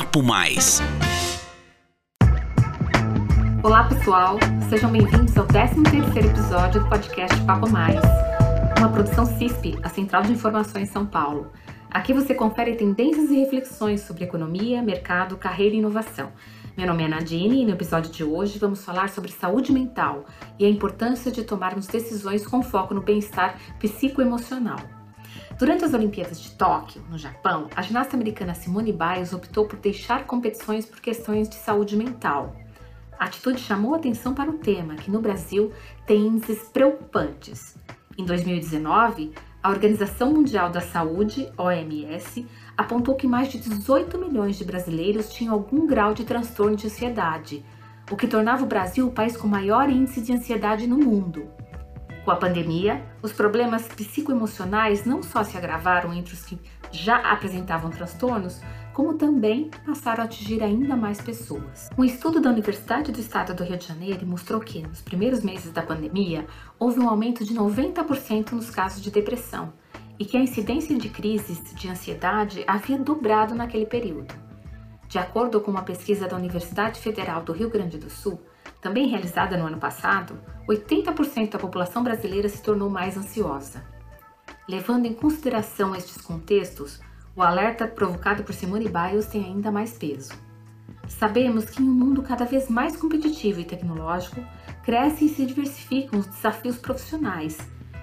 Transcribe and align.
Papo 0.00 0.22
Mais. 0.22 0.80
Olá, 3.62 3.84
pessoal. 3.84 4.38
Sejam 4.70 4.90
bem-vindos 4.90 5.36
ao 5.36 5.46
13º 5.46 6.24
episódio 6.24 6.82
do 6.82 6.88
podcast 6.88 7.38
Papo 7.42 7.68
Mais, 7.68 8.00
uma 8.78 8.88
produção 8.88 9.26
CISP, 9.26 9.78
a 9.82 9.90
Central 9.90 10.22
de 10.22 10.32
Informações 10.32 10.88
São 10.88 11.04
Paulo. 11.04 11.52
Aqui 11.90 12.14
você 12.14 12.34
confere 12.34 12.76
tendências 12.76 13.30
e 13.30 13.40
reflexões 13.40 14.00
sobre 14.00 14.24
economia, 14.24 14.82
mercado, 14.82 15.36
carreira 15.36 15.74
e 15.74 15.80
inovação. 15.80 16.32
Meu 16.78 16.86
nome 16.86 17.04
é 17.04 17.08
Nadine 17.08 17.60
e 17.60 17.66
no 17.66 17.72
episódio 17.72 18.10
de 18.10 18.24
hoje 18.24 18.58
vamos 18.58 18.82
falar 18.82 19.10
sobre 19.10 19.30
saúde 19.30 19.70
mental 19.70 20.24
e 20.58 20.64
a 20.64 20.70
importância 20.70 21.30
de 21.30 21.44
tomarmos 21.44 21.86
decisões 21.86 22.46
com 22.46 22.62
foco 22.62 22.94
no 22.94 23.02
bem-estar 23.02 23.54
psicoemocional. 23.78 24.78
Durante 25.60 25.84
as 25.84 25.92
Olimpíadas 25.92 26.40
de 26.40 26.52
Tóquio, 26.52 27.02
no 27.10 27.18
Japão, 27.18 27.68
a 27.76 27.82
ginasta 27.82 28.16
americana 28.16 28.54
Simone 28.54 28.94
Biles 28.94 29.34
optou 29.34 29.66
por 29.66 29.78
deixar 29.78 30.24
competições 30.24 30.86
por 30.86 31.02
questões 31.02 31.50
de 31.50 31.56
saúde 31.56 31.98
mental. 31.98 32.56
A 33.18 33.26
atitude 33.26 33.60
chamou 33.60 33.94
atenção 33.94 34.32
para 34.32 34.50
o 34.50 34.56
tema, 34.56 34.94
que 34.94 35.10
no 35.10 35.20
Brasil 35.20 35.70
tem 36.06 36.28
índices 36.28 36.62
preocupantes. 36.70 37.76
Em 38.16 38.24
2019, 38.24 39.32
a 39.62 39.68
Organização 39.68 40.32
Mundial 40.32 40.70
da 40.70 40.80
Saúde, 40.80 41.52
OMS, 41.58 42.46
apontou 42.74 43.14
que 43.14 43.26
mais 43.26 43.48
de 43.48 43.58
18 43.58 44.16
milhões 44.16 44.56
de 44.56 44.64
brasileiros 44.64 45.30
tinham 45.30 45.52
algum 45.52 45.86
grau 45.86 46.14
de 46.14 46.24
transtorno 46.24 46.74
de 46.74 46.86
ansiedade, 46.86 47.62
o 48.10 48.16
que 48.16 48.26
tornava 48.26 48.64
o 48.64 48.66
Brasil 48.66 49.06
o 49.06 49.12
país 49.12 49.36
com 49.36 49.46
maior 49.46 49.90
índice 49.90 50.22
de 50.22 50.32
ansiedade 50.32 50.86
no 50.86 50.96
mundo. 50.96 51.50
Com 52.24 52.30
a 52.30 52.36
pandemia, 52.36 53.02
os 53.22 53.32
problemas 53.32 53.88
psicoemocionais 53.88 55.06
não 55.06 55.22
só 55.22 55.42
se 55.42 55.56
agravaram 55.56 56.12
entre 56.12 56.34
os 56.34 56.44
que 56.44 56.58
já 56.92 57.16
apresentavam 57.16 57.90
transtornos, 57.90 58.60
como 58.92 59.14
também 59.14 59.70
passaram 59.86 60.22
a 60.22 60.26
atingir 60.26 60.62
ainda 60.62 60.94
mais 60.94 61.20
pessoas. 61.20 61.88
Um 61.96 62.04
estudo 62.04 62.40
da 62.40 62.50
Universidade 62.50 63.10
do 63.10 63.20
Estado 63.20 63.54
do 63.54 63.64
Rio 63.64 63.78
de 63.78 63.86
Janeiro 63.86 64.26
mostrou 64.26 64.60
que, 64.60 64.82
nos 64.82 65.00
primeiros 65.00 65.42
meses 65.42 65.72
da 65.72 65.82
pandemia, 65.82 66.46
houve 66.78 67.00
um 67.00 67.08
aumento 67.08 67.42
de 67.42 67.54
90% 67.54 68.52
nos 68.52 68.68
casos 68.68 69.02
de 69.02 69.10
depressão 69.10 69.72
e 70.18 70.24
que 70.26 70.36
a 70.36 70.40
incidência 70.40 70.98
de 70.98 71.08
crises 71.08 71.74
de 71.74 71.88
ansiedade 71.88 72.62
havia 72.66 72.98
dobrado 72.98 73.54
naquele 73.54 73.86
período. 73.86 74.34
De 75.08 75.18
acordo 75.18 75.60
com 75.60 75.70
uma 75.70 75.82
pesquisa 75.82 76.28
da 76.28 76.36
Universidade 76.36 77.00
Federal 77.00 77.42
do 77.42 77.52
Rio 77.52 77.70
Grande 77.70 77.96
do 77.96 78.10
Sul, 78.10 78.38
também 78.80 79.08
realizada 79.08 79.56
no 79.56 79.66
ano 79.66 79.78
passado, 79.78 80.38
80% 80.68 81.50
da 81.50 81.58
população 81.58 82.02
brasileira 82.02 82.48
se 82.48 82.62
tornou 82.62 82.88
mais 82.88 83.16
ansiosa. 83.16 83.82
Levando 84.68 85.06
em 85.06 85.14
consideração 85.14 85.94
estes 85.94 86.18
contextos, 86.22 87.00
o 87.34 87.42
alerta 87.42 87.86
provocado 87.86 88.42
por 88.42 88.54
Simone 88.54 88.88
Biles 88.88 89.26
tem 89.26 89.44
ainda 89.44 89.70
mais 89.70 89.92
peso. 89.92 90.32
Sabemos 91.08 91.68
que 91.68 91.82
em 91.82 91.88
um 91.88 91.92
mundo 91.92 92.22
cada 92.22 92.44
vez 92.44 92.68
mais 92.68 92.96
competitivo 92.96 93.60
e 93.60 93.64
tecnológico, 93.64 94.40
crescem 94.82 95.26
e 95.26 95.30
se 95.30 95.44
diversificam 95.44 96.20
os 96.20 96.26
desafios 96.26 96.76
profissionais, 96.76 97.58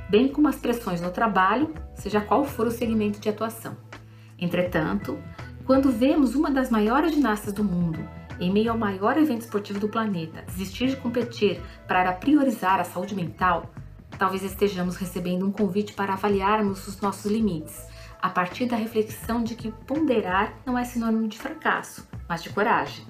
bem 0.09 0.27
como 0.27 0.47
as 0.47 0.57
pressões 0.57 1.01
no 1.01 1.09
trabalho, 1.09 1.73
seja 1.95 2.21
qual 2.21 2.43
for 2.43 2.67
o 2.67 2.71
segmento 2.71 3.19
de 3.19 3.29
atuação. 3.29 3.77
Entretanto, 4.39 5.17
quando 5.65 5.91
vemos 5.91 6.35
uma 6.35 6.51
das 6.51 6.69
maiores 6.69 7.13
ginastas 7.13 7.53
do 7.53 7.63
mundo, 7.63 7.99
em 8.39 8.51
meio 8.51 8.71
ao 8.71 8.77
maior 8.77 9.17
evento 9.17 9.41
esportivo 9.41 9.79
do 9.79 9.89
planeta, 9.89 10.43
desistir 10.47 10.87
de 10.87 10.97
competir 10.97 11.61
para 11.87 12.13
priorizar 12.13 12.79
a 12.79 12.83
saúde 12.83 13.15
mental, 13.15 13.71
talvez 14.17 14.43
estejamos 14.43 14.95
recebendo 14.95 15.45
um 15.45 15.51
convite 15.51 15.93
para 15.93 16.13
avaliarmos 16.13 16.87
os 16.87 16.99
nossos 17.01 17.31
limites 17.31 17.87
a 18.21 18.29
partir 18.29 18.65
da 18.65 18.75
reflexão 18.75 19.43
de 19.43 19.55
que 19.55 19.71
ponderar 19.71 20.53
não 20.65 20.77
é 20.77 20.83
sinônimo 20.83 21.27
de 21.27 21.37
fracasso, 21.37 22.07
mas 22.27 22.43
de 22.43 22.49
coragem. 22.49 23.05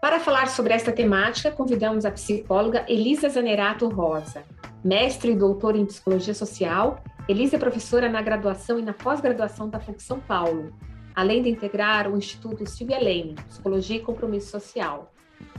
Para 0.00 0.18
falar 0.18 0.48
sobre 0.48 0.74
esta 0.74 0.92
temática, 0.92 1.50
convidamos 1.50 2.04
a 2.04 2.10
psicóloga 2.10 2.84
Elisa 2.88 3.28
Zanerato 3.28 3.88
Rosa. 3.88 4.42
Mestre 4.84 5.32
e 5.32 5.36
doutora 5.36 5.78
em 5.78 5.86
Psicologia 5.86 6.34
Social, 6.34 7.02
Elisa 7.28 7.54
é 7.54 7.58
professora 7.58 8.08
na 8.08 8.20
graduação 8.20 8.80
e 8.80 8.82
na 8.82 8.92
pós-graduação 8.92 9.68
da 9.68 9.78
PUC 9.78 10.02
São 10.02 10.18
Paulo, 10.18 10.72
além 11.14 11.42
de 11.42 11.48
integrar 11.48 12.10
o 12.10 12.16
Instituto 12.16 12.68
Silvia 12.68 12.98
Leme, 12.98 13.34
Psicologia 13.48 13.96
e 13.96 14.00
Compromisso 14.00 14.50
Social. 14.50 15.12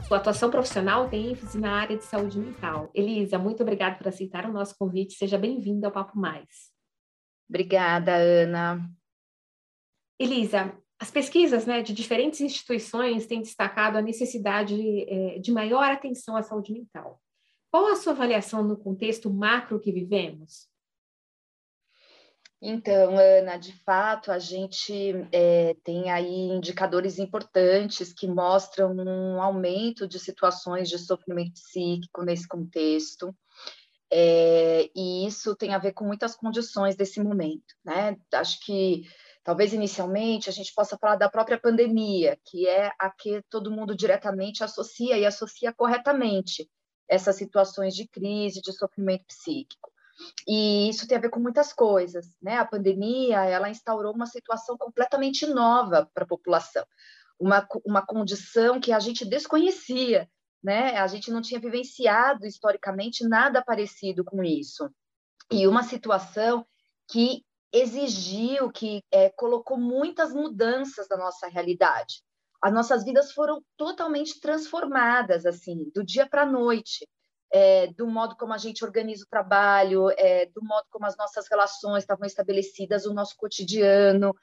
Sua 0.06 0.18
atuação 0.18 0.50
profissional 0.50 1.08
tem 1.08 1.30
ênfase 1.30 1.58
na 1.58 1.72
área 1.72 1.96
de 1.96 2.04
saúde 2.04 2.38
mental. 2.38 2.90
Elisa, 2.94 3.38
muito 3.38 3.62
obrigada 3.62 3.96
por 3.96 4.08
aceitar 4.08 4.48
o 4.48 4.52
nosso 4.52 4.76
convite. 4.78 5.14
Seja 5.14 5.38
bem-vinda 5.38 5.86
ao 5.86 5.92
Papo 5.92 6.18
Mais. 6.18 6.72
Obrigada, 7.48 8.14
Ana. 8.14 8.90
Elisa, 10.18 10.72
as 10.98 11.10
pesquisas 11.10 11.66
né, 11.66 11.82
de 11.82 11.92
diferentes 11.92 12.40
instituições 12.40 13.26
têm 13.26 13.40
destacado 13.40 13.98
a 13.98 14.02
necessidade 14.02 14.74
é, 15.08 15.38
de 15.38 15.52
maior 15.52 15.90
atenção 15.90 16.36
à 16.36 16.42
saúde 16.42 16.72
mental. 16.72 17.20
Qual 17.70 17.86
a 17.88 17.96
sua 17.96 18.12
avaliação 18.12 18.62
no 18.62 18.76
contexto 18.76 19.28
macro 19.30 19.80
que 19.80 19.92
vivemos? 19.92 20.68
Então, 22.66 23.18
Ana, 23.18 23.58
de 23.58 23.74
fato, 23.84 24.32
a 24.32 24.38
gente 24.38 25.12
é, 25.30 25.76
tem 25.84 26.10
aí 26.10 26.48
indicadores 26.48 27.18
importantes 27.18 28.10
que 28.10 28.26
mostram 28.26 28.96
um 28.96 29.42
aumento 29.42 30.08
de 30.08 30.18
situações 30.18 30.88
de 30.88 30.98
sofrimento 30.98 31.52
psíquico 31.52 32.24
nesse 32.24 32.48
contexto. 32.48 33.36
É, 34.10 34.88
e 34.96 35.26
isso 35.26 35.54
tem 35.54 35.74
a 35.74 35.78
ver 35.78 35.92
com 35.92 36.06
muitas 36.06 36.34
condições 36.34 36.96
desse 36.96 37.22
momento, 37.22 37.74
né? 37.84 38.16
Acho 38.32 38.58
que 38.64 39.02
talvez 39.42 39.74
inicialmente 39.74 40.48
a 40.48 40.52
gente 40.52 40.72
possa 40.74 40.96
falar 40.96 41.16
da 41.16 41.28
própria 41.28 41.60
pandemia, 41.60 42.38
que 42.46 42.66
é 42.66 42.90
a 42.98 43.10
que 43.10 43.42
todo 43.50 43.70
mundo 43.70 43.94
diretamente 43.94 44.64
associa 44.64 45.18
e 45.18 45.26
associa 45.26 45.70
corretamente 45.70 46.66
essas 47.06 47.36
situações 47.36 47.94
de 47.94 48.08
crise, 48.08 48.62
de 48.62 48.72
sofrimento 48.72 49.26
psíquico. 49.26 49.93
E 50.46 50.88
isso 50.88 51.06
tem 51.06 51.16
a 51.16 51.20
ver 51.20 51.30
com 51.30 51.40
muitas 51.40 51.72
coisas, 51.72 52.26
né? 52.40 52.58
A 52.58 52.64
pandemia, 52.64 53.44
ela 53.44 53.70
instaurou 53.70 54.14
uma 54.14 54.26
situação 54.26 54.76
completamente 54.76 55.46
nova 55.46 56.08
para 56.14 56.24
a 56.24 56.28
população, 56.28 56.84
uma, 57.38 57.66
uma 57.84 58.04
condição 58.04 58.80
que 58.80 58.92
a 58.92 59.00
gente 59.00 59.24
desconhecia, 59.24 60.28
né? 60.62 60.96
A 60.96 61.06
gente 61.06 61.30
não 61.30 61.42
tinha 61.42 61.60
vivenciado 61.60 62.46
historicamente 62.46 63.26
nada 63.26 63.62
parecido 63.62 64.24
com 64.24 64.42
isso. 64.42 64.88
E 65.50 65.66
uma 65.66 65.82
situação 65.82 66.66
que 67.08 67.44
exigiu, 67.72 68.70
que 68.70 69.02
é, 69.10 69.30
colocou 69.30 69.76
muitas 69.76 70.32
mudanças 70.32 71.08
na 71.08 71.16
nossa 71.16 71.48
realidade. 71.48 72.22
As 72.62 72.72
nossas 72.72 73.04
vidas 73.04 73.32
foram 73.32 73.62
totalmente 73.76 74.40
transformadas, 74.40 75.44
assim, 75.44 75.90
do 75.94 76.04
dia 76.04 76.26
para 76.26 76.42
a 76.42 76.46
noite. 76.46 77.06
É, 77.52 77.86
do 77.88 78.06
modo 78.06 78.36
como 78.36 78.52
a 78.52 78.58
gente 78.58 78.84
organiza 78.84 79.24
o 79.24 79.28
trabalho, 79.28 80.10
é, 80.16 80.46
do 80.46 80.62
modo 80.64 80.86
como 80.90 81.06
as 81.06 81.16
nossas 81.16 81.46
relações 81.48 82.02
estavam 82.02 82.26
estabelecidas, 82.26 83.06
o 83.06 83.14
nosso 83.14 83.36
cotidiano, 83.36 84.34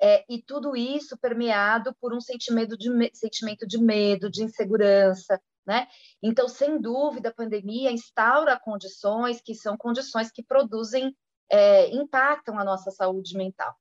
é, 0.00 0.24
e 0.28 0.42
tudo 0.42 0.76
isso 0.76 1.16
permeado 1.16 1.94
por 2.00 2.12
um 2.12 2.20
sentimento 2.20 2.76
de, 2.76 2.90
sentimento 3.14 3.66
de 3.66 3.78
medo, 3.78 4.30
de 4.30 4.42
insegurança, 4.42 5.40
né? 5.66 5.88
Então, 6.22 6.48
sem 6.48 6.80
dúvida, 6.80 7.30
a 7.30 7.34
pandemia 7.34 7.90
instaura 7.90 8.58
condições 8.58 9.40
que 9.40 9.54
são 9.54 9.76
condições 9.76 10.30
que 10.30 10.42
produzem, 10.42 11.16
é, 11.50 11.88
impactam 11.94 12.58
a 12.58 12.64
nossa 12.64 12.90
saúde 12.90 13.36
mental. 13.36 13.74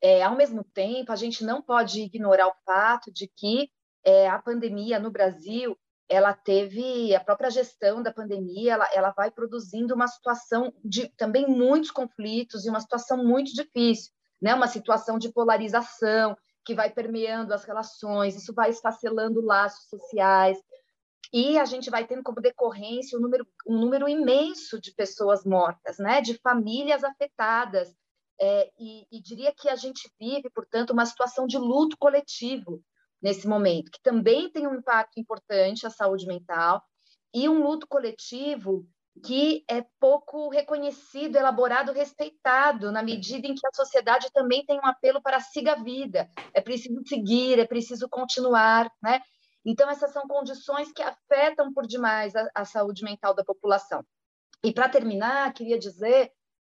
É, 0.00 0.22
ao 0.22 0.36
mesmo 0.36 0.64
tempo, 0.64 1.10
a 1.12 1.16
gente 1.16 1.44
não 1.44 1.62
pode 1.62 2.00
ignorar 2.02 2.48
o 2.48 2.54
fato 2.64 3.12
de 3.12 3.30
que 3.36 3.70
é, 4.04 4.28
a 4.28 4.38
pandemia 4.38 4.98
no 4.98 5.10
Brasil 5.10 5.76
ela 6.14 6.32
teve 6.32 7.14
a 7.14 7.20
própria 7.20 7.50
gestão 7.50 8.02
da 8.02 8.12
pandemia, 8.12 8.74
ela, 8.74 8.88
ela 8.92 9.10
vai 9.10 9.30
produzindo 9.30 9.94
uma 9.94 10.08
situação 10.08 10.72
de 10.84 11.08
também 11.16 11.46
muitos 11.46 11.90
conflitos 11.90 12.64
e 12.64 12.70
uma 12.70 12.80
situação 12.80 13.22
muito 13.22 13.52
difícil, 13.52 14.12
né? 14.40 14.54
Uma 14.54 14.68
situação 14.68 15.18
de 15.18 15.32
polarização 15.32 16.36
que 16.64 16.74
vai 16.74 16.90
permeando 16.90 17.52
as 17.52 17.64
relações, 17.64 18.36
isso 18.36 18.54
vai 18.54 18.70
esfacelando 18.70 19.44
laços 19.44 19.88
sociais, 19.88 20.58
e 21.32 21.58
a 21.58 21.64
gente 21.64 21.90
vai 21.90 22.06
tendo 22.06 22.22
como 22.22 22.40
decorrência 22.40 23.18
um 23.18 23.20
número, 23.20 23.44
um 23.66 23.76
número 23.76 24.08
imenso 24.08 24.80
de 24.80 24.94
pessoas 24.94 25.44
mortas, 25.44 25.98
né? 25.98 26.20
de 26.20 26.38
famílias 26.38 27.02
afetadas. 27.02 27.92
É, 28.40 28.70
e, 28.78 29.06
e 29.10 29.20
diria 29.20 29.52
que 29.52 29.68
a 29.68 29.76
gente 29.76 30.08
vive, 30.18 30.48
portanto, 30.50 30.90
uma 30.90 31.06
situação 31.06 31.46
de 31.46 31.58
luto 31.58 31.96
coletivo 31.98 32.82
nesse 33.24 33.48
momento, 33.48 33.90
que 33.90 34.02
também 34.02 34.50
tem 34.50 34.66
um 34.66 34.74
impacto 34.74 35.18
importante 35.18 35.86
à 35.86 35.90
saúde 35.90 36.26
mental, 36.26 36.82
e 37.32 37.48
um 37.48 37.62
luto 37.62 37.86
coletivo 37.88 38.86
que 39.24 39.64
é 39.70 39.82
pouco 39.98 40.50
reconhecido, 40.50 41.36
elaborado, 41.36 41.92
respeitado, 41.92 42.92
na 42.92 43.02
medida 43.02 43.46
em 43.46 43.54
que 43.54 43.66
a 43.66 43.74
sociedade 43.74 44.30
também 44.30 44.66
tem 44.66 44.78
um 44.78 44.86
apelo 44.86 45.22
para 45.22 45.40
siga 45.40 45.72
a 45.72 45.82
vida, 45.82 46.28
é 46.52 46.60
preciso 46.60 47.00
seguir, 47.06 47.58
é 47.58 47.66
preciso 47.66 48.08
continuar, 48.10 48.90
né? 49.02 49.22
Então, 49.64 49.88
essas 49.88 50.12
são 50.12 50.28
condições 50.28 50.92
que 50.92 51.02
afetam 51.02 51.72
por 51.72 51.86
demais 51.86 52.36
a, 52.36 52.46
a 52.54 52.64
saúde 52.66 53.02
mental 53.02 53.34
da 53.34 53.42
população. 53.42 54.04
E, 54.62 54.70
para 54.70 54.90
terminar, 54.90 55.54
queria 55.54 55.78
dizer 55.78 56.30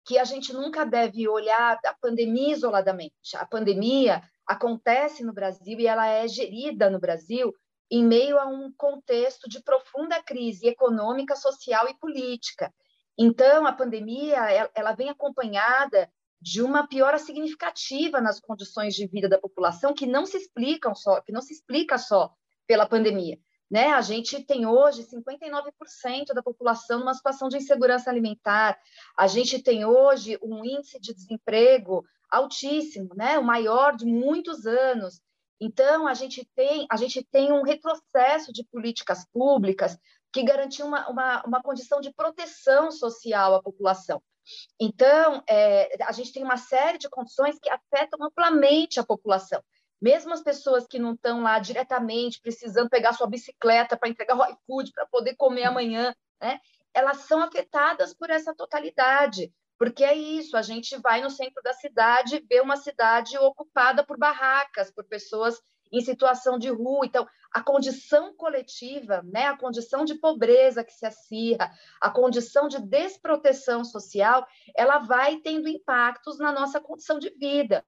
que 0.05 0.17
a 0.17 0.25
gente 0.25 0.53
nunca 0.53 0.87
deve 0.87 1.29
olhar 1.29 1.81
a 1.85 1.95
pandemia 1.95 2.53
isoladamente. 2.53 3.37
A 3.37 3.45
pandemia, 3.45 4.23
acontece 4.47 5.25
no 5.25 5.33
Brasil 5.33 5.79
e 5.81 5.87
ela 5.87 6.07
é 6.07 6.29
gerida 6.29 6.89
no 6.89 7.01
Brasil 7.01 7.55
em 7.91 8.05
meio 8.05 8.39
a 8.39 8.47
um 8.47 8.73
contexto 8.77 9.49
de 9.49 9.63
profunda 9.63 10.23
crise 10.23 10.69
econômica, 10.69 11.37
social 11.37 11.89
e 11.89 11.95
política. 11.95 12.73
Então, 13.19 13.67
a 13.67 13.73
pandemia 13.73 14.71
ela 14.75 14.93
vem 14.93 15.09
acompanhada 15.09 16.11
de 16.41 16.63
uma 16.63 16.87
piora 16.87 17.19
significativa 17.19 18.21
nas 18.21 18.41
condições 18.41 18.95
de 18.95 19.07
vida 19.07 19.29
da 19.29 19.39
população 19.39 19.95
que 19.95 20.07
não 20.07 20.27
se 20.27 20.37
explicam 20.37 20.95
só, 20.95 21.21
que 21.21 21.33
não 21.33 21.41
se 21.41 21.53
explica 21.53 21.97
só 21.97 22.33
pela 22.67 22.87
pandemia. 22.87 23.39
Né? 23.71 23.89
A 23.89 24.01
gente 24.01 24.45
tem 24.45 24.67
hoje 24.67 25.03
59% 25.03 26.33
da 26.35 26.43
população 26.43 27.01
numa 27.01 27.15
situação 27.15 27.49
de 27.49 27.57
insegurança 27.57 28.11
alimentar. 28.11 28.79
A 29.17 29.27
gente 29.27 29.61
tem 29.61 29.85
hoje 29.85 30.39
um 30.43 30.65
índice 30.65 31.01
de 31.01 31.13
desemprego 31.13 32.05
altíssimo, 32.31 33.15
né? 33.15 33.39
o 33.39 33.45
maior 33.45 33.97
de 33.97 34.05
muitos 34.05 34.67
anos. 34.67 35.21
Então, 35.61 36.07
a 36.07 36.15
gente 36.15 36.47
tem, 36.55 36.87
a 36.91 36.97
gente 36.97 37.25
tem 37.25 37.53
um 37.53 37.63
retrocesso 37.63 38.53
de 38.53 38.65
políticas 38.65 39.25
públicas 39.33 39.99
que 40.33 40.43
garantiam 40.43 40.89
uma, 40.89 41.09
uma, 41.09 41.43
uma 41.47 41.63
condição 41.63 42.01
de 42.01 42.13
proteção 42.13 42.91
social 42.91 43.55
à 43.55 43.63
população. 43.63 44.23
Então, 44.79 45.43
é, 45.49 45.97
a 46.05 46.13
gente 46.13 46.33
tem 46.33 46.43
uma 46.43 46.57
série 46.57 46.99
de 46.99 47.09
condições 47.09 47.59
que 47.59 47.71
afetam 47.71 48.23
amplamente 48.23 49.01
a 49.01 49.05
população. 49.05 49.63
Mesmo 50.01 50.33
as 50.33 50.43
pessoas 50.43 50.87
que 50.87 50.99
não 50.99 51.15
estão 51.15 51.43
lá 51.43 51.59
diretamente 51.59 52.41
precisando 52.41 52.91
pegar 52.91 53.15
sua 53.15 53.27
bicicleta 53.27 53.97
para 53.97 54.09
entregar 54.09 54.37
o 54.37 54.45
iFood 54.45 54.93
para 54.93 55.07
poder 55.07 55.35
comer 55.37 55.65
amanhã, 55.65 56.15
né? 56.41 56.61
elas 56.93 57.19
são 57.19 57.43
afetadas 57.43 58.15
por 58.15 58.31
essa 58.31 58.55
totalidade. 58.55 59.53
Porque 59.79 60.05
é 60.05 60.15
isso, 60.15 60.57
a 60.57 60.63
gente 60.63 60.97
vai 60.99 61.21
no 61.21 61.31
centro 61.31 61.63
da 61.63 61.73
cidade 61.73 62.45
ver 62.49 62.63
uma 62.63 62.77
cidade 62.77 63.37
ocupada 63.39 64.05
por 64.05 64.19
barracas, 64.19 64.91
por 64.91 65.05
pessoas 65.05 65.61
em 65.93 66.01
situação 66.01 66.59
de 66.59 66.69
rua. 66.69 67.07
Então, 67.07 67.27
a 67.53 67.63
condição 67.63 68.35
coletiva, 68.35 69.23
né, 69.25 69.47
a 69.47 69.57
condição 69.57 70.05
de 70.05 70.15
pobreza 70.15 70.85
que 70.85 70.93
se 70.93 71.07
acirra, 71.07 71.71
a 72.01 72.11
condição 72.11 72.69
de 72.69 72.81
desproteção 72.81 73.85
social, 73.85 74.47
ela 74.75 74.99
vai 74.99 75.37
tendo 75.37 75.69
impactos 75.69 76.39
na 76.39 76.53
nossa 76.53 76.81
condição 76.81 77.19
de 77.19 77.31
vida. 77.31 77.85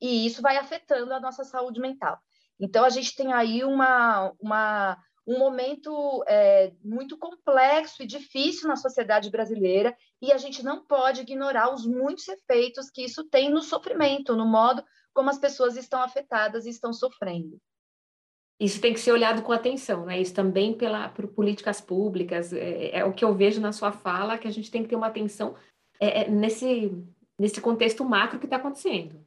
E 0.00 0.26
isso 0.26 0.42
vai 0.42 0.56
afetando 0.56 1.12
a 1.12 1.20
nossa 1.20 1.44
saúde 1.44 1.80
mental. 1.80 2.18
Então, 2.60 2.84
a 2.84 2.90
gente 2.90 3.14
tem 3.14 3.32
aí 3.32 3.64
uma, 3.64 4.32
uma, 4.40 4.98
um 5.28 5.38
momento 5.38 6.24
é, 6.26 6.72
muito 6.82 7.18
complexo 7.18 8.02
e 8.02 8.06
difícil 8.06 8.66
na 8.66 8.76
sociedade 8.76 9.30
brasileira, 9.30 9.94
e 10.22 10.32
a 10.32 10.38
gente 10.38 10.64
não 10.64 10.86
pode 10.86 11.20
ignorar 11.20 11.72
os 11.72 11.84
muitos 11.84 12.26
efeitos 12.28 12.88
que 12.88 13.04
isso 13.04 13.24
tem 13.24 13.50
no 13.50 13.60
sofrimento, 13.60 14.34
no 14.34 14.46
modo 14.46 14.82
como 15.12 15.28
as 15.28 15.36
pessoas 15.36 15.76
estão 15.76 16.00
afetadas 16.00 16.64
e 16.64 16.70
estão 16.70 16.94
sofrendo. 16.94 17.60
Isso 18.58 18.80
tem 18.80 18.94
que 18.94 19.00
ser 19.00 19.12
olhado 19.12 19.42
com 19.42 19.52
atenção, 19.52 20.06
né? 20.06 20.18
Isso 20.18 20.32
também 20.32 20.72
pela, 20.72 21.10
por 21.10 21.28
políticas 21.28 21.78
públicas, 21.78 22.50
é, 22.52 22.96
é, 22.96 23.04
o 23.04 23.12
que 23.12 23.24
eu 23.24 23.34
vejo 23.34 23.60
na 23.60 23.70
sua 23.70 23.92
fala, 23.92 24.38
que 24.38 24.48
a 24.48 24.50
gente 24.50 24.70
tem 24.70 24.82
que 24.82 24.88
ter 24.88 24.96
uma 24.96 25.08
atenção 25.08 25.54
é, 26.00 26.22
é 26.22 26.30
nesse, 26.30 26.90
nesse 27.38 27.60
contexto 27.60 28.02
macro 28.02 28.38
que 28.38 28.46
está 28.46 28.56
acontecendo. 28.56 29.22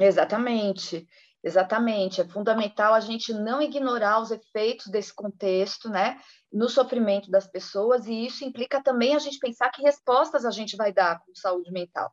Exatamente, 0.00 1.06
exatamente. 1.42 2.20
É 2.20 2.28
fundamental 2.28 2.94
a 2.94 3.00
gente 3.00 3.32
não 3.32 3.60
ignorar 3.62 4.20
os 4.20 4.30
efeitos 4.30 4.86
desse 4.86 5.14
contexto, 5.14 5.88
né? 5.88 6.20
No 6.52 6.68
sofrimento 6.68 7.30
das 7.30 7.46
pessoas, 7.46 8.06
e 8.06 8.26
isso 8.26 8.44
implica 8.44 8.82
também 8.82 9.14
a 9.14 9.18
gente 9.18 9.38
pensar 9.38 9.70
que 9.70 9.82
respostas 9.82 10.44
a 10.44 10.50
gente 10.50 10.76
vai 10.76 10.92
dar 10.92 11.20
com 11.20 11.34
saúde 11.34 11.70
mental 11.70 12.12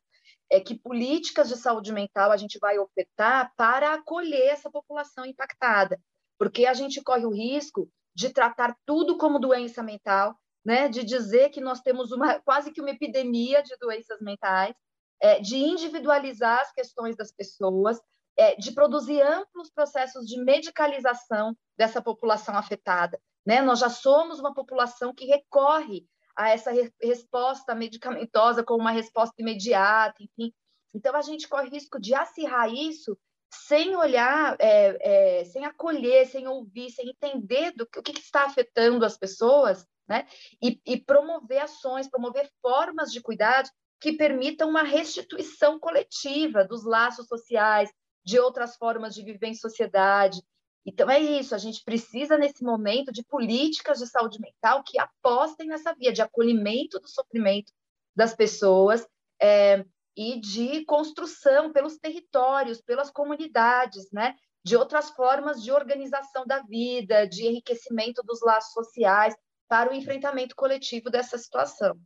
é 0.51 0.59
que 0.59 0.77
políticas 0.77 1.49
de 1.49 1.57
saúde 1.57 1.91
mental 1.91 2.31
a 2.31 2.37
gente 2.37 2.59
vai 2.59 2.77
ofertar 2.77 3.51
para 3.55 3.93
acolher 3.93 4.49
essa 4.49 4.69
população 4.69 5.25
impactada, 5.25 5.99
porque 6.37 6.65
a 6.65 6.73
gente 6.73 7.01
corre 7.01 7.25
o 7.25 7.33
risco 7.33 7.89
de 8.13 8.29
tratar 8.29 8.75
tudo 8.85 9.17
como 9.17 9.39
doença 9.39 9.83
mental, 9.83 10.35
né? 10.63 10.87
De 10.87 11.03
dizer 11.03 11.49
que 11.49 11.61
nós 11.61 11.81
temos 11.81 12.11
uma 12.11 12.39
quase 12.39 12.71
que 12.71 12.81
uma 12.81 12.91
epidemia 12.91 13.61
de 13.61 13.75
doenças 13.77 14.19
mentais, 14.21 14.75
é, 15.19 15.39
de 15.39 15.57
individualizar 15.57 16.61
as 16.61 16.71
questões 16.71 17.15
das 17.15 17.31
pessoas, 17.31 17.99
é, 18.37 18.55
de 18.55 18.71
produzir 18.71 19.21
amplos 19.21 19.69
processos 19.69 20.25
de 20.27 20.41
medicalização 20.43 21.55
dessa 21.77 22.01
população 22.01 22.57
afetada. 22.57 23.19
Né? 23.45 23.61
Nós 23.61 23.79
já 23.79 23.89
somos 23.89 24.39
uma 24.39 24.53
população 24.53 25.13
que 25.13 25.25
recorre 25.25 26.05
a 26.35 26.49
essa 26.49 26.71
re 26.71 26.91
resposta 27.01 27.73
medicamentosa 27.73 28.63
como 28.63 28.81
uma 28.81 28.91
resposta 28.91 29.35
imediata, 29.37 30.21
enfim. 30.21 30.53
Então, 30.93 31.15
a 31.15 31.21
gente 31.21 31.47
corre 31.47 31.69
risco 31.69 31.99
de 31.99 32.13
acirrar 32.13 32.73
isso 32.73 33.17
sem 33.49 33.95
olhar, 33.95 34.55
é, 34.59 35.39
é, 35.39 35.45
sem 35.45 35.65
acolher, 35.65 36.27
sem 36.27 36.47
ouvir, 36.47 36.89
sem 36.89 37.09
entender 37.09 37.71
do 37.71 37.85
que, 37.85 37.99
o 37.99 38.03
que 38.03 38.11
está 38.11 38.45
afetando 38.45 39.05
as 39.05 39.17
pessoas, 39.17 39.85
né? 40.07 40.27
E, 40.61 40.79
e, 40.85 40.97
promover 40.97 41.59
ações, 41.59 42.09
promover 42.09 42.49
formas 42.61 43.11
de 43.11 43.21
cuidado 43.21 43.69
que 43.99 44.13
permitam 44.13 44.69
uma 44.69 44.83
restituição 44.83 45.79
coletiva 45.79 46.63
dos 46.65 46.83
laços 46.83 47.27
sociais, 47.27 47.91
de 48.25 48.39
outras 48.39 48.75
formas 48.75 49.13
de 49.13 49.23
viver 49.23 49.47
em 49.47 49.55
sociedade, 49.55 50.41
então, 50.85 51.09
é 51.09 51.19
isso, 51.19 51.55
a 51.55 51.57
gente 51.57 51.83
precisa, 51.83 52.37
nesse 52.37 52.63
momento, 52.63 53.11
de 53.11 53.23
políticas 53.23 53.97
de 53.97 54.05
saúde 54.05 54.39
mental 54.39 54.83
que 54.83 54.99
apostem 54.99 55.67
nessa 55.67 55.95
via 55.95 56.13
de 56.13 56.21
acolhimento 56.21 56.99
do 56.99 57.07
sofrimento 57.07 57.73
das 58.15 58.35
pessoas 58.35 59.05
é, 59.41 59.83
e 60.15 60.39
de 60.39 60.85
construção 60.85 61.73
pelos 61.73 61.97
territórios, 61.97 62.81
pelas 62.81 63.09
comunidades, 63.09 64.11
né? 64.11 64.35
de 64.63 64.75
outras 64.75 65.09
formas 65.09 65.61
de 65.63 65.71
organização 65.71 66.45
da 66.45 66.61
vida, 66.61 67.27
de 67.27 67.47
enriquecimento 67.47 68.21
dos 68.23 68.41
laços 68.41 68.73
sociais 68.73 69.35
para 69.67 69.91
o 69.91 69.93
enfrentamento 69.93 70.55
coletivo 70.55 71.09
dessa 71.09 71.37
situação 71.37 71.99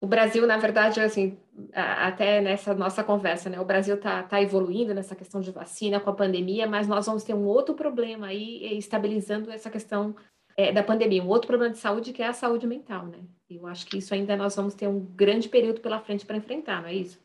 o 0.00 0.06
Brasil, 0.06 0.46
na 0.46 0.56
verdade, 0.56 1.00
assim, 1.00 1.38
até 1.72 2.40
nessa 2.40 2.72
nossa 2.72 3.02
conversa, 3.02 3.50
né? 3.50 3.58
O 3.58 3.64
Brasil 3.64 3.96
está 3.96 4.22
tá 4.22 4.40
evoluindo 4.40 4.94
nessa 4.94 5.16
questão 5.16 5.40
de 5.40 5.50
vacina 5.50 5.98
com 5.98 6.10
a 6.10 6.14
pandemia, 6.14 6.68
mas 6.68 6.86
nós 6.86 7.06
vamos 7.06 7.24
ter 7.24 7.34
um 7.34 7.44
outro 7.44 7.74
problema 7.74 8.28
aí 8.28 8.78
estabilizando 8.78 9.50
essa 9.50 9.68
questão 9.68 10.14
é, 10.56 10.72
da 10.72 10.84
pandemia, 10.84 11.22
um 11.22 11.28
outro 11.28 11.48
problema 11.48 11.72
de 11.72 11.80
saúde 11.80 12.12
que 12.12 12.22
é 12.22 12.28
a 12.28 12.32
saúde 12.32 12.66
mental, 12.66 13.06
né? 13.06 13.24
Eu 13.50 13.66
acho 13.66 13.86
que 13.86 13.98
isso 13.98 14.14
ainda 14.14 14.36
nós 14.36 14.54
vamos 14.54 14.74
ter 14.74 14.86
um 14.86 15.00
grande 15.00 15.48
período 15.48 15.80
pela 15.80 16.00
frente 16.00 16.24
para 16.24 16.36
enfrentar, 16.36 16.82
não 16.82 16.88
é 16.88 16.94
isso? 16.94 17.20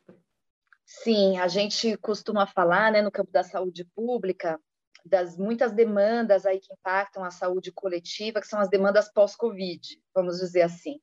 Sim, 0.85 1.37
a 1.37 1.47
gente 1.47 1.95
costuma 1.97 2.45
falar, 2.45 2.91
né, 2.91 3.01
no 3.01 3.11
campo 3.11 3.31
da 3.31 3.43
saúde 3.43 3.85
pública, 3.95 4.59
das 5.05 5.37
muitas 5.37 5.71
demandas 5.71 6.45
aí 6.45 6.59
que 6.59 6.73
impactam 6.73 7.23
a 7.23 7.31
saúde 7.31 7.71
coletiva, 7.71 8.39
que 8.39 8.47
são 8.47 8.59
as 8.59 8.69
demandas 8.69 9.11
pós-Covid, 9.11 9.81
vamos 10.13 10.37
dizer 10.37 10.61
assim. 10.61 10.99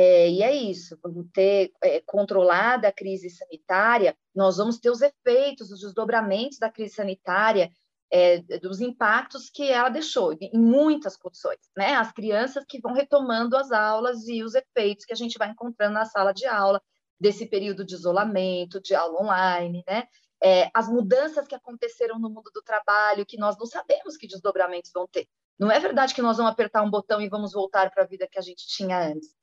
É, 0.00 0.30
e 0.30 0.44
é 0.44 0.54
isso, 0.54 0.96
vamos 1.02 1.26
ter 1.34 1.72
é, 1.82 2.00
controlada 2.02 2.86
a 2.86 2.92
crise 2.92 3.28
sanitária, 3.30 4.16
nós 4.32 4.56
vamos 4.56 4.78
ter 4.78 4.90
os 4.90 5.02
efeitos, 5.02 5.72
os 5.72 5.80
desdobramentos 5.80 6.56
da 6.56 6.70
crise 6.70 6.94
sanitária, 6.94 7.68
é, 8.08 8.38
dos 8.60 8.80
impactos 8.80 9.50
que 9.50 9.68
ela 9.68 9.88
deixou, 9.88 10.32
em 10.40 10.56
muitas 10.56 11.16
condições, 11.16 11.58
né? 11.76 11.94
As 11.96 12.12
crianças 12.12 12.64
que 12.64 12.80
vão 12.80 12.92
retomando 12.92 13.56
as 13.56 13.72
aulas 13.72 14.28
e 14.28 14.44
os 14.44 14.54
efeitos 14.54 15.04
que 15.04 15.12
a 15.12 15.16
gente 15.16 15.36
vai 15.36 15.50
encontrando 15.50 15.94
na 15.94 16.04
sala 16.04 16.32
de 16.32 16.46
aula, 16.46 16.80
desse 17.18 17.46
período 17.46 17.84
de 17.84 17.94
isolamento, 17.96 18.80
de 18.80 18.94
aula 18.94 19.20
online, 19.20 19.82
né? 19.84 20.06
É, 20.40 20.70
as 20.72 20.88
mudanças 20.88 21.48
que 21.48 21.56
aconteceram 21.56 22.20
no 22.20 22.30
mundo 22.30 22.52
do 22.54 22.62
trabalho, 22.62 23.26
que 23.26 23.36
nós 23.36 23.58
não 23.58 23.66
sabemos 23.66 24.16
que 24.16 24.28
desdobramentos 24.28 24.92
vão 24.94 25.08
ter. 25.08 25.26
Não 25.58 25.72
é 25.72 25.80
verdade 25.80 26.14
que 26.14 26.22
nós 26.22 26.36
vamos 26.36 26.52
apertar 26.52 26.84
um 26.84 26.90
botão 26.90 27.20
e 27.20 27.28
vamos 27.28 27.52
voltar 27.52 27.90
para 27.90 28.04
a 28.04 28.06
vida 28.06 28.28
que 28.30 28.38
a 28.38 28.42
gente 28.42 28.64
tinha 28.64 28.96
antes 28.96 29.36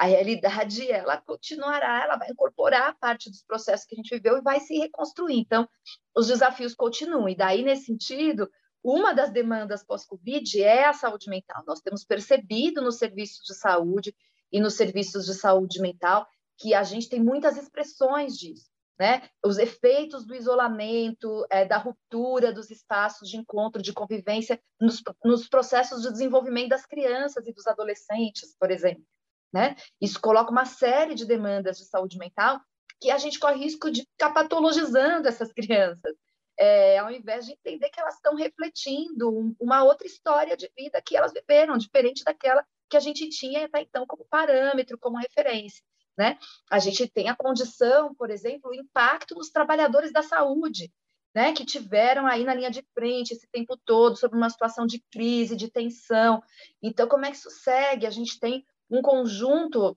a 0.00 0.06
realidade 0.06 0.90
ela 0.90 1.18
continuará, 1.18 2.04
ela 2.04 2.16
vai 2.16 2.30
incorporar 2.30 2.96
parte 2.98 3.28
dos 3.28 3.42
processos 3.42 3.84
que 3.84 3.94
a 3.94 3.96
gente 3.96 4.08
viveu 4.08 4.38
e 4.38 4.40
vai 4.40 4.58
se 4.58 4.78
reconstruir. 4.78 5.38
Então, 5.38 5.68
os 6.16 6.26
desafios 6.26 6.74
continuam. 6.74 7.28
E 7.28 7.36
daí, 7.36 7.62
nesse 7.62 7.84
sentido, 7.84 8.50
uma 8.82 9.12
das 9.12 9.30
demandas 9.30 9.84
pós-Covid 9.84 10.62
é 10.62 10.86
a 10.86 10.94
saúde 10.94 11.28
mental. 11.28 11.62
Nós 11.66 11.82
temos 11.82 12.02
percebido 12.02 12.80
nos 12.80 12.96
serviços 12.96 13.42
de 13.44 13.54
saúde 13.54 14.14
e 14.50 14.58
nos 14.58 14.72
serviços 14.72 15.26
de 15.26 15.34
saúde 15.34 15.78
mental 15.82 16.26
que 16.56 16.72
a 16.72 16.82
gente 16.82 17.06
tem 17.10 17.22
muitas 17.22 17.58
expressões 17.58 18.38
disso. 18.38 18.70
Né? 18.98 19.28
Os 19.44 19.58
efeitos 19.58 20.26
do 20.26 20.34
isolamento, 20.34 21.46
é, 21.50 21.66
da 21.66 21.76
ruptura 21.76 22.54
dos 22.54 22.70
espaços 22.70 23.28
de 23.28 23.36
encontro, 23.36 23.82
de 23.82 23.92
convivência 23.92 24.58
nos, 24.80 25.02
nos 25.22 25.46
processos 25.46 26.00
de 26.00 26.10
desenvolvimento 26.10 26.70
das 26.70 26.86
crianças 26.86 27.46
e 27.46 27.52
dos 27.52 27.66
adolescentes, 27.66 28.56
por 28.58 28.70
exemplo. 28.70 29.04
Né? 29.52 29.76
Isso 30.00 30.20
coloca 30.20 30.50
uma 30.50 30.64
série 30.64 31.14
de 31.14 31.26
demandas 31.26 31.76
de 31.76 31.84
saúde 31.84 32.18
mental 32.18 32.60
que 33.00 33.10
a 33.10 33.18
gente 33.18 33.38
corre 33.38 33.64
risco 33.64 33.90
de 33.90 34.02
ficar 34.02 34.30
patologizando 34.30 35.26
essas 35.26 35.52
crianças, 35.52 36.14
é, 36.58 36.98
ao 36.98 37.10
invés 37.10 37.46
de 37.46 37.52
entender 37.52 37.88
que 37.88 37.98
elas 37.98 38.14
estão 38.16 38.34
refletindo 38.36 39.56
uma 39.58 39.82
outra 39.82 40.06
história 40.06 40.56
de 40.56 40.70
vida 40.76 41.00
que 41.00 41.16
elas 41.16 41.32
viveram, 41.32 41.78
diferente 41.78 42.22
daquela 42.22 42.64
que 42.90 42.96
a 42.96 43.00
gente 43.00 43.28
tinha 43.30 43.64
até 43.64 43.80
então 43.80 44.04
como 44.06 44.26
parâmetro, 44.28 44.98
como 44.98 45.16
referência. 45.16 45.82
Né? 46.18 46.38
A 46.70 46.78
gente 46.78 47.08
tem 47.08 47.28
a 47.30 47.36
condição, 47.36 48.14
por 48.14 48.30
exemplo, 48.30 48.70
o 48.70 48.74
impacto 48.74 49.34
nos 49.34 49.48
trabalhadores 49.50 50.12
da 50.12 50.22
saúde. 50.22 50.92
né, 51.32 51.52
que 51.52 51.64
tiveram 51.64 52.26
aí 52.26 52.42
na 52.44 52.52
linha 52.54 52.70
de 52.70 52.84
frente 52.92 53.32
esse 53.32 53.46
tempo 53.52 53.76
todo 53.84 54.16
sobre 54.16 54.36
uma 54.36 54.50
situação 54.50 54.84
de 54.84 55.00
crise, 55.12 55.54
de 55.54 55.70
tensão. 55.70 56.42
Então, 56.82 57.06
como 57.08 57.24
é 57.24 57.30
que 57.30 57.36
isso 57.36 57.50
segue? 57.50 58.04
A 58.04 58.10
gente 58.10 58.38
tem 58.40 58.66
um 58.90 59.02
conjunto 59.02 59.96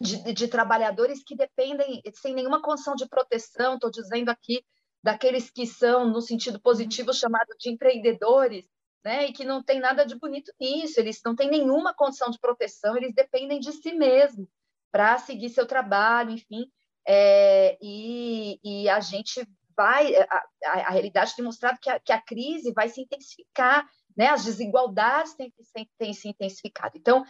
de, 0.00 0.32
de 0.32 0.48
trabalhadores 0.48 1.22
que 1.22 1.36
dependem, 1.36 2.02
sem 2.14 2.34
nenhuma 2.34 2.60
condição 2.60 2.94
de 2.94 3.08
proteção, 3.08 3.74
estou 3.74 3.90
dizendo 3.90 4.28
aqui 4.28 4.64
daqueles 5.02 5.50
que 5.50 5.66
são, 5.66 6.08
no 6.08 6.20
sentido 6.20 6.60
positivo, 6.60 7.12
chamado 7.12 7.54
de 7.58 7.70
empreendedores, 7.70 8.64
né, 9.04 9.26
e 9.26 9.32
que 9.32 9.44
não 9.44 9.62
tem 9.62 9.78
nada 9.78 10.04
de 10.04 10.18
bonito 10.18 10.50
nisso, 10.58 10.98
eles 10.98 11.20
não 11.24 11.36
têm 11.36 11.50
nenhuma 11.50 11.92
condição 11.92 12.30
de 12.30 12.38
proteção, 12.38 12.96
eles 12.96 13.14
dependem 13.14 13.60
de 13.60 13.70
si 13.70 13.92
mesmos 13.92 14.48
para 14.90 15.18
seguir 15.18 15.50
seu 15.50 15.66
trabalho, 15.66 16.30
enfim, 16.30 16.70
é, 17.06 17.76
e, 17.82 18.58
e, 18.64 18.88
a 18.88 18.98
gente 19.00 19.46
vai, 19.76 20.16
a, 20.16 20.24
a, 20.64 20.70
a 20.70 20.90
realidade 20.90 21.36
tem 21.36 21.44
mostrado 21.44 21.78
que 21.78 21.90
a, 21.90 22.00
que 22.00 22.12
a, 22.12 22.20
crise 22.20 22.72
vai 22.72 22.88
se 22.88 23.02
intensificar, 23.02 23.86
né, 24.16 24.28
as 24.28 24.44
desigualdades 24.44 25.34
têm, 25.34 25.52
têm, 25.74 25.90
têm 25.98 26.12
se 26.14 26.28
intensificado. 26.28 26.96
Então, 26.96 27.24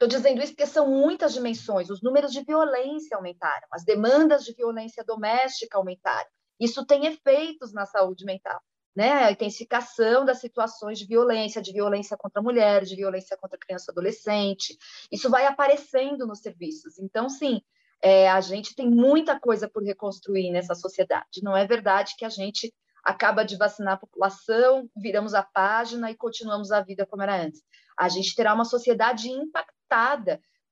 estou 0.00 0.08
dizendo 0.08 0.42
isso 0.42 0.52
porque 0.52 0.66
são 0.66 0.88
muitas 0.88 1.32
dimensões, 1.32 1.90
os 1.90 2.02
números 2.02 2.32
de 2.32 2.42
violência 2.42 3.16
aumentaram, 3.16 3.68
as 3.70 3.84
demandas 3.84 4.44
de 4.44 4.54
violência 4.54 5.04
doméstica 5.04 5.76
aumentaram, 5.76 6.28
isso 6.58 6.84
tem 6.86 7.06
efeitos 7.06 7.72
na 7.72 7.86
saúde 7.86 8.24
mental 8.24 8.60
né, 8.94 9.24
a 9.24 9.30
intensificação 9.30 10.24
das 10.24 10.40
situações 10.40 10.98
de 10.98 11.06
violência, 11.06 11.62
de 11.62 11.72
violência 11.72 12.16
contra 12.16 12.42
mulheres, 12.42 12.88
de 12.88 12.96
violência 12.96 13.36
contra 13.36 13.58
criança 13.58 13.86
e 13.88 13.92
adolescente. 13.92 14.76
Isso 15.10 15.30
vai 15.30 15.46
aparecendo 15.46 16.26
nos 16.26 16.40
serviços. 16.40 16.98
Então, 16.98 17.28
sim, 17.28 17.62
é, 18.02 18.28
a 18.28 18.40
gente 18.40 18.74
tem 18.74 18.90
muita 18.90 19.38
coisa 19.38 19.68
por 19.68 19.82
reconstruir 19.82 20.50
nessa 20.50 20.74
sociedade. 20.74 21.42
Não 21.42 21.56
é 21.56 21.66
verdade 21.66 22.14
que 22.16 22.24
a 22.24 22.28
gente 22.28 22.74
acaba 23.04 23.44
de 23.44 23.56
vacinar 23.56 23.94
a 23.94 23.98
população, 23.98 24.88
viramos 24.96 25.34
a 25.34 25.42
página 25.42 26.10
e 26.10 26.16
continuamos 26.16 26.70
a 26.70 26.82
vida 26.82 27.06
como 27.06 27.22
era 27.22 27.42
antes. 27.42 27.62
A 27.96 28.08
gente 28.08 28.34
terá 28.34 28.52
uma 28.52 28.64
sociedade 28.64 29.30
impactada 29.30 29.79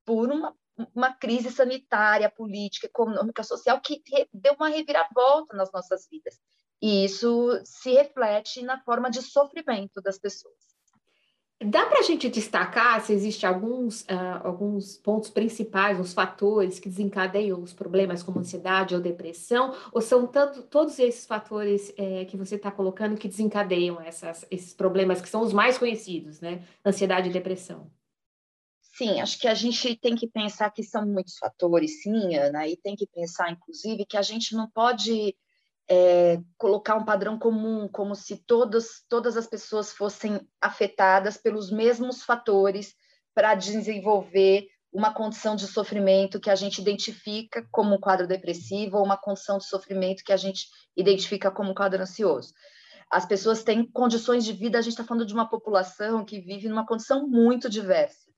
por 0.05 0.31
uma, 0.31 0.55
uma 0.95 1.13
crise 1.13 1.51
sanitária, 1.51 2.29
política, 2.29 2.87
econômica, 2.87 3.43
social 3.43 3.79
que 3.81 4.01
deu 4.33 4.53
uma 4.53 4.69
reviravolta 4.69 5.55
nas 5.55 5.71
nossas 5.71 6.07
vidas. 6.09 6.39
E 6.81 7.03
isso 7.03 7.59
se 7.65 7.91
reflete 7.91 8.61
na 8.61 8.79
forma 8.79 9.09
de 9.09 9.21
sofrimento 9.21 10.01
das 10.01 10.17
pessoas. 10.17 10.69
Dá 11.61 11.85
para 11.87 11.99
a 11.99 12.03
gente 12.03 12.29
destacar 12.29 13.01
se 13.01 13.11
existem 13.11 13.49
alguns, 13.49 14.03
uh, 14.03 14.39
alguns 14.45 14.95
pontos 14.95 15.29
principais, 15.29 15.99
os 15.99 16.13
fatores 16.13 16.79
que 16.79 16.87
desencadeiam 16.87 17.61
os 17.61 17.73
problemas 17.73 18.23
como 18.23 18.39
ansiedade 18.39 18.95
ou 18.95 19.01
depressão, 19.01 19.75
ou 19.91 19.99
são 19.99 20.25
tanto, 20.25 20.63
todos 20.63 20.97
esses 20.99 21.25
fatores 21.25 21.93
é, 21.97 22.23
que 22.23 22.37
você 22.37 22.55
está 22.55 22.71
colocando 22.71 23.17
que 23.17 23.27
desencadeiam 23.27 23.99
essas, 23.99 24.45
esses 24.49 24.73
problemas 24.73 25.21
que 25.21 25.27
são 25.27 25.41
os 25.41 25.51
mais 25.51 25.77
conhecidos, 25.77 26.39
né? 26.39 26.63
Ansiedade 26.85 27.27
e 27.27 27.33
depressão. 27.33 27.91
Sim, 28.99 29.21
acho 29.21 29.39
que 29.39 29.47
a 29.47 29.53
gente 29.53 29.95
tem 29.95 30.13
que 30.13 30.27
pensar 30.27 30.69
que 30.71 30.83
são 30.83 31.05
muitos 31.05 31.37
fatores, 31.37 32.03
sim, 32.03 32.35
Ana, 32.35 32.67
e 32.67 32.75
tem 32.75 32.97
que 32.97 33.07
pensar, 33.07 33.49
inclusive, 33.49 34.05
que 34.05 34.17
a 34.17 34.21
gente 34.21 34.53
não 34.53 34.69
pode 34.69 35.33
é, 35.89 36.37
colocar 36.57 36.97
um 36.97 37.05
padrão 37.05 37.39
comum, 37.39 37.87
como 37.87 38.13
se 38.13 38.35
todas, 38.35 39.01
todas 39.07 39.37
as 39.37 39.47
pessoas 39.47 39.93
fossem 39.93 40.45
afetadas 40.59 41.37
pelos 41.37 41.71
mesmos 41.71 42.23
fatores 42.23 42.93
para 43.33 43.55
desenvolver 43.55 44.67
uma 44.91 45.13
condição 45.13 45.55
de 45.55 45.65
sofrimento 45.65 46.37
que 46.37 46.49
a 46.49 46.55
gente 46.55 46.81
identifica 46.81 47.65
como 47.71 47.95
um 47.95 48.01
quadro 48.01 48.27
depressivo 48.27 48.97
ou 48.97 49.05
uma 49.05 49.15
condição 49.15 49.59
de 49.59 49.65
sofrimento 49.65 50.25
que 50.25 50.33
a 50.33 50.37
gente 50.37 50.65
identifica 50.97 51.49
como 51.49 51.71
um 51.71 51.73
quadro 51.73 52.01
ansioso. 52.01 52.53
As 53.09 53.25
pessoas 53.25 53.63
têm 53.63 53.89
condições 53.89 54.43
de 54.43 54.51
vida, 54.51 54.77
a 54.77 54.81
gente 54.81 54.91
está 54.91 55.05
falando 55.05 55.25
de 55.25 55.33
uma 55.33 55.49
população 55.49 56.25
que 56.25 56.41
vive 56.41 56.67
numa 56.67 56.85
condição 56.85 57.25
muito 57.29 57.69
diversa. 57.69 58.28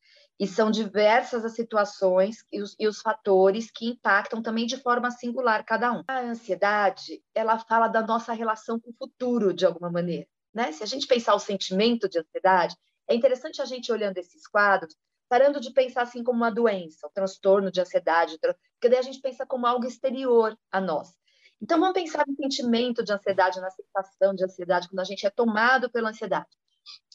E 0.41 0.47
são 0.47 0.71
diversas 0.71 1.45
as 1.45 1.53
situações 1.53 2.43
e 2.51 2.63
os, 2.63 2.75
e 2.79 2.87
os, 2.87 2.99
fatores 2.99 3.69
que 3.69 3.85
impactam 3.85 4.41
também 4.41 4.65
de 4.65 4.75
forma 4.75 5.11
singular 5.11 5.63
cada 5.63 5.93
um. 5.93 6.03
A 6.07 6.19
ansiedade, 6.21 7.23
ela 7.35 7.59
fala 7.59 7.87
da 7.87 8.01
nossa 8.01 8.33
relação 8.33 8.79
com 8.79 8.89
o 8.89 8.95
futuro, 8.95 9.53
de 9.53 9.67
alguma 9.67 9.91
maneira. 9.91 10.27
Né? 10.51 10.71
Se 10.71 10.81
a 10.81 10.87
gente 10.87 11.05
pensar 11.05 11.35
o 11.35 11.39
sentimento 11.39 12.09
de 12.09 12.17
ansiedade, 12.17 12.75
é 13.07 13.13
interessante 13.13 13.61
a 13.61 13.65
gente 13.65 13.91
olhando 13.91 14.17
esses 14.17 14.47
quadros, 14.47 14.95
parando 15.29 15.59
de 15.59 15.71
pensar 15.71 16.01
assim 16.01 16.23
como 16.23 16.39
uma 16.39 16.49
doença, 16.49 17.05
o 17.05 17.11
transtorno 17.11 17.71
de 17.71 17.79
ansiedade, 17.79 18.39
porque 18.39 18.89
daí 18.89 18.97
a 18.97 19.03
gente 19.03 19.21
pensa 19.21 19.45
como 19.45 19.67
algo 19.67 19.85
exterior 19.85 20.57
a 20.71 20.81
nós. 20.81 21.13
Então 21.61 21.79
vamos 21.79 21.93
pensar 21.93 22.25
no 22.27 22.35
sentimento 22.35 23.03
de 23.03 23.13
ansiedade, 23.13 23.61
na 23.61 23.69
sensação 23.69 24.33
de 24.33 24.43
ansiedade, 24.43 24.89
quando 24.89 25.01
a 25.01 25.03
gente 25.03 25.23
é 25.23 25.29
tomado 25.29 25.87
pela 25.91 26.09
ansiedade. 26.09 26.49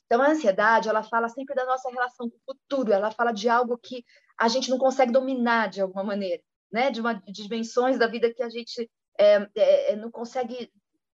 Então, 0.07 0.23
a 0.23 0.31
ansiedade, 0.31 0.89
ela 0.89 1.03
fala 1.03 1.29
sempre 1.29 1.55
da 1.55 1.65
nossa 1.65 1.91
relação 1.91 2.31
com 2.31 2.37
o 2.37 2.55
futuro, 2.55 2.93
ela 2.93 3.11
fala 3.11 3.33
de 3.33 3.49
algo 3.49 3.77
que 3.77 4.05
a 4.39 4.49
gente 4.49 4.71
não 4.71 4.79
consegue 4.79 5.13
dominar 5.13 5.69
de 5.69 5.81
alguma 5.81 6.05
maneira, 6.05 6.43
né? 6.71 6.91
De, 6.91 7.01
uma, 7.01 7.15
de 7.15 7.33
dimensões 7.33 7.99
da 7.99 8.07
vida 8.07 8.33
que 8.33 8.43
a 8.43 8.49
gente 8.49 8.89
é, 9.19 9.49
é, 9.57 9.93
é, 9.93 9.97
não 9.97 10.11
consegue, 10.11 10.71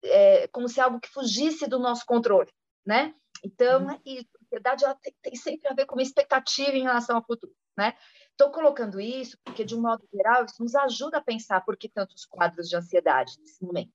é, 0.03 0.47
como 0.47 0.67
se 0.67 0.81
algo 0.81 0.99
que 0.99 1.09
fugisse 1.09 1.67
do 1.67 1.77
nosso 1.77 2.03
controle, 2.05 2.51
né? 2.85 3.13
Então, 3.43 3.83
uhum. 3.83 3.91
é. 3.91 3.93
A 3.93 4.45
ansiedade 4.45 4.83
ela 4.83 4.95
tem, 4.95 5.15
tem, 5.21 5.35
sempre 5.35 5.69
a 5.69 5.73
ver 5.73 5.85
com 5.85 5.95
uma 5.95 6.01
expectativa 6.01 6.71
em 6.71 6.83
relação 6.83 7.15
ao 7.15 7.23
futuro, 7.23 7.53
né? 7.77 7.95
Estou 8.31 8.51
colocando 8.51 8.99
isso 8.99 9.37
porque, 9.43 9.63
de 9.63 9.75
um 9.75 9.81
modo 9.81 10.03
geral, 10.11 10.45
isso 10.45 10.63
nos 10.63 10.73
ajuda 10.73 11.19
a 11.19 11.23
pensar 11.23 11.61
por 11.63 11.77
que 11.77 11.87
tantos 11.87 12.25
quadros 12.25 12.67
de 12.67 12.75
ansiedade 12.75 13.33
nesse 13.39 13.63
momento 13.63 13.91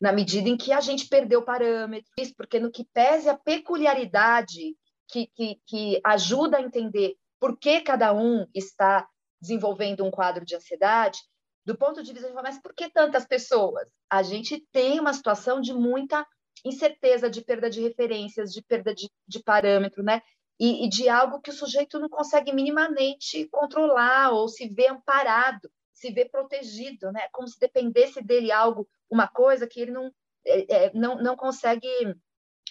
na 0.00 0.12
medida 0.12 0.48
em 0.48 0.56
que 0.56 0.72
a 0.72 0.80
gente 0.80 1.08
perdeu 1.08 1.42
parâmetros, 1.42 2.32
porque 2.36 2.58
no 2.58 2.70
que 2.70 2.84
pese 2.92 3.28
a 3.28 3.36
peculiaridade 3.36 4.76
que, 5.08 5.26
que, 5.28 5.60
que 5.66 6.00
ajuda 6.04 6.58
a 6.58 6.62
entender 6.62 7.16
por 7.38 7.58
que 7.58 7.80
cada 7.80 8.12
um 8.12 8.46
está 8.54 9.08
desenvolvendo 9.40 10.04
um 10.04 10.10
quadro 10.10 10.44
de 10.44 10.56
ansiedade, 10.56 11.20
do 11.64 11.76
ponto 11.76 12.02
de 12.02 12.12
vista 12.12 12.28
de 12.28 12.34
mas 12.34 12.60
por 12.60 12.74
que 12.74 12.90
tantas 12.90 13.26
pessoas? 13.26 13.88
A 14.10 14.22
gente 14.22 14.66
tem 14.72 15.00
uma 15.00 15.12
situação 15.12 15.60
de 15.60 15.72
muita 15.72 16.26
incerteza, 16.64 17.28
de 17.28 17.42
perda 17.42 17.70
de 17.70 17.80
referências, 17.80 18.52
de 18.52 18.62
perda 18.62 18.94
de, 18.94 19.10
de 19.26 19.42
parâmetro, 19.42 20.02
né? 20.02 20.22
E, 20.58 20.84
e, 20.84 20.88
de 20.88 21.08
algo 21.08 21.40
que 21.40 21.50
o 21.50 21.54
sujeito 21.54 21.98
não 21.98 22.08
consegue 22.08 22.52
minimamente 22.52 23.48
controlar 23.48 24.30
ou 24.30 24.48
se 24.48 24.68
vê 24.68 24.86
amparado, 24.86 25.68
se 25.94 26.10
vê 26.10 26.24
protegido, 26.24 27.10
né? 27.12 27.28
Como 27.32 27.48
se 27.48 27.58
dependesse 27.58 28.22
dele 28.22 28.50
algo 28.50 28.86
uma 29.08 29.28
coisa 29.28 29.66
que 29.66 29.80
ele 29.80 29.92
não, 29.92 30.12
é, 30.44 30.86
é, 30.86 30.92
não, 30.92 31.16
não 31.16 31.36
consegue 31.36 31.88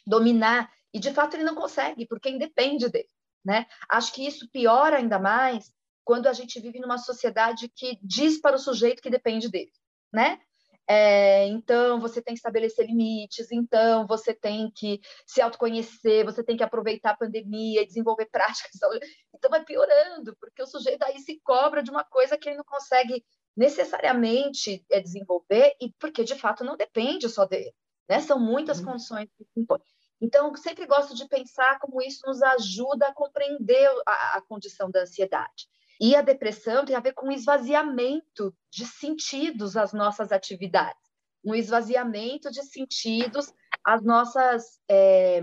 dominar. 0.05 0.69
E, 0.93 0.99
de 0.99 1.11
fato, 1.11 1.35
ele 1.35 1.43
não 1.43 1.55
consegue, 1.55 2.05
porque 2.05 2.29
independe 2.29 2.89
dele. 2.89 3.09
Né? 3.43 3.65
Acho 3.89 4.13
que 4.13 4.25
isso 4.25 4.49
piora 4.49 4.97
ainda 4.97 5.17
mais 5.17 5.73
quando 6.03 6.27
a 6.27 6.33
gente 6.33 6.59
vive 6.59 6.79
numa 6.79 6.97
sociedade 6.97 7.69
que 7.69 7.97
diz 8.01 8.39
para 8.39 8.55
o 8.55 8.59
sujeito 8.59 9.01
que 9.01 9.09
depende 9.09 9.49
dele. 9.49 9.71
Né? 10.11 10.39
É, 10.87 11.47
então, 11.47 11.99
você 11.99 12.21
tem 12.21 12.33
que 12.33 12.39
estabelecer 12.39 12.85
limites, 12.85 13.51
então, 13.51 14.05
você 14.05 14.33
tem 14.33 14.69
que 14.71 14.99
se 15.25 15.41
autoconhecer, 15.41 16.25
você 16.25 16.43
tem 16.43 16.57
que 16.57 16.63
aproveitar 16.63 17.11
a 17.11 17.17
pandemia 17.17 17.81
e 17.81 17.85
desenvolver 17.85 18.27
práticas. 18.31 18.71
Então, 19.33 19.49
vai 19.49 19.63
piorando, 19.63 20.35
porque 20.39 20.61
o 20.61 20.67
sujeito 20.67 21.03
aí 21.03 21.19
se 21.19 21.39
cobra 21.43 21.81
de 21.81 21.89
uma 21.89 22.03
coisa 22.03 22.37
que 22.37 22.49
ele 22.49 22.57
não 22.57 22.65
consegue 22.65 23.23
necessariamente 23.55 24.83
é 24.89 24.99
desenvolver 24.99 25.75
e 25.79 25.93
porque 25.99 26.23
de 26.23 26.33
fato 26.35 26.63
não 26.63 26.75
depende 26.75 27.29
só 27.29 27.45
dele, 27.45 27.71
né? 28.09 28.19
São 28.19 28.39
muitas 28.39 28.79
uhum. 28.79 28.85
condições 28.85 29.29
que 29.37 29.43
se 29.45 29.59
impõem. 29.59 29.79
Então, 30.19 30.47
eu 30.47 30.57
sempre 30.57 30.85
gosto 30.85 31.13
de 31.13 31.27
pensar 31.27 31.79
como 31.79 32.01
isso 32.01 32.21
nos 32.25 32.41
ajuda 32.41 33.07
a 33.07 33.13
compreender 33.13 33.89
a, 34.07 34.37
a 34.37 34.41
condição 34.41 34.89
da 34.89 35.01
ansiedade. 35.01 35.67
E 35.99 36.15
a 36.15 36.21
depressão 36.21 36.85
tem 36.85 36.95
a 36.95 36.99
ver 36.99 37.13
com 37.13 37.27
o 37.27 37.31
esvaziamento 37.31 38.55
de 38.71 38.85
sentidos 38.85 39.77
às 39.77 39.93
nossas 39.93 40.31
atividades, 40.31 41.01
um 41.43 41.53
esvaziamento 41.53 42.49
de 42.51 42.63
sentidos 42.63 43.51
às 43.85 44.03
nossas 44.03 44.79
é, 44.89 45.41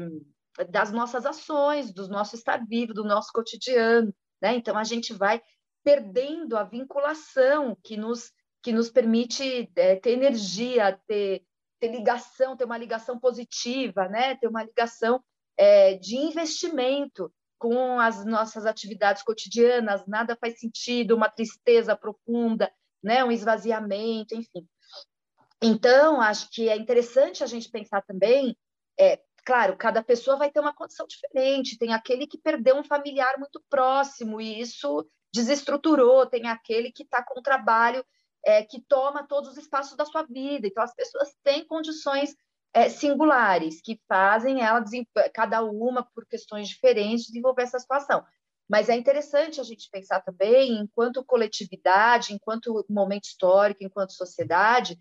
das 0.68 0.92
nossas 0.92 1.24
ações, 1.24 1.92
do 1.92 2.08
nosso 2.08 2.34
estar 2.34 2.66
vivo, 2.66 2.92
do 2.92 3.04
nosso 3.04 3.32
cotidiano, 3.32 4.12
né? 4.42 4.54
Então 4.56 4.76
a 4.76 4.84
gente 4.84 5.12
vai 5.12 5.40
perdendo 5.82 6.56
a 6.56 6.64
vinculação 6.64 7.76
que 7.82 7.96
nos, 7.96 8.32
que 8.62 8.72
nos 8.72 8.90
permite 8.90 9.70
é, 9.76 9.96
ter 9.96 10.10
energia, 10.10 10.98
ter, 11.06 11.42
ter 11.78 11.88
ligação, 11.88 12.56
ter 12.56 12.64
uma 12.64 12.78
ligação 12.78 13.18
positiva, 13.18 14.08
né? 14.08 14.36
ter 14.36 14.48
uma 14.48 14.62
ligação 14.62 15.22
é, 15.56 15.94
de 15.94 16.16
investimento 16.16 17.32
com 17.60 18.00
as 18.00 18.24
nossas 18.24 18.64
atividades 18.64 19.22
cotidianas, 19.22 20.06
nada 20.06 20.34
faz 20.34 20.58
sentido, 20.58 21.14
uma 21.14 21.28
tristeza 21.28 21.94
profunda, 21.94 22.72
né? 23.02 23.22
um 23.22 23.30
esvaziamento, 23.30 24.34
enfim. 24.34 24.66
Então, 25.62 26.22
acho 26.22 26.48
que 26.50 26.70
é 26.70 26.76
interessante 26.76 27.44
a 27.44 27.46
gente 27.46 27.70
pensar 27.70 28.00
também, 28.00 28.56
é, 28.98 29.20
claro, 29.44 29.76
cada 29.76 30.02
pessoa 30.02 30.38
vai 30.38 30.50
ter 30.50 30.58
uma 30.58 30.74
condição 30.74 31.06
diferente, 31.06 31.76
tem 31.76 31.92
aquele 31.92 32.26
que 32.26 32.38
perdeu 32.38 32.76
um 32.76 32.82
familiar 32.82 33.38
muito 33.38 33.62
próximo, 33.68 34.40
e 34.40 34.58
isso 34.58 35.06
desestruturou, 35.30 36.24
tem 36.24 36.48
aquele 36.48 36.90
que 36.90 37.02
está 37.02 37.22
com 37.22 37.40
o 37.40 37.42
trabalho 37.42 38.02
é, 38.42 38.64
que 38.64 38.80
toma 38.80 39.28
todos 39.28 39.50
os 39.50 39.58
espaços 39.58 39.98
da 39.98 40.06
sua 40.06 40.22
vida. 40.22 40.66
Então, 40.66 40.82
as 40.82 40.94
pessoas 40.94 41.36
têm 41.44 41.66
condições 41.66 42.34
é, 42.72 42.88
singulares, 42.88 43.80
que 43.82 44.00
fazem 44.08 44.62
ela, 44.62 44.82
cada 45.34 45.62
uma 45.62 46.06
por 46.14 46.26
questões 46.26 46.68
diferentes, 46.68 47.26
desenvolver 47.26 47.62
essa 47.62 47.78
situação. 47.78 48.24
Mas 48.68 48.88
é 48.88 48.96
interessante 48.96 49.60
a 49.60 49.64
gente 49.64 49.90
pensar 49.90 50.20
também, 50.20 50.78
enquanto 50.78 51.24
coletividade, 51.24 52.32
enquanto 52.32 52.86
momento 52.88 53.24
histórico, 53.24 53.82
enquanto 53.82 54.12
sociedade, 54.12 54.96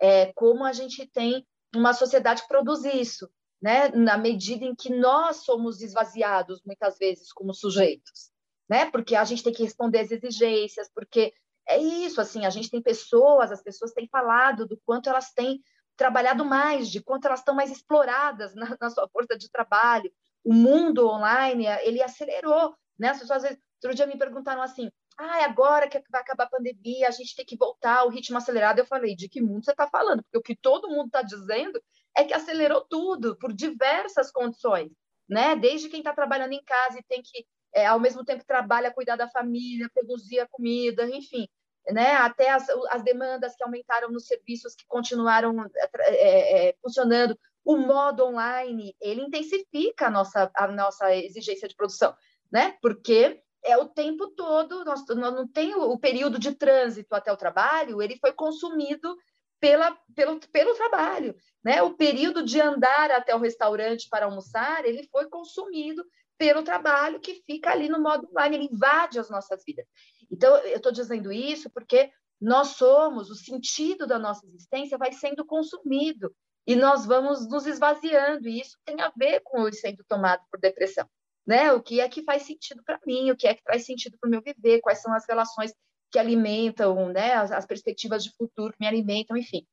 é, 0.00 0.32
como 0.32 0.64
a 0.64 0.72
gente 0.72 1.06
tem 1.06 1.46
uma 1.74 1.94
sociedade 1.94 2.42
que 2.42 2.48
produz 2.48 2.84
isso, 2.84 3.30
né? 3.62 3.88
na 3.90 4.18
medida 4.18 4.64
em 4.64 4.74
que 4.74 4.92
nós 4.92 5.44
somos 5.44 5.80
esvaziados, 5.80 6.60
muitas 6.66 6.98
vezes, 6.98 7.32
como 7.32 7.54
sujeitos. 7.54 8.32
Né? 8.68 8.90
Porque 8.90 9.14
a 9.14 9.24
gente 9.24 9.44
tem 9.44 9.52
que 9.52 9.62
responder 9.62 10.00
às 10.00 10.10
exigências, 10.10 10.90
porque 10.92 11.32
é 11.68 11.78
isso, 11.78 12.20
assim, 12.20 12.44
a 12.44 12.50
gente 12.50 12.68
tem 12.68 12.82
pessoas, 12.82 13.52
as 13.52 13.62
pessoas 13.62 13.92
têm 13.92 14.08
falado 14.08 14.66
do 14.66 14.76
quanto 14.84 15.08
elas 15.08 15.32
têm 15.32 15.60
trabalhado 15.96 16.44
mais, 16.44 16.90
de 16.90 17.02
quanto 17.02 17.26
elas 17.26 17.40
estão 17.40 17.54
mais 17.54 17.70
exploradas 17.70 18.54
na, 18.54 18.76
na 18.80 18.90
sua 18.90 19.08
força 19.08 19.36
de 19.36 19.50
trabalho. 19.50 20.12
O 20.44 20.52
mundo 20.52 21.06
online, 21.08 21.66
ele 21.82 22.02
acelerou, 22.02 22.74
né? 22.98 23.10
As 23.10 23.20
pessoas, 23.20 23.38
às 23.38 23.50
vezes, 23.50 23.58
outro 23.82 23.96
dia 23.96 24.06
me 24.06 24.18
perguntaram 24.18 24.62
assim, 24.62 24.90
ah, 25.18 25.44
agora 25.44 25.88
que 25.88 26.02
vai 26.10 26.20
acabar 26.20 26.44
a 26.44 26.50
pandemia, 26.50 27.08
a 27.08 27.10
gente 27.10 27.36
tem 27.36 27.44
que 27.44 27.56
voltar 27.56 27.98
ao 27.98 28.08
ritmo 28.08 28.38
acelerado. 28.38 28.78
Eu 28.78 28.86
falei, 28.86 29.14
de 29.14 29.28
que 29.28 29.40
mundo 29.40 29.64
você 29.64 29.72
está 29.72 29.88
falando? 29.88 30.22
Porque 30.22 30.38
o 30.38 30.42
que 30.42 30.56
todo 30.56 30.88
mundo 30.88 31.06
está 31.06 31.22
dizendo 31.22 31.80
é 32.16 32.24
que 32.24 32.34
acelerou 32.34 32.84
tudo, 32.88 33.36
por 33.38 33.52
diversas 33.52 34.30
condições, 34.30 34.90
né? 35.28 35.54
Desde 35.54 35.88
quem 35.88 36.00
está 36.00 36.12
trabalhando 36.12 36.52
em 36.52 36.62
casa 36.64 36.98
e 36.98 37.04
tem 37.04 37.22
que, 37.22 37.46
é, 37.74 37.86
ao 37.86 38.00
mesmo 38.00 38.24
tempo, 38.24 38.44
trabalha, 38.44 38.92
cuidar 38.92 39.16
da 39.16 39.28
família, 39.28 39.90
produzir 39.92 40.40
a 40.40 40.48
comida, 40.48 41.08
enfim 41.08 41.48
né? 41.90 42.14
até 42.14 42.50
as, 42.50 42.68
as 42.90 43.02
demandas 43.02 43.54
que 43.56 43.64
aumentaram 43.64 44.10
nos 44.10 44.26
serviços 44.26 44.74
que 44.74 44.86
continuaram 44.86 45.68
é, 45.74 46.68
é, 46.68 46.76
funcionando. 46.82 47.38
O 47.64 47.76
modo 47.76 48.24
online, 48.24 48.96
ele 49.00 49.22
intensifica 49.22 50.06
a 50.06 50.10
nossa, 50.10 50.50
a 50.54 50.66
nossa 50.66 51.14
exigência 51.14 51.68
de 51.68 51.76
produção, 51.76 52.14
né? 52.50 52.76
porque 52.82 53.40
é 53.64 53.78
o 53.78 53.88
tempo 53.88 54.28
todo, 54.28 54.84
nós, 54.84 55.06
não 55.08 55.46
tem 55.46 55.74
o, 55.74 55.92
o 55.92 55.98
período 55.98 56.38
de 56.38 56.52
trânsito 56.52 57.14
até 57.14 57.32
o 57.32 57.36
trabalho, 57.36 58.02
ele 58.02 58.18
foi 58.18 58.32
consumido 58.32 59.16
pela, 59.60 59.96
pelo, 60.16 60.40
pelo 60.50 60.74
trabalho. 60.74 61.36
Né? 61.62 61.80
O 61.82 61.94
período 61.94 62.42
de 62.44 62.60
andar 62.60 63.12
até 63.12 63.32
o 63.32 63.38
restaurante 63.38 64.08
para 64.10 64.26
almoçar, 64.26 64.84
ele 64.84 65.08
foi 65.12 65.28
consumido 65.28 66.04
pelo 66.38 66.62
trabalho 66.62 67.20
que 67.20 67.42
fica 67.46 67.70
ali 67.70 67.88
no 67.88 68.00
modo 68.00 68.28
online, 68.30 68.56
ele 68.56 68.68
invade 68.72 69.18
as 69.18 69.30
nossas 69.30 69.62
vidas. 69.64 69.86
Então, 70.30 70.56
eu 70.58 70.76
estou 70.76 70.92
dizendo 70.92 71.32
isso 71.32 71.70
porque 71.70 72.10
nós 72.40 72.68
somos, 72.68 73.30
o 73.30 73.34
sentido 73.34 74.06
da 74.06 74.18
nossa 74.18 74.44
existência 74.46 74.98
vai 74.98 75.12
sendo 75.12 75.44
consumido 75.44 76.34
e 76.66 76.74
nós 76.74 77.06
vamos 77.06 77.48
nos 77.48 77.66
esvaziando, 77.66 78.48
e 78.48 78.60
isso 78.60 78.76
tem 78.84 79.00
a 79.00 79.12
ver 79.16 79.40
com 79.44 79.62
o 79.62 79.72
sendo 79.72 80.04
tomado 80.08 80.42
por 80.50 80.58
depressão. 80.60 81.08
Né? 81.46 81.72
O 81.72 81.82
que 81.82 82.00
é 82.00 82.08
que 82.08 82.22
faz 82.22 82.42
sentido 82.42 82.82
para 82.84 83.00
mim, 83.06 83.30
o 83.30 83.36
que 83.36 83.46
é 83.46 83.54
que 83.54 83.62
traz 83.62 83.84
sentido 83.84 84.16
para 84.18 84.28
o 84.28 84.30
meu 84.30 84.40
viver, 84.40 84.80
quais 84.80 85.00
são 85.00 85.12
as 85.12 85.26
relações 85.28 85.72
que 86.10 86.18
alimentam, 86.18 87.08
né? 87.12 87.34
as, 87.34 87.50
as 87.50 87.66
perspectivas 87.66 88.22
de 88.22 88.32
futuro 88.36 88.72
que 88.72 88.78
me 88.80 88.86
alimentam, 88.86 89.36
enfim. 89.36 89.66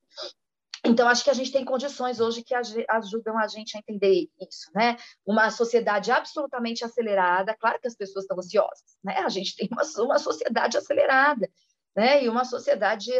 Então, 0.85 1.07
acho 1.07 1.23
que 1.23 1.29
a 1.29 1.33
gente 1.33 1.51
tem 1.51 1.65
condições 1.65 2.19
hoje 2.19 2.43
que 2.43 2.53
ajudam 2.55 3.37
a 3.37 3.47
gente 3.47 3.75
a 3.75 3.79
entender 3.79 4.29
isso, 4.39 4.71
né? 4.73 4.97
Uma 5.25 5.49
sociedade 5.51 6.11
absolutamente 6.11 6.85
acelerada, 6.85 7.55
claro 7.59 7.79
que 7.79 7.87
as 7.87 7.95
pessoas 7.95 8.23
estão 8.23 8.37
ansiosas, 8.37 8.97
né? 9.03 9.17
A 9.17 9.29
gente 9.29 9.55
tem 9.55 9.67
uma, 9.71 9.83
uma 10.05 10.19
sociedade 10.19 10.77
acelerada, 10.77 11.49
né? 11.95 12.23
E 12.23 12.29
uma 12.29 12.45
sociedade 12.45 13.11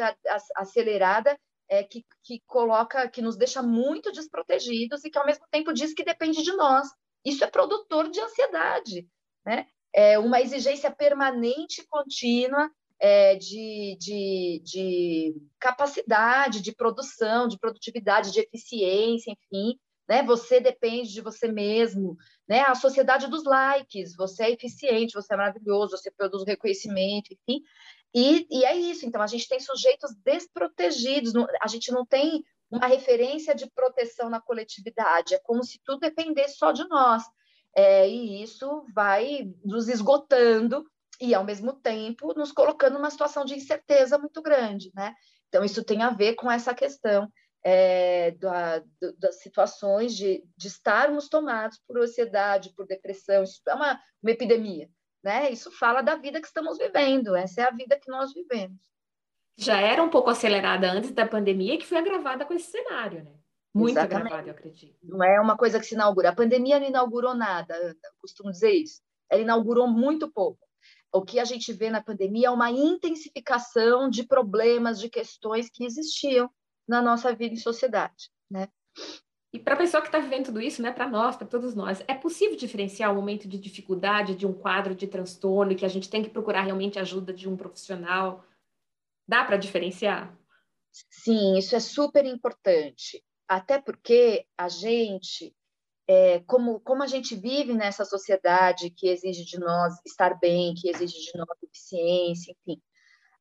acelerada 0.56 1.38
é, 1.70 1.84
que, 1.84 2.06
que 2.24 2.42
coloca, 2.48 3.08
que 3.10 3.22
nos 3.22 3.36
deixa 3.36 3.62
muito 3.62 4.12
desprotegidos 4.12 5.04
e 5.04 5.10
que, 5.10 5.18
ao 5.18 5.26
mesmo 5.26 5.46
tempo, 5.52 5.74
diz 5.74 5.94
que 5.94 6.04
depende 6.04 6.42
de 6.42 6.54
nós. 6.54 6.88
Isso 7.26 7.44
é 7.44 7.48
produtor 7.48 8.10
de 8.10 8.20
ansiedade, 8.22 9.08
né? 9.46 9.68
É 9.94 10.18
uma 10.18 10.40
exigência 10.40 10.90
permanente 10.92 11.82
e 11.82 11.88
contínua 11.88 12.70
é, 13.00 13.36
de, 13.36 13.98
de, 14.00 14.62
de 14.64 15.36
capacidade 15.60 16.62
de 16.62 16.74
produção, 16.74 17.48
de 17.48 17.58
produtividade, 17.58 18.32
de 18.32 18.42
eficiência, 18.42 19.32
enfim. 19.32 19.80
Né? 20.08 20.24
Você 20.24 20.60
depende 20.60 21.14
de 21.14 21.22
você 21.22 21.52
mesmo, 21.52 22.18
né? 22.48 22.62
A 22.62 22.74
sociedade 22.74 23.28
dos 23.28 23.44
likes, 23.44 24.16
você 24.16 24.46
é 24.46 24.52
eficiente, 24.52 25.14
você 25.14 25.34
é 25.34 25.38
maravilhoso, 25.38 25.96
você 25.96 26.10
produz 26.12 26.44
reconhecimento, 26.46 27.32
enfim. 27.32 27.62
E, 28.14 28.48
e 28.50 28.66
é 28.66 28.76
isso. 28.76 29.06
Então 29.06 29.22
a 29.22 29.28
gente 29.28 29.48
tem 29.48 29.60
sujeitos 29.60 30.16
desprotegidos, 30.26 31.34
a 31.62 31.68
gente 31.68 31.92
não 31.92 32.06
tem 32.06 32.44
uma 32.72 32.88
referência 32.88 33.56
de 33.56 33.70
proteção 33.70 34.30
na 34.30 34.42
coletividade. 34.42 35.36
É 35.36 35.40
como 35.40 35.64
se 35.64 35.80
tudo 35.84 36.00
dependesse 36.00 36.58
só 36.58 36.72
de 36.72 36.88
nós. 36.88 37.24
É, 37.76 38.10
e 38.10 38.42
isso 38.42 38.84
vai 38.94 39.48
nos 39.64 39.88
esgotando 39.88 40.84
e, 41.20 41.34
ao 41.34 41.44
mesmo 41.44 41.74
tempo, 41.74 42.34
nos 42.34 42.52
colocando 42.52 42.94
numa 42.94 43.10
situação 43.10 43.44
de 43.44 43.56
incerteza 43.56 44.18
muito 44.18 44.42
grande, 44.42 44.92
né? 44.96 45.14
Então, 45.48 45.64
isso 45.64 45.84
tem 45.84 46.02
a 46.02 46.10
ver 46.10 46.36
com 46.36 46.50
essa 46.50 46.74
questão 46.74 47.30
é, 47.64 48.32
da, 48.32 48.82
das 49.18 49.42
situações 49.42 50.16
de, 50.16 50.44
de 50.56 50.68
estarmos 50.68 51.28
tomados 51.28 51.80
por 51.86 52.00
ansiedade, 52.00 52.74
por 52.76 52.86
depressão, 52.86 53.44
isso 53.44 53.62
é 53.68 53.74
uma, 53.74 54.00
uma 54.24 54.32
epidemia, 54.32 54.90
né? 55.24 55.52
Isso 55.52 55.72
fala 55.72 56.02
da 56.02 56.16
vida 56.16 56.40
que 56.40 56.48
estamos 56.48 56.78
vivendo, 56.78 57.36
essa 57.36 57.62
é 57.62 57.64
a 57.66 57.72
vida 57.72 58.00
que 58.00 58.10
nós 58.10 58.34
vivemos. 58.34 58.80
Já 59.58 59.82
era 59.82 60.02
um 60.02 60.10
pouco 60.10 60.30
acelerada 60.30 60.90
antes 60.90 61.12
da 61.12 61.28
pandemia, 61.28 61.78
que 61.78 61.86
foi 61.86 61.98
agravada 61.98 62.46
com 62.46 62.54
esse 62.54 62.72
cenário, 62.72 63.26
né? 63.26 63.34
Muito 63.74 63.92
Exatamente. 63.92 64.28
agravada, 64.28 64.50
eu 64.50 64.54
acredito. 64.54 64.98
Não 65.04 65.22
é 65.22 65.40
uma 65.40 65.58
coisa 65.58 65.80
que 65.80 65.86
se 65.86 65.94
inaugura. 65.94 66.30
A 66.30 66.36
pandemia 66.36 66.80
não 66.80 66.88
inaugurou 66.88 67.36
nada, 67.36 67.76
eu 67.76 67.94
costumo 68.20 68.52
dizer 68.52 68.72
isso. 68.72 69.02
Ela 69.30 69.42
inaugurou 69.42 69.88
muito 69.88 70.32
pouco 70.32 70.69
o 71.12 71.22
que 71.24 71.40
a 71.40 71.46
gente 71.46 71.74
vê 71.74 71.90
na 71.90 72.02
pandemia 72.02 72.48
é 72.48 72.52
uma 72.52 72.72
intensificação 72.72 74.10
de 74.10 74.26
problemas, 74.26 75.00
de 75.00 75.10
questões 75.10 75.70
que 75.70 75.84
existiam 75.84 76.50
na 76.88 77.02
nossa 77.02 77.34
vida 77.34 77.54
em 77.54 77.58
sociedade, 77.58 78.30
né? 78.50 78.68
E 79.52 79.58
para 79.58 79.74
a 79.74 79.78
pessoa 79.78 80.02
que 80.02 80.08
está 80.08 80.20
vivendo 80.20 80.46
tudo 80.46 80.62
isso, 80.62 80.82
né, 80.82 80.92
para 80.92 81.08
nós, 81.08 81.36
para 81.36 81.48
todos 81.48 81.74
nós, 81.74 82.04
é 82.08 82.14
possível 82.14 82.56
diferenciar 82.56 83.12
o 83.12 83.16
momento 83.16 83.48
de 83.48 83.58
dificuldade 83.58 84.36
de 84.36 84.46
um 84.46 84.54
quadro 84.54 84.94
de 84.94 85.08
transtorno 85.08 85.76
que 85.76 85.86
a 85.86 85.90
gente 85.90 86.10
tem 86.10 86.22
que 86.22 86.30
procurar 86.30 86.62
realmente 86.62 87.00
ajuda 87.00 87.34
de 87.34 87.50
um 87.50 87.58
profissional? 87.58 88.46
Dá 89.28 89.44
para 89.44 89.58
diferenciar? 89.58 90.38
Sim, 90.92 91.58
isso 91.58 91.76
é 91.76 91.80
super 91.80 92.26
importante. 92.26 93.24
Até 93.48 93.82
porque 93.82 94.46
a 94.56 94.70
gente 94.70 95.56
é, 96.10 96.40
como, 96.48 96.80
como 96.80 97.04
a 97.04 97.08
gente 97.08 97.36
vive 97.36 97.72
nessa 97.72 98.04
sociedade 98.04 98.90
que 98.90 99.08
exige 99.08 99.46
de 99.46 99.60
nós 99.60 99.94
estar 100.04 100.40
bem, 100.40 100.74
que 100.74 100.90
exige 100.90 101.20
de 101.20 101.38
nós 101.38 101.48
eficiência, 101.62 102.52
enfim, 102.52 102.82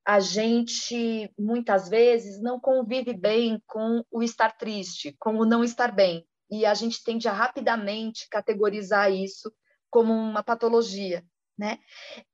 a 0.06 0.20
gente 0.20 1.32
muitas 1.38 1.88
vezes 1.88 2.42
não 2.42 2.60
convive 2.60 3.14
bem 3.14 3.58
com 3.66 4.04
o 4.10 4.22
estar 4.22 4.54
triste, 4.54 5.16
com 5.18 5.36
o 5.38 5.46
não 5.46 5.64
estar 5.64 5.90
bem, 5.90 6.26
e 6.50 6.66
a 6.66 6.74
gente 6.74 7.02
tende 7.02 7.26
a 7.26 7.32
rapidamente 7.32 8.28
categorizar 8.30 9.10
isso 9.10 9.50
como 9.90 10.12
uma 10.12 10.42
patologia, 10.42 11.24
né? 11.58 11.78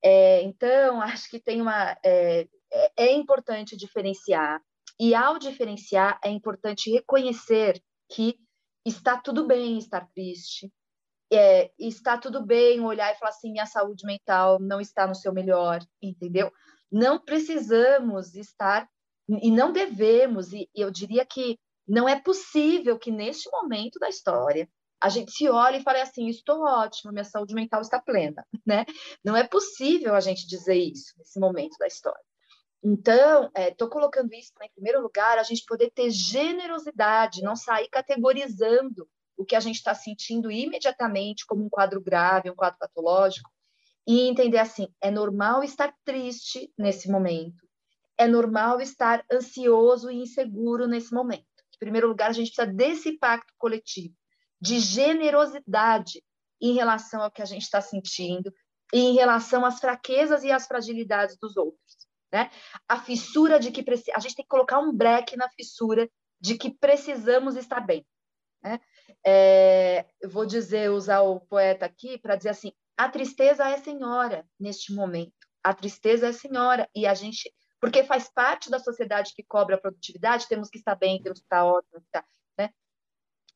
É, 0.02 0.42
então, 0.42 1.00
acho 1.00 1.30
que 1.30 1.38
tem 1.38 1.62
uma 1.62 1.96
é, 2.04 2.48
é, 2.72 2.92
é 2.96 3.12
importante 3.12 3.76
diferenciar, 3.76 4.60
e 4.98 5.14
ao 5.14 5.38
diferenciar 5.38 6.18
é 6.24 6.28
importante 6.28 6.90
reconhecer 6.90 7.80
que 8.08 8.36
está 8.84 9.16
tudo 9.16 9.46
bem 9.46 9.78
estar 9.78 10.06
triste, 10.14 10.72
é, 11.32 11.70
está 11.78 12.18
tudo 12.18 12.44
bem 12.44 12.80
olhar 12.80 13.12
e 13.12 13.18
falar 13.18 13.30
assim, 13.30 13.50
minha 13.50 13.66
saúde 13.66 14.06
mental 14.06 14.60
não 14.60 14.80
está 14.80 15.06
no 15.06 15.14
seu 15.14 15.32
melhor, 15.32 15.80
entendeu? 16.00 16.52
Não 16.90 17.18
precisamos 17.18 18.34
estar 18.34 18.88
e 19.28 19.50
não 19.50 19.72
devemos, 19.72 20.52
e 20.52 20.68
eu 20.74 20.90
diria 20.90 21.24
que 21.24 21.58
não 21.88 22.08
é 22.08 22.20
possível 22.20 22.98
que 22.98 23.10
neste 23.10 23.50
momento 23.50 23.98
da 23.98 24.08
história 24.08 24.68
a 25.00 25.08
gente 25.08 25.32
se 25.32 25.48
olhe 25.48 25.78
e 25.78 25.82
fale 25.82 26.00
assim, 26.00 26.28
estou 26.28 26.62
ótimo, 26.62 27.12
minha 27.12 27.24
saúde 27.24 27.54
mental 27.54 27.80
está 27.80 28.00
plena, 28.00 28.46
né? 28.66 28.84
Não 29.22 29.36
é 29.36 29.46
possível 29.46 30.14
a 30.14 30.20
gente 30.20 30.46
dizer 30.46 30.76
isso 30.76 31.12
nesse 31.18 31.38
momento 31.38 31.76
da 31.78 31.86
história. 31.86 32.24
Então, 32.86 33.50
estou 33.56 33.88
é, 33.88 33.90
colocando 33.90 34.34
isso 34.34 34.52
em 34.62 34.70
primeiro 34.74 35.00
lugar, 35.00 35.38
a 35.38 35.42
gente 35.42 35.64
poder 35.64 35.90
ter 35.90 36.10
generosidade, 36.10 37.40
não 37.40 37.56
sair 37.56 37.88
categorizando 37.88 39.08
o 39.38 39.44
que 39.44 39.56
a 39.56 39.60
gente 39.60 39.76
está 39.76 39.94
sentindo 39.94 40.50
imediatamente 40.50 41.46
como 41.46 41.64
um 41.64 41.70
quadro 41.70 41.98
grave, 41.98 42.50
um 42.50 42.54
quadro 42.54 42.78
patológico, 42.78 43.50
e 44.06 44.28
entender 44.28 44.58
assim: 44.58 44.86
é 45.00 45.10
normal 45.10 45.64
estar 45.64 45.94
triste 46.04 46.70
nesse 46.76 47.10
momento, 47.10 47.66
é 48.18 48.26
normal 48.26 48.82
estar 48.82 49.24
ansioso 49.32 50.10
e 50.10 50.16
inseguro 50.16 50.86
nesse 50.86 51.14
momento. 51.14 51.46
Em 51.74 51.78
primeiro 51.78 52.06
lugar, 52.06 52.28
a 52.28 52.34
gente 52.34 52.52
precisa 52.54 52.70
desse 52.70 53.18
pacto 53.18 53.52
coletivo, 53.56 54.14
de 54.60 54.78
generosidade 54.78 56.22
em 56.60 56.74
relação 56.74 57.22
ao 57.22 57.30
que 57.30 57.40
a 57.40 57.46
gente 57.46 57.62
está 57.62 57.80
sentindo 57.80 58.52
e 58.92 58.98
em 58.98 59.14
relação 59.14 59.64
às 59.64 59.80
fraquezas 59.80 60.44
e 60.44 60.52
às 60.52 60.66
fragilidades 60.66 61.38
dos 61.38 61.56
outros. 61.56 62.03
Né? 62.34 62.50
A 62.88 63.00
fissura 63.00 63.60
de 63.60 63.70
que 63.70 63.84
a 64.12 64.18
gente 64.18 64.34
tem 64.34 64.44
que 64.44 64.48
colocar 64.48 64.80
um 64.80 64.92
break 64.92 65.36
na 65.36 65.48
fissura 65.50 66.10
de 66.40 66.58
que 66.58 66.68
precisamos 66.68 67.54
estar 67.54 67.78
bem. 67.78 68.04
Né? 68.60 68.80
É, 69.24 70.04
vou 70.24 70.44
dizer, 70.44 70.90
usar 70.90 71.20
o 71.20 71.38
poeta 71.38 71.86
aqui 71.86 72.18
para 72.18 72.34
dizer 72.34 72.48
assim: 72.48 72.72
a 72.96 73.08
tristeza 73.08 73.68
é 73.68 73.76
senhora 73.76 74.44
neste 74.58 74.92
momento. 74.92 75.32
A 75.62 75.72
tristeza 75.72 76.26
é 76.26 76.32
senhora 76.32 76.90
e 76.92 77.06
a 77.06 77.14
gente, 77.14 77.54
porque 77.80 78.02
faz 78.02 78.28
parte 78.28 78.68
da 78.68 78.80
sociedade 78.80 79.32
que 79.32 79.44
cobra 79.44 79.76
a 79.76 79.80
produtividade, 79.80 80.48
temos 80.48 80.68
que 80.68 80.78
estar 80.78 80.96
bem, 80.96 81.22
temos 81.22 81.38
que 81.38 81.44
estar 81.44 81.64
ótimo, 81.64 82.02
tá, 82.10 82.24
né? 82.58 82.70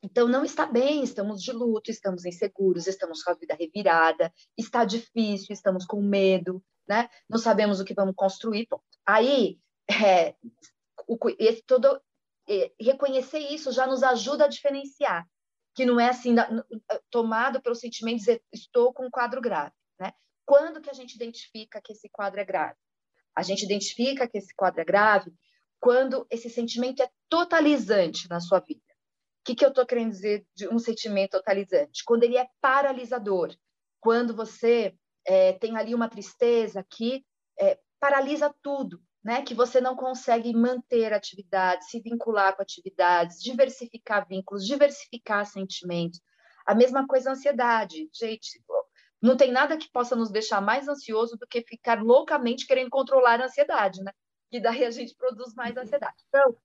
Então 0.01 0.25
não 0.25 0.45
está 0.45 0.65
bem, 0.65 1.03
estamos 1.03 1.43
de 1.43 1.51
luto, 1.51 1.91
estamos 1.91 2.23
inseguros, 2.23 2.87
estamos 2.87 3.21
com 3.23 3.31
a 3.31 3.35
vida 3.35 3.57
revirada, 3.59 4.31
está 4.57 4.85
difícil, 4.85 5.51
estamos 5.51 5.85
com 5.85 6.01
medo, 6.01 6.63
né? 6.89 7.07
Não 7.29 7.37
sabemos 7.37 7.79
o 7.79 7.85
que 7.85 7.93
vamos 7.93 8.15
construir. 8.15 8.67
Aí, 9.05 9.59
é, 9.87 10.33
o, 11.07 11.17
esse 11.37 11.61
todo 11.61 12.01
é, 12.49 12.71
reconhecer 12.79 13.39
isso 13.39 13.71
já 13.71 13.85
nos 13.85 14.01
ajuda 14.01 14.45
a 14.45 14.49
diferenciar 14.49 15.27
que 15.75 15.85
não 15.85 15.99
é 15.99 16.09
assim 16.09 16.35
tomado 17.09 17.61
pelo 17.61 17.75
sentimento 17.75 18.17
de 18.17 18.19
dizer 18.21 18.43
estou 18.51 18.91
com 18.91 19.05
um 19.05 19.09
quadro 19.09 19.39
grave, 19.39 19.73
né? 19.99 20.11
Quando 20.45 20.81
que 20.81 20.89
a 20.89 20.93
gente 20.93 21.15
identifica 21.15 21.79
que 21.81 21.93
esse 21.93 22.09
quadro 22.09 22.39
é 22.39 22.43
grave? 22.43 22.75
A 23.35 23.43
gente 23.43 23.63
identifica 23.63 24.27
que 24.27 24.39
esse 24.39 24.53
quadro 24.53 24.81
é 24.81 24.83
grave 24.83 25.31
quando 25.79 26.27
esse 26.29 26.49
sentimento 26.49 27.01
é 27.01 27.09
totalizante 27.29 28.27
na 28.29 28.39
sua 28.39 28.59
vida. 28.59 28.81
O 28.81 29.45
que, 29.45 29.55
que 29.55 29.63
eu 29.63 29.69
estou 29.69 29.85
querendo 29.85 30.09
dizer 30.09 30.45
de 30.53 30.67
um 30.67 30.79
sentimento 30.79 31.31
totalizante? 31.31 32.03
Quando 32.03 32.23
ele 32.23 32.37
é 32.37 32.47
paralisador, 32.59 33.55
quando 34.01 34.35
você 34.35 34.93
é, 35.29 35.53
tem 35.53 35.77
ali 35.77 35.93
uma 35.93 36.09
tristeza 36.09 36.83
que 36.89 37.23
é, 37.59 37.79
paralisa 37.99 38.51
tudo, 38.63 38.99
né? 39.23 39.43
Que 39.43 39.53
você 39.53 39.79
não 39.79 39.95
consegue 39.95 40.51
manter 40.55 41.13
atividades, 41.13 41.87
se 41.91 42.01
vincular 42.01 42.55
com 42.55 42.63
atividades, 42.63 43.39
diversificar 43.39 44.27
vínculos, 44.27 44.65
diversificar 44.65 45.45
sentimentos. 45.45 46.19
A 46.65 46.73
mesma 46.73 47.05
coisa 47.05 47.29
a 47.29 47.33
ansiedade. 47.33 48.09
Gente, 48.11 48.59
não 49.21 49.37
tem 49.37 49.51
nada 49.51 49.77
que 49.77 49.91
possa 49.91 50.15
nos 50.15 50.31
deixar 50.31 50.61
mais 50.61 50.87
ansioso 50.87 51.37
do 51.37 51.45
que 51.45 51.61
ficar 51.61 52.01
loucamente 52.01 52.65
querendo 52.65 52.89
controlar 52.89 53.39
a 53.39 53.45
ansiedade, 53.45 54.01
né? 54.01 54.11
E 54.51 54.59
daí 54.59 54.83
a 54.83 54.89
gente 54.89 55.15
produz 55.15 55.53
mais 55.53 55.77
ansiedade. 55.77 56.17
Então, 56.27 56.57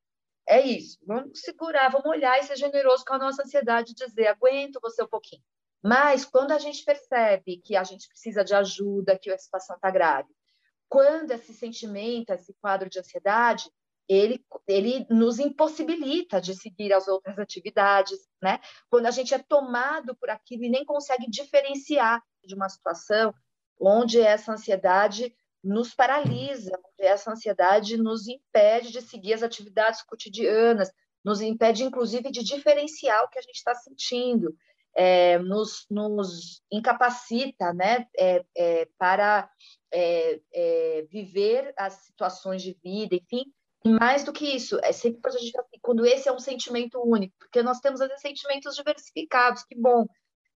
é 0.48 0.62
isso. 0.62 0.98
Vamos 1.06 1.38
segurar, 1.38 1.90
vamos 1.90 2.06
olhar 2.06 2.38
e 2.38 2.44
ser 2.44 2.56
generoso 2.56 3.04
com 3.04 3.12
a 3.12 3.18
nossa 3.18 3.42
ansiedade, 3.42 3.92
dizer, 3.92 4.28
aguento 4.28 4.80
você 4.80 5.02
um 5.02 5.08
pouquinho. 5.08 5.42
Mas 5.84 6.24
quando 6.24 6.52
a 6.52 6.58
gente 6.58 6.82
percebe 6.82 7.58
que 7.58 7.76
a 7.76 7.84
gente 7.84 8.08
precisa 8.08 8.42
de 8.42 8.54
ajuda, 8.54 9.18
que 9.18 9.30
a 9.30 9.36
situação 9.36 9.76
está 9.76 9.90
grave, 9.90 10.28
quando 10.88 11.30
esse 11.32 11.52
sentimento, 11.52 12.30
esse 12.30 12.54
quadro 12.54 12.88
de 12.88 12.98
ansiedade, 12.98 13.70
ele, 14.08 14.42
ele 14.66 15.06
nos 15.10 15.38
impossibilita 15.38 16.40
de 16.40 16.54
seguir 16.54 16.92
as 16.94 17.06
outras 17.06 17.38
atividades, 17.38 18.18
né? 18.42 18.60
Quando 18.88 19.06
a 19.06 19.10
gente 19.10 19.34
é 19.34 19.38
tomado 19.38 20.16
por 20.16 20.30
aquilo 20.30 20.64
e 20.64 20.70
nem 20.70 20.86
consegue 20.86 21.28
diferenciar 21.28 22.22
de 22.42 22.54
uma 22.54 22.68
situação 22.68 23.34
onde 23.78 24.20
essa 24.20 24.52
ansiedade 24.52 25.34
nos 25.62 25.94
paralisa, 25.94 26.70
onde 26.78 27.08
essa 27.08 27.30
ansiedade 27.30 27.98
nos 27.98 28.26
impede 28.26 28.90
de 28.90 29.02
seguir 29.02 29.34
as 29.34 29.42
atividades 29.42 30.02
cotidianas, 30.02 30.90
nos 31.22 31.40
impede, 31.40 31.84
inclusive, 31.84 32.30
de 32.30 32.42
diferenciar 32.42 33.24
o 33.24 33.28
que 33.28 33.38
a 33.38 33.42
gente 33.42 33.56
está 33.56 33.74
sentindo, 33.74 34.54
é, 34.94 35.38
nos, 35.38 35.86
nos, 35.90 36.62
incapacita 36.70 37.72
né, 37.72 38.06
é, 38.16 38.44
é, 38.56 38.88
para 38.96 39.50
é, 39.92 40.40
é, 40.52 41.06
viver 41.10 41.72
as 41.76 41.94
situações 41.94 42.62
de 42.62 42.76
vida, 42.82 43.14
enfim. 43.16 43.44
E 43.84 43.90
mais 43.90 44.24
do 44.24 44.32
que 44.32 44.46
isso, 44.46 44.78
é 44.82 44.92
sempre 44.92 45.20
quando 45.82 46.06
esse 46.06 46.28
é 46.28 46.32
um 46.32 46.38
sentimento 46.38 47.02
único, 47.04 47.34
porque 47.38 47.62
nós 47.62 47.80
temos 47.80 48.00
às 48.00 48.20
sentimentos 48.20 48.76
diversificados, 48.76 49.62
que 49.64 49.74
bom 49.74 50.06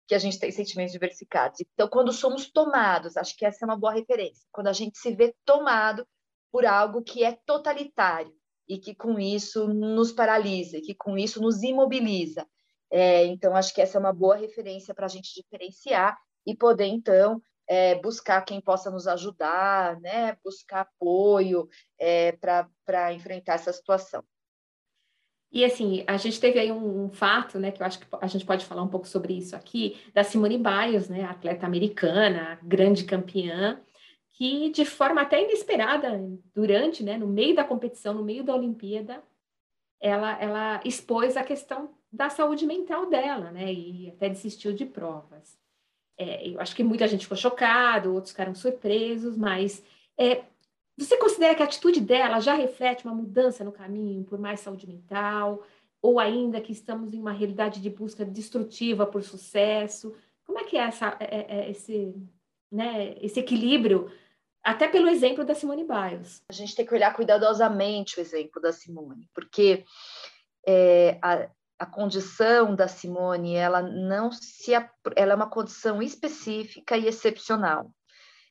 que 0.07 0.15
a 0.15 0.19
gente 0.19 0.39
tem 0.39 0.53
sentimentos 0.53 0.93
diversificados. 0.93 1.61
Então, 1.61 1.89
quando 1.89 2.13
somos 2.13 2.49
tomados, 2.49 3.17
acho 3.17 3.37
que 3.37 3.45
essa 3.45 3.65
é 3.65 3.67
uma 3.67 3.79
boa 3.79 3.93
referência, 3.93 4.47
quando 4.53 4.69
a 4.69 4.73
gente 4.73 4.97
se 4.99 5.13
vê 5.15 5.35
tomado 5.45 6.07
por 6.53 6.65
algo 6.65 7.03
que 7.03 7.25
é 7.25 7.37
totalitário 7.45 8.33
e 8.69 8.79
que 8.79 8.95
com 8.95 9.19
isso 9.19 9.67
nos 9.69 10.13
paralisa, 10.13 10.79
e 10.79 10.81
que 10.81 10.95
com 10.95 11.19
isso 11.19 11.41
nos 11.41 11.63
imobiliza. 11.63 12.47
É, 12.91 13.25
então, 13.27 13.57
acho 13.57 13.75
que 13.75 13.81
essa 13.81 13.99
é 13.99 14.01
uma 14.01 14.13
boa 14.13 14.37
referência 14.37 14.95
para 14.95 15.07
a 15.07 15.09
gente 15.09 15.35
diferenciar 15.35 16.17
e 16.47 16.55
poder, 16.57 16.87
então, 16.87 17.41
é, 17.69 17.97
buscar 17.97 18.43
quem 18.43 18.61
possa 18.61 18.91
nos 18.91 19.09
ajudar, 19.09 20.01
né? 20.01 20.37
buscar 20.45 20.83
apoio 20.83 21.69
é, 21.99 22.33
para 22.33 23.13
enfrentar 23.13 23.55
essa 23.55 23.73
situação. 23.73 24.23
E 25.51 25.65
assim, 25.65 26.05
a 26.07 26.17
gente 26.17 26.41
teve 26.41 26.59
aí 26.59 26.71
um, 26.71 27.05
um, 27.05 27.11
fato, 27.11 27.59
né, 27.59 27.71
que 27.71 27.81
eu 27.81 27.87
acho 27.87 28.01
que 28.01 28.07
a 28.21 28.27
gente 28.27 28.45
pode 28.45 28.67
falar 28.67 28.83
um 28.83 28.89
pouco 28.89 29.07
sobre 29.07 29.33
isso 29.33 29.55
aqui, 29.55 29.97
da 30.13 30.25
Simone 30.25 30.59
Biles, 30.59 31.09
né, 31.09 31.25
atleta 31.25 31.65
americana, 31.65 32.59
grande 32.63 33.05
campeã, 33.05 33.81
que 34.33 34.71
de 34.71 34.85
forma 34.85 35.23
até 35.23 35.43
inesperada, 35.43 36.21
durante, 36.55 37.03
né, 37.03 37.17
no 37.17 37.27
meio 37.27 37.55
da 37.55 37.65
competição, 37.65 38.13
no 38.13 38.25
meio 38.25 38.45
da 38.45 38.55
Olimpíada, 38.55 39.23
ela, 40.01 40.39
ela 40.43 40.81
expôs 40.85 41.37
a 41.37 41.45
questão 41.45 41.95
da 42.17 42.31
saúde 42.31 42.67
mental 42.67 43.07
dela, 43.07 43.51
né, 43.51 43.73
e 43.73 44.09
até 44.09 44.29
desistiu 44.29 44.73
de 44.73 44.87
provas. 44.87 45.59
É, 46.19 46.49
eu 46.49 46.59
acho 46.61 46.75
que 46.75 46.83
muita 46.83 47.07
gente 47.07 47.25
ficou 47.25 47.37
chocado, 47.37 48.15
outros 48.15 48.33
ficaram 48.33 48.55
surpresos, 48.55 49.37
mas 49.37 49.85
é, 50.19 50.45
você 50.97 51.19
considera 51.19 51.55
que 51.55 51.63
a 51.63 51.67
atitude 51.67 52.01
dela 52.01 52.41
já 52.41 52.55
reflete 52.55 53.05
uma 53.05 53.15
mudança 53.15 53.63
no 53.63 53.71
caminho 53.71 54.25
por 54.25 54.39
mais 54.39 54.61
saúde 54.61 54.87
mental, 54.87 55.63
ou 56.01 56.19
ainda 56.19 56.61
que 56.61 56.73
estamos 56.73 57.13
em 57.13 57.21
uma 57.21 57.33
realidade 57.33 57.83
de 57.83 57.91
busca 57.91 58.25
destrutiva 58.25 59.07
por 59.07 59.23
sucesso? 59.23 60.17
Como 60.47 60.59
é 60.59 60.65
que 60.65 60.79
é, 60.79 60.85
essa, 60.85 61.17
é, 61.21 61.25
é, 61.25 61.59
é 61.59 61.71
esse, 61.71 62.15
né, 62.73 63.15
esse 63.21 63.39
equilíbrio, 63.41 64.11
até 64.65 64.89
pelo 64.89 65.09
exemplo 65.09 65.45
da 65.45 65.55
Simone 65.55 65.85
Biles? 65.85 66.43
A 66.49 66.53
gente 66.55 66.75
tem 66.75 66.87
que 66.87 66.95
olhar 66.95 67.15
cuidadosamente 67.15 68.19
o 68.19 68.23
exemplo 68.23 68.63
da 68.63 68.73
Simone, 68.73 69.29
porque 69.35 69.85
é, 70.67 71.19
a, 71.21 71.49
a 71.79 71.87
condição 71.87 72.75
da 72.75 72.89
Simone, 72.89 73.55
ela 73.55 73.83
não 73.83 74.33
se 74.33 74.73
ela 74.73 75.33
é 75.33 75.35
uma 75.35 75.51
condição 75.51 76.03
específica 76.03 76.97
e 76.97 77.07
excepcional, 77.07 77.91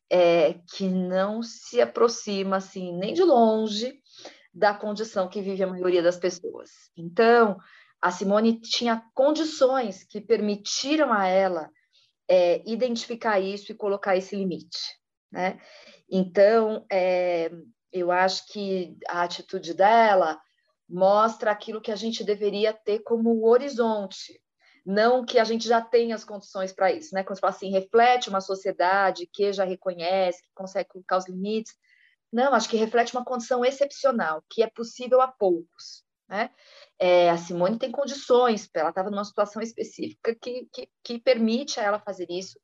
é, 0.10 0.56
que 0.76 0.88
não 0.88 1.42
se 1.42 1.82
aproxima 1.82 2.58
assim 2.58 2.96
nem 2.98 3.14
de 3.14 3.24
longe 3.24 4.00
da 4.54 4.74
condição 4.74 5.28
que 5.28 5.42
vive 5.42 5.64
a 5.64 5.68
maioria 5.68 6.04
das 6.04 6.18
pessoas. 6.18 6.70
Então, 6.96 7.58
a 8.00 8.12
Simone 8.12 8.60
tinha 8.62 9.04
condições 9.14 10.04
que 10.04 10.22
permitiram 10.22 11.12
a 11.12 11.26
ela 11.26 11.70
é, 12.30 12.62
identificar 12.70 13.40
isso 13.40 13.72
e 13.72 13.76
colocar 13.76 14.16
esse 14.16 14.36
limite, 14.36 14.80
né? 15.32 15.60
Então, 16.10 16.86
é, 16.92 17.52
eu 17.92 18.12
acho 18.12 18.48
que 18.52 18.96
a 19.08 19.24
atitude 19.24 19.74
dela 19.74 20.40
mostra 20.88 21.52
aquilo 21.52 21.82
que 21.82 21.92
a 21.92 21.96
gente 21.96 22.24
deveria 22.24 22.74
ter 22.74 23.00
como 23.00 23.48
horizonte, 23.48 24.40
não 24.86 25.26
que 25.26 25.40
a 25.40 25.44
gente 25.44 25.68
já 25.68 25.82
tenha 25.82 26.14
as 26.14 26.24
condições 26.24 26.72
para 26.72 26.92
isso, 26.92 27.16
né? 27.16 27.24
Quando 27.24 27.36
você 27.36 27.42
fala 27.42 27.54
assim, 27.54 27.72
reflete 27.72 28.30
uma 28.30 28.40
sociedade 28.40 29.28
que 29.34 29.52
já 29.52 29.64
reconhece, 29.64 30.44
que 30.44 30.50
consegue 30.54 30.90
colocar 30.90 31.18
os 31.18 31.28
limites. 31.28 31.74
Não, 32.32 32.54
acho 32.54 32.70
que 32.70 32.78
reflete 32.78 33.16
uma 33.16 33.26
condição 33.26 33.66
excepcional, 33.66 34.44
que 34.50 34.62
é 34.62 34.70
possível 34.70 35.22
a 35.22 35.28
poucos, 35.28 36.04
né? 36.30 36.52
É, 37.00 37.30
a 37.32 37.38
Simone 37.38 37.80
tem 37.80 37.92
condições, 37.92 38.70
ela 38.76 38.90
estava 38.90 39.10
numa 39.10 39.26
situação 39.26 39.62
específica 39.62 40.36
que, 40.36 40.68
que, 40.72 40.90
que, 41.04 41.20
permite 41.20 41.80
a 41.80 41.84
ela 41.84 42.00
fazer 42.00 42.28
isso. 42.30 42.60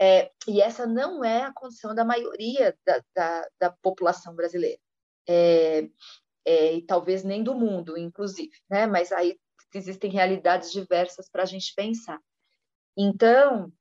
É, 0.00 0.30
e 0.48 0.60
essa 0.60 0.86
não 0.86 1.24
é 1.24 1.42
a 1.42 1.52
condição 1.52 1.94
da 1.94 2.04
maioria 2.04 2.76
da, 2.84 3.02
da, 3.14 3.48
da 3.60 3.70
população 3.70 4.34
brasileira. 4.34 4.80
É, 5.28 5.88
é, 6.44 6.74
e 6.74 6.82
talvez 6.82 7.22
nem 7.24 7.42
do 7.42 7.54
mundo, 7.54 7.96
inclusive, 7.98 8.52
né? 8.68 8.86
Mas 8.86 9.12
aí 9.12 9.38
existem 9.74 10.10
realidades 10.10 10.72
diversas 10.72 11.28
para 11.30 11.42
a 11.42 11.46
gente 11.46 11.74
pensar. 11.74 12.20
Então, 12.96 13.72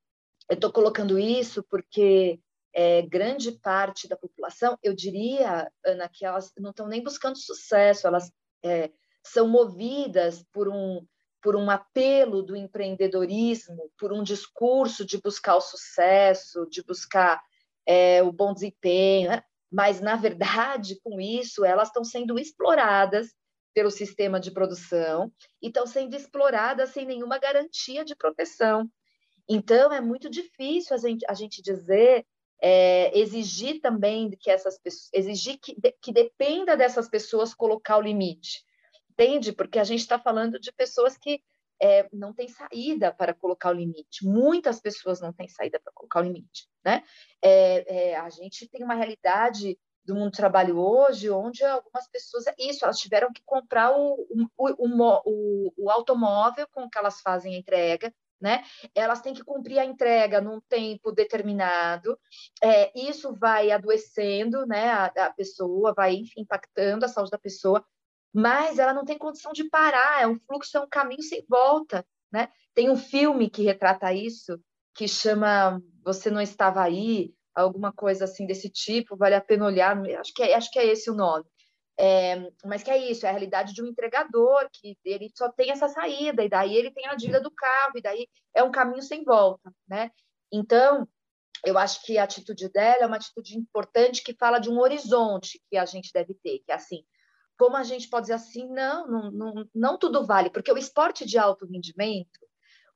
eu 0.50 0.56
estou 0.56 0.72
colocando 0.72 1.18
isso 1.18 1.64
porque 1.70 2.40
é, 2.74 3.02
grande 3.02 3.52
parte 3.52 4.08
da 4.08 4.16
população, 4.16 4.78
eu 4.84 4.94
diria, 4.94 5.72
Ana, 5.86 6.10
que 6.10 6.26
elas 6.26 6.52
não 6.58 6.70
estão 6.72 6.88
nem 6.88 7.04
buscando 7.04 7.38
sucesso, 7.38 8.08
elas 8.08 8.32
é, 8.64 8.92
são 9.24 9.48
movidas 9.48 10.44
por 10.52 10.68
um 10.68 11.06
por 11.42 11.56
um 11.56 11.70
apelo 11.70 12.44
do 12.44 12.54
empreendedorismo, 12.54 13.90
por 13.98 14.12
um 14.12 14.22
discurso 14.22 15.06
de 15.06 15.18
buscar 15.22 15.56
o 15.56 15.62
sucesso, 15.62 16.68
de 16.70 16.84
buscar 16.84 17.42
é, 17.86 18.22
o 18.22 18.30
bom 18.30 18.54
desempenho, 18.54 19.30
né? 19.30 19.42
Mas 19.72 20.02
na 20.02 20.16
verdade, 20.16 21.00
com 21.04 21.20
isso, 21.20 21.64
elas 21.64 21.90
estão 21.90 22.04
sendo 22.04 22.40
exploradas 22.40 23.34
pelo 23.74 23.92
sistema 23.92 24.40
de 24.40 24.52
produção 24.52 25.32
e 25.62 25.68
estão 25.68 25.86
sendo 25.86 26.16
exploradas 26.16 26.90
sem 26.90 27.06
nenhuma 27.06 27.38
garantia 27.38 28.04
de 28.04 28.16
proteção. 28.16 28.90
Então, 29.48 29.92
é 29.92 30.02
muito 30.02 30.30
difícil 30.30 30.96
a 30.96 31.00
gente, 31.00 31.26
a 31.28 31.34
gente 31.34 31.62
dizer, 31.62 32.26
é, 32.62 33.18
exigir 33.18 33.80
também 33.80 34.32
que 34.32 34.50
essas 34.50 34.78
pessoas, 34.80 35.10
exigir 35.14 35.58
que, 35.60 35.76
que 36.02 36.12
dependa 36.12 36.76
dessas 36.76 37.10
pessoas 37.10 37.54
colocar 37.54 37.98
o 37.98 38.02
limite, 38.02 38.64
entende? 39.12 39.52
Porque 39.52 39.80
a 39.80 39.84
gente 39.84 40.02
está 40.02 40.20
falando 40.20 40.60
de 40.60 40.72
pessoas 40.72 41.18
que 41.18 41.42
é, 41.82 42.08
não 42.12 42.34
tem 42.34 42.48
saída 42.48 43.12
para 43.14 43.34
colocar 43.34 43.70
o 43.70 43.74
limite. 43.74 44.26
Muitas 44.26 44.80
pessoas 44.80 45.22
não 45.22 45.32
têm 45.32 45.48
saída 45.48 45.80
para 45.80 45.94
colocar 45.94 46.20
o 46.20 46.24
limite, 46.24 46.68
né? 46.84 47.04
É, 47.42 48.12
é, 48.12 48.16
a 48.18 48.30
gente 48.30 48.68
tem 48.68 48.84
uma 48.84 48.96
realidade 48.96 49.78
do 50.06 50.16
mundo 50.16 50.32
do 50.32 50.38
trabalho 50.38 50.78
hoje, 50.78 51.30
onde 51.30 51.64
algumas 51.64 52.10
pessoas, 52.10 52.48
é 52.48 52.56
isso, 52.58 52.84
elas 52.84 52.98
tiveram 52.98 53.32
que 53.32 53.44
comprar 53.46 53.92
o, 53.92 54.16
o, 54.58 54.70
o, 54.78 55.74
o, 55.78 55.90
automóvel 55.90 56.68
com 56.72 56.90
que 56.90 56.98
elas 56.98 57.22
fazem 57.22 57.56
a 57.56 57.60
entrega, 57.60 58.14
né? 58.42 58.64
Elas 58.96 59.22
têm 59.22 59.34
que 59.34 59.44
cumprir 59.44 59.78
a 59.78 59.86
entrega 59.86 60.42
num 60.42 60.60
tempo 60.62 61.12
determinado, 61.12 62.18
é, 62.64 62.92
isso 63.00 63.36
vai 63.36 63.72
adoecendo, 63.72 64.66
né? 64.66 64.90
A, 64.90 65.06
a 65.06 65.34
pessoa 65.34 65.94
vai, 65.94 66.16
enfim, 66.16 66.42
impactando 66.42 67.06
a 67.06 67.08
saúde 67.08 67.32
da 67.32 67.38
pessoa, 67.38 67.86
mas 68.34 68.80
ela 68.80 68.94
não 68.94 69.06
tem 69.06 69.18
condição 69.18 69.52
de 69.52 69.64
parar, 69.70 70.22
é 70.22 70.28
um 70.28 70.40
fluxo, 70.40 70.78
é 70.78 70.82
um 70.82 70.88
caminho 70.88 71.24
sem 71.24 71.46
volta, 71.48 72.06
né? 72.32 72.50
Tem 72.74 72.90
um 72.90 72.98
filme 72.98 73.50
que 73.50 73.64
retrata 73.64 74.14
isso, 74.14 74.60
que 74.94 75.08
chama 75.08 75.82
Você 76.04 76.30
Não 76.30 76.42
Estava 76.42 76.84
Aí, 76.84 77.34
alguma 77.56 77.92
coisa 77.92 78.26
assim 78.26 78.46
desse 78.46 78.70
tipo, 78.70 79.18
vale 79.18 79.36
a 79.36 79.42
pena 79.42 79.66
olhar, 79.66 79.98
acho 80.20 80.34
que 80.34 80.44
é, 80.44 80.56
acho 80.56 80.72
que 80.72 80.80
é 80.80 80.86
esse 80.86 81.10
o 81.10 81.16
nome. 81.16 81.46
É, 82.02 82.50
mas 82.64 82.82
que 82.82 82.90
é 82.90 83.12
isso, 83.12 83.26
é 83.26 83.30
a 83.30 83.32
realidade 83.34 83.74
de 83.74 83.84
um 83.84 83.88
entregador, 83.88 84.70
que 84.72 84.98
ele 85.04 85.30
só 85.36 85.52
tem 85.52 85.72
essa 85.72 85.90
saída, 85.90 86.44
e 86.44 86.50
daí 86.50 86.74
ele 86.74 86.92
tem 86.92 87.06
a 87.08 87.16
dívida 87.16 87.42
do 87.42 87.52
carro, 87.52 87.94
e 87.98 88.02
daí 88.02 88.28
é 88.54 88.64
um 88.64 88.72
caminho 88.72 89.02
sem 89.02 89.24
volta, 89.24 89.70
né? 89.86 90.10
Então, 90.52 91.06
eu 91.66 91.78
acho 91.78 92.02
que 92.04 92.18
a 92.18 92.24
atitude 92.24 92.70
dela 92.70 93.04
é 93.04 93.06
uma 93.06 93.18
atitude 93.18 93.58
importante 93.58 94.24
que 94.24 94.34
fala 94.34 94.60
de 94.60 94.70
um 94.70 94.80
horizonte 94.80 95.62
que 95.70 95.78
a 95.78 95.86
gente 95.86 96.12
deve 96.14 96.34
ter, 96.36 96.60
que 96.60 96.72
é 96.72 96.76
assim, 96.76 97.04
como 97.60 97.76
a 97.76 97.84
gente 97.84 98.10
pode 98.10 98.24
dizer 98.24 98.34
assim, 98.34 98.68
não, 98.70 99.08
não, 99.08 99.32
não, 99.32 99.70
não 99.76 99.98
tudo 100.00 100.26
vale, 100.26 100.50
porque 100.50 100.72
o 100.72 100.78
esporte 100.78 101.26
de 101.26 101.38
alto 101.38 101.68
rendimento, 101.68 102.40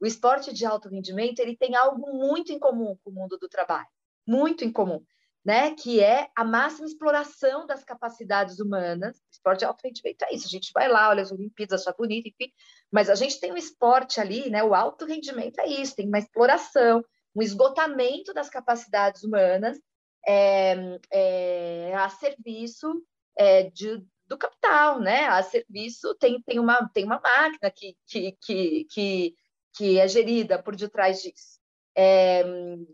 o 0.02 0.06
esporte 0.08 0.52
de 0.52 0.66
alto 0.66 0.90
rendimento, 0.90 1.40
ele 1.40 1.56
tem 1.56 1.76
algo 1.76 2.12
muito 2.14 2.52
em 2.52 2.58
comum 2.58 2.98
com 3.04 3.12
o 3.12 3.14
mundo 3.14 3.38
do 3.38 3.48
trabalho 3.48 3.88
muito 4.26 4.64
em 4.64 4.72
comum, 4.72 5.04
né? 5.46 5.76
Que 5.76 6.02
é 6.02 6.30
a 6.36 6.44
máxima 6.44 6.88
exploração 6.88 7.66
das 7.66 7.84
capacidades 7.84 8.60
humanas. 8.60 9.18
O 9.18 9.32
esporte 9.32 9.60
de 9.60 9.66
alto 9.66 9.82
rendimento 9.84 10.24
é 10.24 10.34
isso. 10.34 10.48
A 10.48 10.50
gente 10.50 10.72
vai 10.74 10.88
lá, 10.88 11.10
olha 11.10 11.22
as 11.22 11.32
Olimpíadas, 11.32 11.82
acha 11.82 11.96
bonito, 11.98 12.28
enfim. 12.28 12.52
Mas 12.92 13.10
a 13.10 13.16
gente 13.16 13.40
tem 13.40 13.52
um 13.52 13.58
esporte 13.58 14.20
ali, 14.20 14.50
né? 14.50 14.64
O 14.64 14.74
alto 14.74 15.06
rendimento 15.06 15.60
é 15.60 15.68
isso. 15.68 15.96
Tem 15.96 16.08
uma 16.08 16.20
exploração, 16.20 17.04
um 17.36 17.42
esgotamento 17.42 18.34
das 18.34 18.50
capacidades 18.50 19.24
humanas 19.24 19.78
é, 20.26 21.00
é, 21.12 21.94
a 21.96 22.08
serviço 22.10 23.04
é, 23.38 23.70
de, 23.70 24.02
do 24.34 24.38
capital, 24.38 25.00
né? 25.00 25.26
A 25.28 25.44
serviço 25.44 26.16
tem, 26.16 26.42
tem, 26.42 26.60
uma, 26.60 26.90
tem 26.90 27.06
uma 27.06 27.20
máquina 27.20 27.70
que, 27.72 27.96
que, 28.08 28.32
que, 28.42 28.86
que, 28.86 29.36
que 29.76 30.00
é 30.00 30.08
gerida 30.08 30.62
por 30.62 30.76
detrás 30.76 31.22
disso. 31.22 31.60
É, 31.96 32.44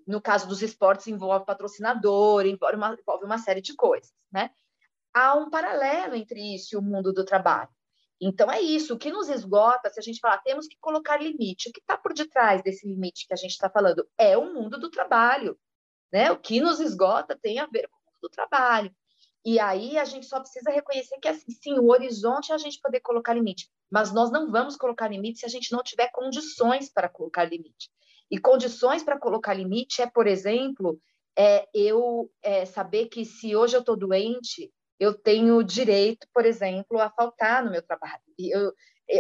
no 0.06 0.22
caso 0.22 0.48
dos 0.48 0.62
esportes, 0.62 1.08
envolve 1.08 1.46
patrocinador, 1.46 2.46
envolve 2.46 2.76
uma, 2.76 2.98
envolve 3.00 3.26
uma 3.26 3.38
série 3.38 3.62
de 3.62 3.74
coisas, 3.74 4.12
né? 4.32 4.52
Há 5.14 5.36
um 5.36 5.50
paralelo 5.50 6.16
entre 6.16 6.56
isso 6.56 6.76
e 6.76 6.78
o 6.78 6.82
mundo 6.82 7.14
do 7.14 7.24
trabalho. 7.24 7.70
Então, 8.22 8.52
é 8.52 8.60
isso. 8.60 8.94
O 8.94 8.98
que 8.98 9.12
nos 9.12 9.30
esgota, 9.30 9.90
se 9.90 10.00
a 10.00 10.04
gente 10.04 10.20
falar, 10.20 10.40
temos 10.40 10.68
que 10.68 10.78
colocar 10.80 11.18
limite. 11.18 11.70
O 11.70 11.72
que 11.72 11.80
está 11.80 11.98
por 11.98 12.14
detrás 12.14 12.62
desse 12.62 12.86
limite 12.86 13.26
que 13.26 13.34
a 13.34 13.38
gente 13.38 13.52
está 13.52 13.70
falando? 13.70 14.06
É 14.18 14.38
o 14.38 14.54
mundo 14.54 14.78
do 14.78 14.92
trabalho. 14.92 15.58
Né? 16.12 16.30
O 16.32 16.38
que 16.38 16.60
nos 16.60 16.80
esgota 16.82 17.38
tem 17.42 17.60
a 17.60 17.66
ver 17.66 17.88
com 17.88 17.96
o 17.96 18.06
mundo 18.06 18.20
do 18.24 18.30
trabalho. 18.30 18.94
E 19.46 19.60
aí 19.60 19.98
a 19.98 20.06
gente 20.06 20.26
só 20.26 20.40
precisa 20.40 20.70
reconhecer 20.70 21.18
que, 21.22 21.28
assim, 21.28 21.52
sim, 21.52 21.80
o 21.80 21.90
horizonte 21.90 22.52
é 22.52 22.56
a 22.56 22.58
gente 22.58 22.80
poder 22.82 23.00
colocar 23.00 23.34
limite. 23.34 23.70
Mas 23.90 24.14
nós 24.14 24.32
não 24.32 24.52
vamos 24.52 24.76
colocar 24.76 25.08
limite 25.08 25.40
se 25.40 25.46
a 25.46 25.50
gente 25.50 25.72
não 25.72 25.82
tiver 25.82 26.10
condições 26.12 26.92
para 26.92 27.08
colocar 27.08 27.46
limite. 27.46 27.90
E 28.30 28.38
condições 28.38 29.04
para 29.04 29.18
colocar 29.18 29.54
limite 29.54 30.02
é, 30.02 30.08
por 30.08 30.28
exemplo, 30.28 31.00
é 31.38 31.68
eu 31.74 32.30
é, 32.42 32.66
saber 32.66 33.08
que 33.08 33.26
se 33.26 33.56
hoje 33.56 33.76
eu 33.76 33.80
estou 33.80 33.96
doente, 33.96 34.72
eu 35.00 35.14
tenho 35.14 35.64
direito, 35.64 36.28
por 36.34 36.46
exemplo, 36.46 37.00
a 37.00 37.10
faltar 37.10 37.64
no 37.64 37.72
meu 37.72 37.82
trabalho. 37.82 38.22
Eu, 38.38 38.74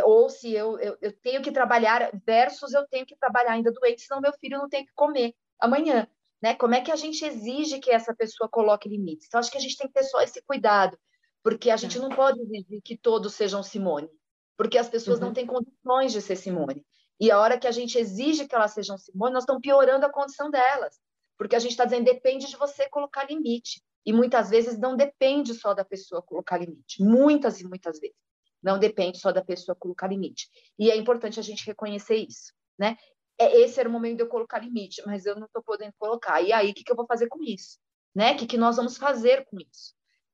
ou 0.03 0.29
se 0.29 0.53
eu, 0.53 0.77
eu, 0.79 0.97
eu, 1.01 1.12
tenho 1.21 1.41
que 1.41 1.51
trabalhar 1.51 2.12
versus 2.25 2.73
eu 2.73 2.86
tenho 2.88 3.05
que 3.05 3.15
trabalhar 3.15 3.53
ainda 3.53 3.71
doente, 3.71 4.01
senão 4.01 4.21
meu 4.21 4.34
filho 4.34 4.58
não 4.58 4.69
tem 4.69 4.86
que 4.86 4.91
comer 4.93 5.34
amanhã. 5.60 6.08
Né? 6.41 6.56
Como 6.56 6.73
é 6.73 6.82
que 6.82 6.91
a 6.91 6.95
gente 6.95 7.23
exige 7.25 7.80
que 7.80 7.91
essa 7.91 8.15
pessoa 8.15 8.49
coloque 8.49 8.88
limites? 8.88 9.28
Então, 9.28 9.39
acho 9.39 9.52
que 9.52 9.58
a 9.58 9.62
gente 9.62 9.78
tem 9.78 9.88
que 9.88 9.93
ter 9.93 10.04
só 10.04 10.21
esse 10.21 10.41
cuidado, 10.43 10.97
porque 11.43 11.69
a 11.69 11.78
gente 11.78 11.99
não 11.99 12.10
pode 12.10 12.39
exigir 12.41 12.82
que 12.84 12.97
todos 12.97 13.34
sejam 13.34 13.62
Simone, 13.62 14.10
porque 14.58 14.78
as 14.78 14.89
pessoas 14.89 15.19
uhum. 15.19 15.28
não 15.28 15.34
têm 15.34 15.45
condições 15.45 16.12
de 16.12 16.21
ser 16.21 16.36
Simone. 16.36 16.86
E 17.19 17.30
a 17.30 17.39
hora 17.39 17.60
que 17.60 17.67
a 17.67 17.71
gente 17.71 17.97
exige 17.97 18.47
que 18.47 18.56
elas 18.56 18.71
sejam 18.71 18.97
Simone, 18.97 19.34
nós 19.34 19.43
estamos 19.43 19.62
piorando 19.62 20.06
a 20.06 20.12
condição 20.12 20.49
delas. 20.49 20.97
Porque 21.38 21.56
a 21.56 21.60
gente 21.60 21.71
está 21.71 21.86
dizendo, 21.86 22.06
depende 22.06 22.47
de 22.47 22.58
você 22.58 22.89
colocar 22.89 23.25
limite. 23.30 23.82
E 24.06 24.13
muitas 24.13 24.49
vezes 24.49 24.78
não 24.78 24.95
depende 24.95 25.54
só 25.54 25.73
da 25.73 25.86
pessoa 25.86 26.21
colocar 26.21 26.58
limite. 26.58 27.02
Muitas 27.04 27.60
e 27.60 27.67
muitas 27.67 27.99
vezes. 27.99 28.15
Não 28.62 28.78
depende 28.78 29.19
só 29.19 29.32
da 29.32 29.43
pessoa 29.43 29.75
colocar 29.75 30.08
limite. 30.08 30.49
E 30.78 30.91
é 30.91 30.97
importante 30.97 31.39
a 31.39 31.43
gente 31.43 31.65
reconhecer 31.65 32.15
isso, 32.15 32.54
né? 32.78 32.97
É, 33.39 33.62
esse 33.62 33.80
era 33.80 33.88
o 33.88 33.91
momento 33.91 34.17
de 34.17 34.23
eu 34.23 34.28
colocar 34.28 34.60
limite, 34.60 35.02
mas 35.06 35.25
eu 35.25 35.36
não 35.36 35.45
estou 35.45 35.63
podendo 35.63 35.93
colocar. 35.97 36.41
E 36.41 36.52
aí, 36.52 36.71
o 36.71 36.73
que, 36.73 36.84
que 36.84 36.91
eu 36.91 36.95
vou 36.95 37.08
fazer 37.08 37.28
com 37.28 37.41
isso? 37.41 37.80
Né? 38.13 38.34
O 38.34 38.38
que, 38.38 38.45
que 38.45 38.58
nós 38.58 38.75
vamos 38.75 38.97
fazer 38.97 39.45
com 39.45 39.58
isso? 39.60 39.93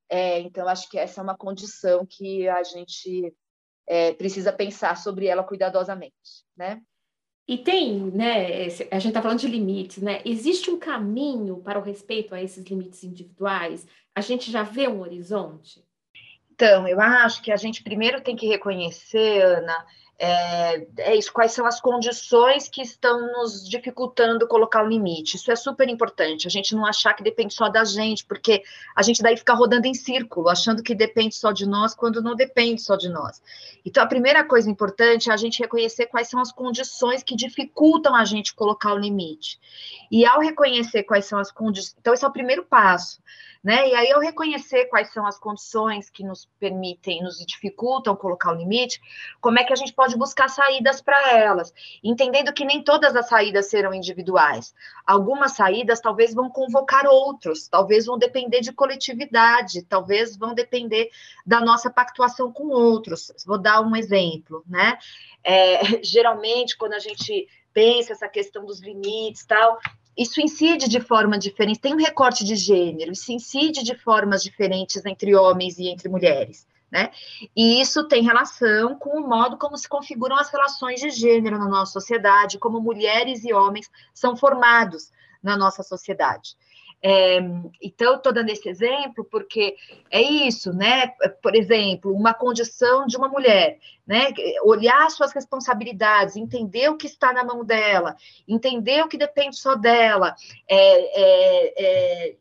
É, 0.09 0.39
então, 0.39 0.67
acho 0.67 0.89
que 0.89 0.97
essa 0.97 1.21
é 1.21 1.23
uma 1.23 1.37
condição 1.37 2.05
que 2.05 2.47
a 2.47 2.63
gente 2.63 3.33
é, 3.87 4.13
precisa 4.13 4.51
pensar 4.51 4.97
sobre 4.97 5.27
ela 5.27 5.43
cuidadosamente, 5.43 6.45
né? 6.55 6.81
E 7.47 7.59
tem, 7.59 7.99
né? 8.11 8.65
A 8.91 8.99
gente 8.99 9.09
está 9.09 9.21
falando 9.21 9.39
de 9.39 9.47
limites, 9.47 10.01
né? 10.01 10.21
Existe 10.25 10.71
um 10.71 10.79
caminho 10.79 11.61
para 11.61 11.77
o 11.77 11.83
respeito 11.83 12.33
a 12.33 12.41
esses 12.41 12.65
limites 12.65 13.03
individuais? 13.03 13.85
A 14.15 14.21
gente 14.21 14.51
já 14.51 14.63
vê 14.63 14.87
um 14.87 15.01
horizonte? 15.01 15.85
Então, 16.51 16.87
eu 16.87 16.99
acho 16.99 17.43
que 17.43 17.51
a 17.51 17.57
gente 17.57 17.83
primeiro 17.83 18.21
tem 18.21 18.35
que 18.35 18.47
reconhecer, 18.47 19.41
Ana, 19.43 19.85
é, 20.17 20.87
é, 20.97 21.15
isso, 21.15 21.31
quais 21.33 21.51
são 21.51 21.65
as 21.65 21.81
condições 21.81 22.69
que 22.69 22.81
estão 22.81 23.33
nos 23.33 23.67
dificultando 23.67 24.47
colocar 24.47 24.83
o 24.83 24.87
limite. 24.87 25.35
Isso 25.35 25.51
é 25.51 25.55
super 25.55 25.89
importante, 25.89 26.47
a 26.47 26.49
gente 26.49 26.73
não 26.73 26.85
achar 26.85 27.13
que 27.13 27.23
depende 27.23 27.53
só 27.53 27.67
da 27.67 27.83
gente, 27.83 28.25
porque 28.25 28.63
a 28.95 29.01
gente 29.01 29.21
daí 29.21 29.35
fica 29.35 29.53
rodando 29.53 29.87
em 29.87 29.93
círculo, 29.93 30.47
achando 30.47 30.81
que 30.81 30.95
depende 30.95 31.35
só 31.35 31.51
de 31.51 31.65
nós, 31.65 31.93
quando 31.93 32.21
não 32.21 32.33
depende 32.33 32.81
só 32.81 32.95
de 32.95 33.09
nós. 33.09 33.41
Então, 33.85 34.01
a 34.03 34.07
primeira 34.07 34.43
coisa 34.43 34.69
importante 34.69 35.29
é 35.29 35.33
a 35.33 35.37
gente 35.37 35.59
reconhecer 35.59 36.05
quais 36.05 36.29
são 36.29 36.39
as 36.39 36.51
condições 36.51 37.21
que 37.21 37.35
dificultam 37.35 38.15
a 38.15 38.23
gente 38.23 38.55
colocar 38.55 38.93
o 38.93 38.97
limite. 38.97 39.59
E 40.09 40.25
ao 40.25 40.39
reconhecer 40.39 41.03
quais 41.03 41.25
são 41.25 41.37
as 41.37 41.51
condições, 41.51 41.95
então, 41.99 42.13
esse 42.13 42.23
é 42.23 42.27
o 42.27 42.31
primeiro 42.31 42.63
passo. 42.63 43.19
Né? 43.65 43.89
E 43.89 43.95
aí, 43.95 44.09
eu 44.11 44.19
reconhecer 44.19 44.85
quais 44.85 45.11
são 45.11 45.25
as 45.25 45.39
condições 45.39 46.07
que 46.07 46.23
nos 46.23 46.47
permitem, 46.59 47.23
nos 47.23 47.43
dificultam 47.43 48.15
colocar 48.15 48.51
o 48.51 48.55
limite, 48.55 49.01
como 49.41 49.57
é 49.57 49.63
que 49.63 49.73
a 49.73 49.75
gente 49.75 49.91
pode 49.91 50.15
buscar 50.15 50.47
saídas 50.49 51.01
para 51.01 51.31
elas, 51.31 51.73
entendendo 52.03 52.53
que 52.53 52.63
nem 52.63 52.83
todas 52.83 53.15
as 53.15 53.27
saídas 53.27 53.65
serão 53.65 53.91
individuais. 53.91 54.71
Algumas 55.03 55.53
saídas 55.53 55.99
talvez 55.99 56.31
vão 56.31 56.47
convocar 56.47 57.07
outros, 57.07 57.67
talvez 57.67 58.05
vão 58.05 58.19
depender 58.19 58.61
de 58.61 58.71
coletividade, 58.71 59.81
talvez 59.81 60.37
vão 60.37 60.53
depender 60.53 61.09
da 61.43 61.59
nossa 61.59 61.89
pactuação 61.89 62.53
com 62.53 62.67
outros. 62.67 63.31
Vou 63.47 63.57
dar 63.57 63.81
um 63.81 63.95
exemplo, 63.95 64.63
né? 64.67 64.99
É, 65.43 65.79
geralmente, 66.05 66.77
quando 66.77 66.93
a 66.93 66.99
gente 66.99 67.47
pensa 67.73 68.13
essa 68.13 68.29
questão 68.29 68.63
dos 68.63 68.79
limites 68.79 69.43
tal, 69.43 69.79
isso 70.17 70.41
incide 70.41 70.87
de 70.87 70.99
forma 70.99 71.37
diferente, 71.37 71.79
tem 71.79 71.93
um 71.93 71.97
recorte 71.97 72.43
de 72.43 72.55
gênero, 72.55 73.11
isso 73.11 73.31
incide 73.31 73.83
de 73.83 73.95
formas 73.95 74.41
diferentes 74.41 75.05
entre 75.05 75.35
homens 75.35 75.77
e 75.77 75.87
entre 75.87 76.07
mulheres, 76.07 76.67
né? 76.91 77.11
E 77.55 77.81
isso 77.81 78.07
tem 78.07 78.23
relação 78.23 78.95
com 78.95 79.19
o 79.19 79.27
modo 79.27 79.57
como 79.57 79.77
se 79.77 79.87
configuram 79.89 80.37
as 80.37 80.49
relações 80.49 80.99
de 81.01 81.09
gênero 81.09 81.57
na 81.57 81.67
nossa 81.67 81.93
sociedade, 81.93 82.59
como 82.59 82.79
mulheres 82.79 83.43
e 83.43 83.53
homens 83.53 83.89
são 84.13 84.35
formados 84.35 85.11
na 85.43 85.57
nossa 85.57 85.83
sociedade. 85.83 86.55
É, 87.01 87.37
então, 87.81 88.15
estou 88.15 88.33
dando 88.33 88.49
esse 88.49 88.67
exemplo 88.67 89.23
porque 89.25 89.75
é 90.09 90.21
isso, 90.21 90.73
né? 90.73 91.09
Por 91.41 91.55
exemplo, 91.55 92.11
uma 92.11 92.33
condição 92.33 93.05
de 93.05 93.15
uma 93.15 93.27
mulher, 93.27 93.77
né? 94.07 94.33
Olhar 94.63 95.09
suas 95.11 95.31
responsabilidades, 95.31 96.35
entender 96.35 96.89
o 96.89 96.97
que 96.97 97.05
está 97.05 97.31
na 97.31 97.43
mão 97.43 97.63
dela, 97.63 98.15
entender 98.47 99.03
o 99.03 99.07
que 99.07 99.17
depende 99.17 99.55
só 99.55 99.75
dela, 99.75 100.35
é, 100.67 101.21
é, 101.21 101.73
é 101.77 102.35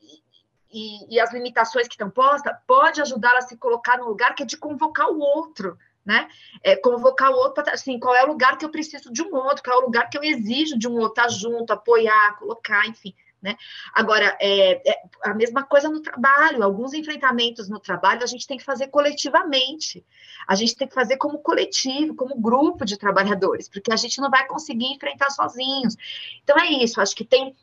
e, 0.72 1.14
e, 1.14 1.20
as 1.20 1.32
limitações 1.32 1.86
que 1.86 1.94
estão 1.94 2.10
postas, 2.10 2.52
pode 2.66 3.00
ajudá-la 3.00 3.38
a 3.38 3.42
se 3.42 3.56
colocar 3.56 3.96
no 3.96 4.06
lugar 4.06 4.34
que 4.34 4.42
é 4.42 4.46
de 4.46 4.56
convocar 4.56 5.08
o 5.08 5.20
outro, 5.20 5.78
né? 6.04 6.26
É, 6.62 6.74
convocar 6.74 7.30
o 7.30 7.36
outro 7.36 7.62
assim, 7.68 7.98
qual 7.98 8.14
é 8.14 8.24
o 8.24 8.28
lugar 8.28 8.58
que 8.58 8.64
eu 8.64 8.70
preciso 8.70 9.12
de 9.12 9.22
um 9.22 9.34
outro, 9.34 9.62
qual 9.62 9.78
é 9.78 9.82
o 9.82 9.84
lugar 9.84 10.10
que 10.10 10.18
eu 10.18 10.24
exijo 10.24 10.76
de 10.76 10.88
um 10.88 10.94
outro, 10.94 11.22
estar 11.22 11.22
tá 11.24 11.28
junto, 11.28 11.72
apoiar, 11.72 12.38
colocar, 12.38 12.86
enfim 12.86 13.14
Né? 13.44 13.58
Agora, 13.92 14.34
é, 14.40 14.90
é, 14.90 15.02
a 15.22 15.34
mesma 15.34 15.64
coisa 15.64 15.90
no 15.90 16.00
trabalho, 16.00 16.62
alguns 16.62 16.94
enfrentamentos 16.94 17.68
no 17.68 17.78
trabalho 17.78 18.22
a 18.22 18.26
gente 18.26 18.46
tem 18.46 18.56
que 18.56 18.64
fazer 18.64 18.86
coletivamente, 18.86 20.02
a 20.48 20.54
gente 20.54 20.74
tem 20.74 20.88
que 20.88 20.94
fazer 20.94 21.18
como 21.18 21.40
coletivo, 21.40 22.14
como 22.14 22.40
grupo 22.40 22.86
de 22.86 22.96
trabalhadores, 22.96 23.68
porque 23.68 23.92
a 23.92 23.96
gente 23.96 24.18
não 24.18 24.30
vai 24.30 24.46
conseguir 24.46 24.86
enfrentar 24.86 25.28
sozinhos. 25.28 25.94
Então 26.42 26.58
é 26.58 26.70
isso, 26.70 27.02
acho 27.02 27.14
que 27.14 27.22
tem. 27.22 27.54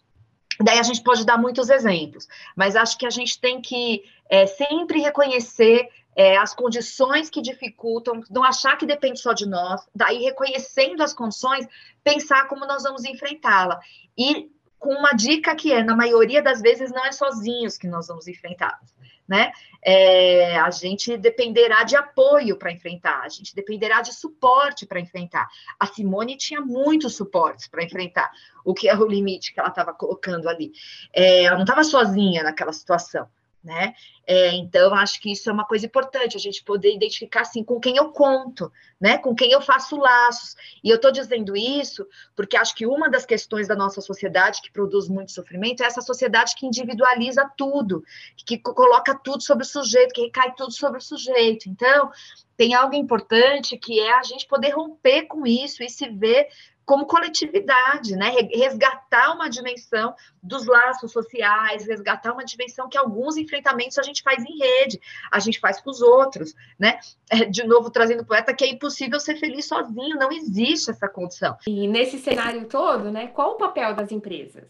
Daí 0.59 0.77
a 0.77 0.83
gente 0.83 1.01
pode 1.01 1.25
dar 1.25 1.39
muitos 1.39 1.67
exemplos, 1.71 2.27
mas 2.55 2.75
acho 2.75 2.95
que 2.95 3.07
a 3.07 3.09
gente 3.09 3.41
tem 3.41 3.59
que 3.59 4.03
é, 4.29 4.45
sempre 4.45 4.99
reconhecer 4.99 5.89
é, 6.15 6.37
as 6.37 6.53
condições 6.53 7.27
que 7.27 7.41
dificultam, 7.41 8.21
não 8.29 8.43
achar 8.43 8.77
que 8.77 8.85
depende 8.85 9.19
só 9.19 9.33
de 9.33 9.47
nós, 9.47 9.81
daí 9.95 10.19
reconhecendo 10.19 11.01
as 11.01 11.11
condições, 11.11 11.65
pensar 12.03 12.47
como 12.47 12.67
nós 12.67 12.83
vamos 12.83 13.03
enfrentá-la. 13.03 13.79
E 14.15 14.51
com 14.81 14.89
uma 14.95 15.11
dica 15.13 15.55
que 15.55 15.71
é, 15.71 15.83
na 15.83 15.95
maioria 15.95 16.41
das 16.41 16.59
vezes, 16.59 16.91
não 16.91 17.05
é 17.05 17.11
sozinhos 17.11 17.77
que 17.77 17.87
nós 17.87 18.07
vamos 18.07 18.27
enfrentar, 18.27 18.79
né? 19.27 19.51
É, 19.79 20.59
a 20.59 20.71
gente 20.71 21.15
dependerá 21.17 21.83
de 21.83 21.95
apoio 21.95 22.57
para 22.57 22.71
enfrentar, 22.71 23.21
a 23.21 23.29
gente 23.29 23.53
dependerá 23.55 24.01
de 24.01 24.11
suporte 24.11 24.87
para 24.87 24.99
enfrentar. 24.99 25.47
A 25.79 25.85
Simone 25.85 26.35
tinha 26.35 26.61
muitos 26.61 27.15
suportes 27.15 27.67
para 27.67 27.83
enfrentar 27.83 28.31
o 28.65 28.73
que 28.73 28.89
é 28.89 28.95
o 28.95 29.05
limite 29.05 29.53
que 29.53 29.59
ela 29.59 29.69
estava 29.69 29.93
colocando 29.93 30.49
ali. 30.49 30.71
É, 31.13 31.43
ela 31.43 31.57
não 31.57 31.63
estava 31.63 31.83
sozinha 31.83 32.41
naquela 32.41 32.73
situação 32.73 33.29
né? 33.63 33.93
É, 34.25 34.53
então, 34.53 34.93
acho 34.93 35.19
que 35.19 35.31
isso 35.31 35.49
é 35.49 35.53
uma 35.53 35.65
coisa 35.65 35.85
importante, 35.85 36.37
a 36.37 36.39
gente 36.39 36.63
poder 36.63 36.93
identificar, 36.93 37.41
assim, 37.41 37.63
com 37.63 37.79
quem 37.79 37.97
eu 37.97 38.09
conto, 38.11 38.71
né? 38.99 39.17
Com 39.17 39.35
quem 39.35 39.51
eu 39.51 39.61
faço 39.61 39.97
laços. 39.97 40.55
E 40.83 40.89
eu 40.89 40.95
estou 40.95 41.11
dizendo 41.11 41.55
isso 41.55 42.07
porque 42.35 42.57
acho 42.57 42.75
que 42.75 42.85
uma 42.85 43.09
das 43.09 43.25
questões 43.25 43.67
da 43.67 43.75
nossa 43.75 44.01
sociedade 44.01 44.61
que 44.61 44.71
produz 44.71 45.07
muito 45.07 45.31
sofrimento 45.31 45.83
é 45.83 45.85
essa 45.85 46.01
sociedade 46.01 46.55
que 46.55 46.65
individualiza 46.65 47.49
tudo, 47.57 48.03
que 48.45 48.57
coloca 48.57 49.13
tudo 49.15 49.43
sobre 49.43 49.63
o 49.63 49.67
sujeito, 49.67 50.13
que 50.13 50.21
recai 50.21 50.53
tudo 50.55 50.71
sobre 50.71 50.99
o 50.99 51.01
sujeito. 51.01 51.69
Então, 51.69 52.11
tem 52.57 52.73
algo 52.73 52.95
importante 52.95 53.75
que 53.77 53.99
é 53.99 54.13
a 54.13 54.23
gente 54.23 54.47
poder 54.47 54.69
romper 54.69 55.23
com 55.23 55.47
isso 55.47 55.83
e 55.83 55.89
se 55.89 56.07
ver 56.09 56.47
como 56.85 57.05
coletividade, 57.05 58.15
né? 58.15 58.31
Resgatar 58.53 59.33
uma 59.33 59.49
dimensão 59.49 60.13
dos 60.41 60.65
laços 60.65 61.11
sociais, 61.11 61.85
resgatar 61.85 62.33
uma 62.33 62.43
dimensão 62.43 62.89
que 62.89 62.97
alguns 62.97 63.37
enfrentamentos 63.37 63.97
a 63.97 64.03
gente 64.03 64.21
faz 64.21 64.43
em 64.43 64.57
rede, 64.57 64.99
a 65.31 65.39
gente 65.39 65.59
faz 65.59 65.79
com 65.79 65.89
os 65.89 66.01
outros, 66.01 66.53
né? 66.79 66.99
É, 67.29 67.45
de 67.45 67.63
novo, 67.63 67.89
trazendo 67.89 68.23
o 68.23 68.25
poeta 68.25 68.53
que 68.53 68.63
é 68.63 68.69
impossível 68.69 69.19
ser 69.19 69.37
feliz 69.37 69.65
sozinho, 69.67 70.17
não 70.17 70.31
existe 70.31 70.91
essa 70.91 71.07
condição. 71.07 71.57
E 71.67 71.87
nesse 71.87 72.17
cenário 72.17 72.65
todo, 72.67 73.11
né? 73.11 73.27
Qual 73.27 73.51
o 73.51 73.57
papel 73.57 73.95
das 73.95 74.11
empresas? 74.11 74.69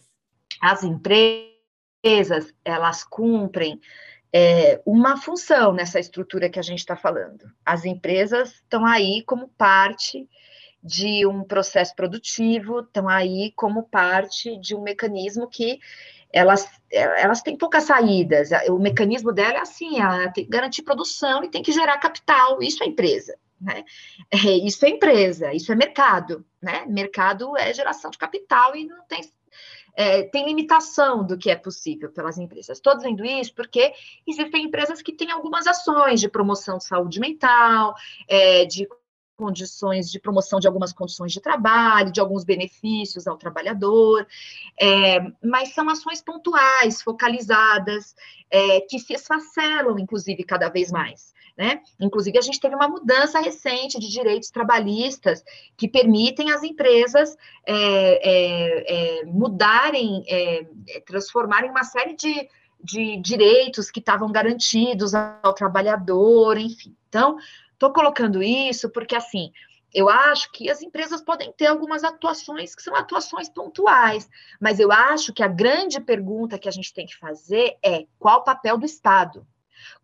As 0.62 0.84
empresas, 0.84 2.54
elas 2.63 3.04
cumprem 3.04 3.80
é, 4.34 4.82
uma 4.86 5.17
função 5.17 5.74
nessa 5.74 6.00
estrutura 6.00 6.50
que 6.50 6.60
a 6.60 6.63
gente 6.63 6.80
está 6.80 6.95
falando. 6.95 7.52
As 7.65 7.84
empresas 7.84 8.54
estão 8.54 8.86
aí 8.86 9.24
como 9.26 9.50
parte 9.50 10.28
de 10.84 11.26
um 11.26 11.44
processo 11.44 11.96
produtivo, 11.96 12.80
estão 12.80 13.08
aí 13.08 13.52
como 13.56 13.84
parte 13.84 14.58
de 14.58 14.76
um 14.76 14.82
mecanismo 14.82 15.48
que 15.48 15.80
elas, 16.34 16.67
elas 16.91 17.41
têm 17.41 17.58
poucas 17.58 17.84
saídas. 17.84 18.50
O 18.70 18.80
mecanismo 18.80 19.32
dela 19.32 19.58
é 19.58 19.62
assim, 19.62 20.00
ela 20.00 20.30
tem 20.32 20.46
que 20.46 20.50
garantir 20.50 20.82
produção 20.84 21.44
e 21.44 21.50
tem 21.50 21.62
que 21.62 21.72
gerar 21.72 21.98
capital, 21.98 22.62
isso 22.62 22.84
é 22.84 22.88
empresa. 22.88 23.38
Né? 23.60 23.84
É, 24.32 24.38
isso 24.65 24.84
é 24.86 24.89
empresa, 24.89 25.54
isso 25.54 25.72
é 25.72 25.76
mercado, 25.76 26.44
né? 26.60 26.84
Mercado 26.88 27.56
é 27.56 27.72
geração 27.72 28.10
de 28.10 28.17
capital 28.17 28.76
e 28.76 28.88
não 28.88 29.04
tem 29.06 29.22
é, 29.94 30.24
tem 30.24 30.46
limitação 30.46 31.26
do 31.26 31.38
que 31.38 31.52
é 31.52 31.56
possível 31.56 32.10
pelas 32.10 32.38
empresas. 32.38 32.78
Estou 32.78 32.96
dizendo 32.96 33.26
isso 33.26 33.54
porque 33.54 33.94
existem 34.26 34.63
empresas 34.63 35.02
que 35.02 35.12
têm 35.12 35.32
algumas 35.32 35.67
ações 35.67 36.22
de 36.22 36.30
promoção 36.30 36.78
de 36.78 36.86
saúde 36.86 37.20
mental, 37.20 37.94
é, 38.28 38.65
de 38.65 38.88
condições 39.41 40.12
de 40.12 40.19
promoção 40.19 40.60
de 40.60 40.67
algumas 40.67 40.93
condições 40.93 41.32
de 41.32 41.41
trabalho, 41.41 42.12
de 42.12 42.19
alguns 42.19 42.43
benefícios 42.43 43.25
ao 43.25 43.38
trabalhador, 43.38 44.27
é, 44.80 45.19
mas 45.43 45.73
são 45.73 45.89
ações 45.89 46.21
pontuais, 46.21 47.01
focalizadas, 47.01 48.15
é, 48.51 48.82
que 48.82 48.99
se 48.99 49.13
esfacelam, 49.13 49.97
inclusive, 49.97 50.43
cada 50.43 50.69
vez 50.69 50.91
mais. 50.91 51.34
Né? 51.58 51.82
Inclusive, 51.99 52.38
a 52.38 52.41
gente 52.41 52.60
teve 52.60 52.75
uma 52.75 52.88
mudança 52.88 53.39
recente 53.39 53.99
de 53.99 54.10
direitos 54.10 54.51
trabalhistas 54.51 55.43
que 55.75 55.88
permitem 55.88 56.51
às 56.51 56.62
empresas 56.62 57.36
é, 57.65 57.73
é, 57.73 59.21
é 59.21 59.25
mudarem, 59.25 60.23
é, 60.27 60.65
transformarem 61.04 61.71
uma 61.71 61.84
série 61.84 62.15
de, 62.15 62.47
de 62.84 63.17
direitos 63.17 63.89
que 63.89 63.99
estavam 63.99 64.32
garantidos 64.32 65.15
ao 65.15 65.54
trabalhador, 65.54 66.60
enfim. 66.60 66.95
Então, 67.10 67.38
Estou 67.82 67.91
colocando 67.91 68.44
isso 68.44 68.91
porque, 68.91 69.15
assim, 69.15 69.52
eu 69.91 70.08
acho 70.08 70.52
que 70.52 70.70
as 70.70 70.84
empresas 70.84 71.20
podem 71.20 71.52
ter 71.52 71.65
algumas 71.65 72.04
atuações 72.04 72.76
que 72.76 72.84
são 72.84 72.96
atuações 72.96 73.50
pontuais, 73.50 74.30
mas 74.60 74.80
eu 74.80 74.91
acho 74.91 75.34
que 75.34 75.41
a 75.41 75.48
grande 75.48 76.00
pergunta 76.00 76.60
que 76.60 76.70
a 76.70 76.72
gente 76.72 76.94
tem 76.94 77.08
que 77.08 77.17
fazer 77.17 77.80
é 77.84 78.06
qual 78.20 78.41
o 78.41 78.44
papel 78.44 78.78
do 78.78 78.86
Estado? 78.86 79.48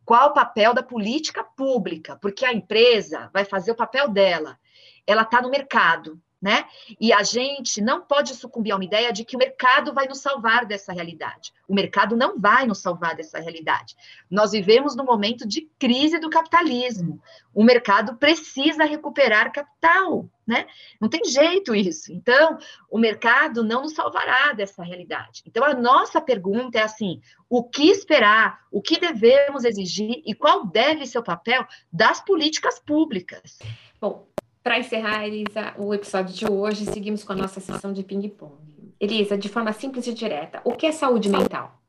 Qual 0.04 0.30
o 0.30 0.34
papel 0.34 0.74
da 0.74 0.82
política 0.82 1.44
pública? 1.44 2.18
Porque 2.20 2.44
a 2.44 2.52
empresa 2.52 3.30
vai 3.32 3.46
fazer 3.46 3.70
o 3.70 3.76
papel 3.76 4.10
dela. 4.10 4.58
Ela 5.06 5.22
está 5.22 5.40
no 5.40 5.52
mercado, 5.52 6.20
né? 6.42 6.66
E 7.00 7.12
a 7.12 7.24
gente 7.24 7.82
não 7.82 8.02
pode 8.02 8.36
sucumbir 8.36 8.72
a 8.72 8.76
uma 8.76 8.86
ideia 8.86 9.12
de 9.12 9.26
que 9.26 9.36
o 9.36 9.40
mercado 9.40 9.94
vai 9.94 10.08
nos 10.08 10.20
salvar 10.20 10.66
dessa 10.66 10.94
realidade. 10.94 11.52
O 11.68 11.74
mercado 11.74 12.16
não 12.16 12.40
vai 12.40 12.68
nos 12.68 12.80
salvar 12.80 13.16
dessa 13.16 13.40
realidade. 13.40 13.96
Nós 14.30 14.52
vivemos 14.52 14.96
num 14.96 15.04
momento 15.04 15.48
de 15.48 15.68
crise 15.80 16.20
do 16.20 16.30
capitalismo. 16.30 17.20
O 17.54 17.64
mercado 17.64 18.16
precisa 18.18 18.86
recuperar 18.86 19.52
capital, 19.52 20.30
né? 20.46 20.68
Não 21.02 21.10
tem 21.10 21.26
jeito 21.26 21.74
isso. 21.74 22.14
Então, 22.14 22.58
o 22.90 23.00
mercado 23.00 23.64
não 23.64 23.82
nos 23.82 23.94
salvará 23.94 24.54
dessa 24.54 24.84
realidade. 24.84 25.42
Então, 25.46 25.64
a 25.64 25.74
nossa 25.74 26.22
pergunta 26.22 26.78
é 26.78 26.84
assim: 26.84 27.20
o 27.50 27.64
que 27.64 27.90
esperar, 27.90 28.60
o 28.72 28.80
que 28.80 29.00
devemos 29.00 29.66
exigir 29.66 30.22
e 30.24 30.36
qual 30.36 30.68
deve 30.68 31.08
ser 31.08 31.18
o 31.18 31.24
papel 31.24 31.66
das 31.92 32.22
políticas 32.22 32.80
públicas? 32.80 33.58
Bom, 34.00 34.28
para 34.68 34.80
encerrar, 34.80 35.26
Elisa, 35.26 35.74
o 35.78 35.94
episódio 35.94 36.36
de 36.36 36.46
hoje, 36.46 36.84
seguimos 36.84 37.24
com 37.24 37.32
a 37.32 37.36
nossa 37.38 37.62
sessão 37.62 37.94
de 37.94 38.04
ping-pong. 38.04 38.52
Elisa, 39.00 39.38
de 39.38 39.48
forma 39.48 39.72
simples 39.72 40.06
e 40.08 40.14
direta, 40.14 40.60
o 40.66 40.74
que 40.74 40.86
é 40.86 40.92
saúde 40.92 41.30
mental? 41.30 41.80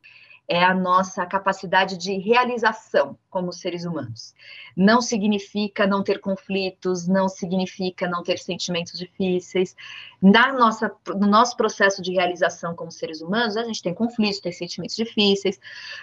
É 0.47 0.63
a 0.63 0.73
nossa 0.73 1.27
capacidade 1.27 1.99
de 1.99 2.17
realização 2.19 3.19
como 3.29 3.53
seres 3.53 3.85
humanos. 3.85 4.33
Não 4.77 5.03
significa 5.03 5.89
não 5.89 6.05
ter 6.05 6.21
conflitos, 6.21 7.09
não 7.09 7.29
significa 7.29 8.09
não 8.09 8.23
ter 8.23 8.39
sentimentos 8.39 8.97
difíceis. 8.97 9.75
Na 10.23 10.53
nossa, 10.53 10.95
no 11.09 11.27
nosso 11.27 11.57
processo 11.57 12.01
de 12.01 12.13
realização 12.13 12.77
como 12.77 12.93
seres 12.93 13.21
humanos, 13.21 13.57
a 13.57 13.65
gente 13.65 13.83
tem 13.83 13.93
conflitos, 13.93 14.39
tem 14.39 14.53
sentimentos 14.53 14.95
difíceis, 14.95 15.59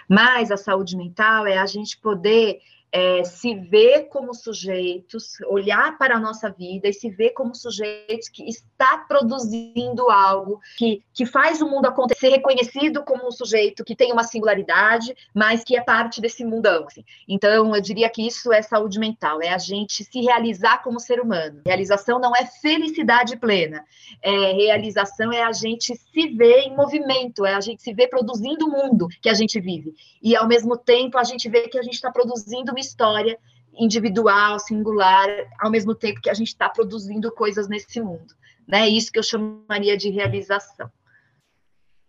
mas 0.06 0.50
a 0.50 0.58
saúde 0.58 0.94
mental 0.94 1.46
é 1.46 1.56
a 1.56 1.64
gente 1.64 1.96
poder 1.96 2.60
é, 2.96 3.24
se 3.24 3.54
ver 3.54 4.08
como 4.08 4.32
sujeitos, 4.32 5.38
olhar 5.48 5.98
para 5.98 6.16
a 6.16 6.18
nossa 6.18 6.48
vida 6.48 6.88
e 6.88 6.94
se 6.94 7.10
ver 7.10 7.32
como 7.32 7.54
sujeitos 7.54 8.30
que 8.30 8.48
está 8.48 9.04
produzindo 9.06 10.08
algo 10.08 10.58
que, 10.78 11.02
que 11.12 11.26
faz 11.26 11.60
o 11.60 11.68
mundo 11.68 11.84
acontecer, 11.84 12.30
reconhecido 12.30 13.04
como 13.04 13.28
um 13.28 13.30
sujeito 13.30 13.84
que 13.84 13.94
tem 13.94 14.10
uma 14.12 14.22
singularidade, 14.22 15.14
mas 15.34 15.62
que 15.62 15.76
é 15.76 15.82
parte 15.82 16.22
desse 16.22 16.42
mundão. 16.42 16.86
Assim. 16.86 17.04
Então, 17.28 17.74
eu 17.74 17.82
diria 17.82 18.08
que 18.08 18.26
isso 18.26 18.50
é 18.50 18.62
saúde 18.62 18.98
mental, 18.98 19.42
é 19.42 19.50
a 19.50 19.58
gente 19.58 20.02
se 20.02 20.20
realizar 20.22 20.82
como 20.82 20.98
ser 20.98 21.20
humano. 21.20 21.60
Realização 21.66 22.18
não 22.18 22.34
é 22.34 22.46
felicidade 22.46 23.36
plena, 23.36 23.84
é, 24.22 24.52
realização 24.52 25.30
é 25.30 25.42
a 25.42 25.52
gente 25.52 25.94
se 25.94 26.28
ver 26.28 26.60
em 26.60 26.74
movimento, 26.74 27.44
é 27.44 27.52
a 27.52 27.60
gente 27.60 27.82
se 27.82 27.92
ver 27.92 28.08
produzindo 28.08 28.64
o 28.66 28.70
mundo 28.70 29.06
que 29.20 29.28
a 29.28 29.34
gente 29.34 29.60
vive. 29.60 29.92
E, 30.22 30.34
ao 30.34 30.48
mesmo 30.48 30.78
tempo, 30.78 31.18
a 31.18 31.24
gente 31.24 31.46
vê 31.46 31.68
que 31.68 31.78
a 31.78 31.82
gente 31.82 31.94
está 31.94 32.10
produzindo 32.10 32.72
uma 32.72 32.85
história 32.86 33.38
individual, 33.78 34.58
singular, 34.58 35.28
ao 35.60 35.70
mesmo 35.70 35.94
tempo 35.94 36.20
que 36.20 36.30
a 36.30 36.34
gente 36.34 36.48
está 36.48 36.68
produzindo 36.68 37.30
coisas 37.30 37.68
nesse 37.68 38.00
mundo. 38.00 38.34
Né? 38.66 38.88
Isso 38.88 39.12
que 39.12 39.18
eu 39.18 39.22
chamaria 39.22 39.96
de 39.96 40.08
realização. 40.10 40.90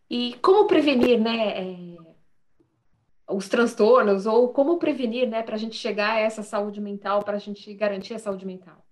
E 0.10 0.36
como 0.42 0.68
prevenir, 0.68 1.20
né, 1.20 1.60
é, 1.60 1.98
os 3.30 3.50
transtornos, 3.50 4.26
ou 4.26 4.50
como 4.50 4.78
prevenir, 4.78 5.28
né, 5.28 5.44
para 5.44 5.56
a 5.56 5.58
gente 5.58 5.76
chegar 5.76 6.14
a 6.14 6.20
essa 6.20 6.42
saúde 6.42 6.80
mental, 6.80 7.24
para 7.24 7.36
a 7.36 7.40
gente 7.40 7.74
garantir 7.74 8.14
a 8.14 8.20
saúde 8.20 8.46
mental? 8.46 8.86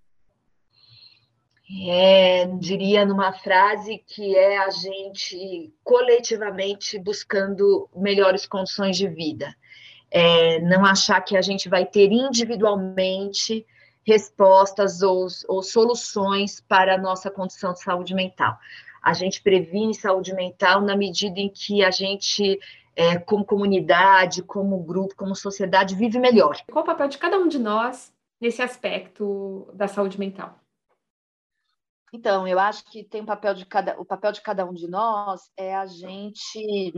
É, 1.88 2.46
diria 2.60 3.06
numa 3.06 3.34
frase 3.34 4.04
que 4.06 4.36
é 4.36 4.58
a 4.58 4.70
gente 4.70 5.74
coletivamente 5.84 7.00
buscando 7.00 7.90
melhores 7.96 8.46
condições 8.46 8.96
de 8.98 9.08
vida 9.08 9.56
é, 10.12 10.60
não 10.60 10.86
achar 10.86 11.22
que 11.22 11.36
a 11.36 11.41
gente 11.41 11.68
vai 11.68 11.86
ter 11.86 12.12
individualmente 12.12 13.66
respostas 14.06 15.01
ou, 15.01 15.28
ou 15.47 15.64
soluções 15.64 16.62
para 16.62 16.95
a 16.95 16.97
nossa 16.97 17.32
condição 17.32 17.74
de 17.74 17.82
saúde 17.82 18.14
mental. 18.14 18.58
a 19.01 19.14
gente 19.14 19.41
previne 19.41 19.93
saúde 19.93 20.34
mental 20.34 20.82
na 20.82 20.95
medida 20.95 21.39
em 21.39 21.49
que 21.49 21.84
a 21.84 21.91
gente, 21.91 22.60
é, 22.95 23.18
como 23.20 23.45
comunidade, 23.45 24.41
como 24.41 24.84
grupo, 24.84 25.16
como 25.16 25.36
sociedade, 25.36 25.95
vive 25.95 26.18
melhor. 26.18 26.58
Qual 26.72 26.84
o 26.84 26.88
papel 26.88 27.08
de 27.08 27.18
cada 27.18 27.38
um 27.38 27.47
de 27.47 27.60
nós 27.60 28.12
nesse 28.41 28.62
aspecto 28.62 29.70
da 29.74 29.88
saúde 29.88 30.20
mental? 30.20 30.60
Então, 32.12 32.47
eu 32.47 32.58
acho 32.58 32.86
que 32.86 33.03
tem 33.03 33.22
um 33.22 33.26
papel 33.26 33.53
de 33.53 33.66
cada, 33.66 33.99
o 33.99 34.06
papel 34.06 34.32
de 34.32 34.41
cada 34.41 34.66
um 34.66 34.74
de 34.74 34.88
nós 34.88 35.51
é 35.58 35.76
a 35.76 35.86
gente, 35.86 36.93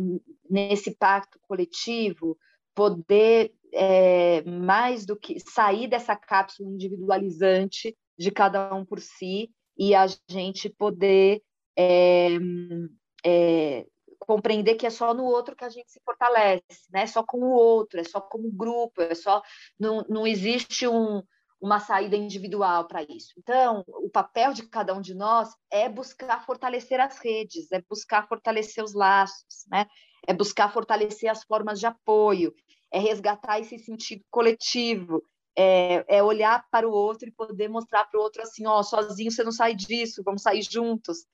nesse 0.49 0.95
pacto 0.95 1.39
coletivo, 1.41 2.38
poder 2.78 3.52
é, 3.74 4.44
mais 4.44 5.04
do 5.04 5.18
que 5.18 5.40
sair 5.40 5.88
dessa 5.88 6.16
cápsula 6.16 6.70
individualizante 6.70 7.98
de 8.16 8.30
cada 8.30 8.72
um 8.76 8.86
por 8.86 9.00
si 9.00 9.50
e 9.76 9.96
a 9.96 10.06
gente 10.30 10.70
poder 10.70 11.42
é, 11.76 12.38
é, 13.26 13.88
compreender 14.20 14.76
que 14.76 14.86
é 14.86 14.92
só 14.92 15.12
no 15.12 15.24
outro 15.24 15.56
que 15.56 15.66
a 15.66 15.70
gente 15.70 15.92
se 15.92 16.00
fortalece, 16.06 16.62
né? 16.92 17.02
É 17.02 17.08
só 17.08 17.24
com 17.24 17.40
o 17.40 17.50
outro, 17.50 18.00
é 18.00 18.04
só 18.04 18.22
como 18.22 18.52
grupo, 18.52 19.02
é 19.02 19.16
só 19.16 19.42
não, 19.80 20.06
não 20.08 20.28
existe 20.28 20.88
um, 20.88 21.24
uma 21.60 21.80
saída 21.80 22.16
individual 22.16 22.88
para 22.88 23.02
isso. 23.04 23.34
Então, 23.38 23.84
o 23.88 24.10
papel 24.10 24.54
de 24.54 24.68
cada 24.68 24.94
um 24.94 25.02
de 25.02 25.16
nós 25.16 25.50
é 25.72 25.90
buscar 25.90 26.46
fortalecer 26.46 27.00
as 27.00 27.18
redes, 27.18 27.72
é 27.72 27.82
buscar 27.90 28.28
fortalecer 28.28 28.84
os 28.84 28.94
laços, 28.94 29.66
né? 29.72 29.88
É 30.28 30.34
buscar 30.34 30.72
fortalecer 30.72 31.30
as 31.30 31.44
formas 31.44 31.80
de 31.80 31.88
apoio, 31.88 32.54
é 32.92 33.00
resgatar 33.00 33.60
esse 33.60 33.78
sentido 33.80 34.24
coletivo, 34.30 35.24
é, 35.58 36.06
é 36.08 36.24
olhar 36.24 36.64
para 36.70 36.88
o 36.88 36.92
outro 36.92 37.28
e 37.28 37.32
poder 37.32 37.68
mostrar 37.68 38.06
para 38.06 38.20
o 38.20 38.24
outro 38.24 38.42
assim, 38.42 38.66
ó, 38.68 38.84
sozinho 38.84 39.32
você 39.32 39.44
não 39.44 39.52
sai 39.52 39.74
disso, 39.74 40.24
vamos 40.24 40.44
sair 40.44 40.62
juntos. 40.62 41.26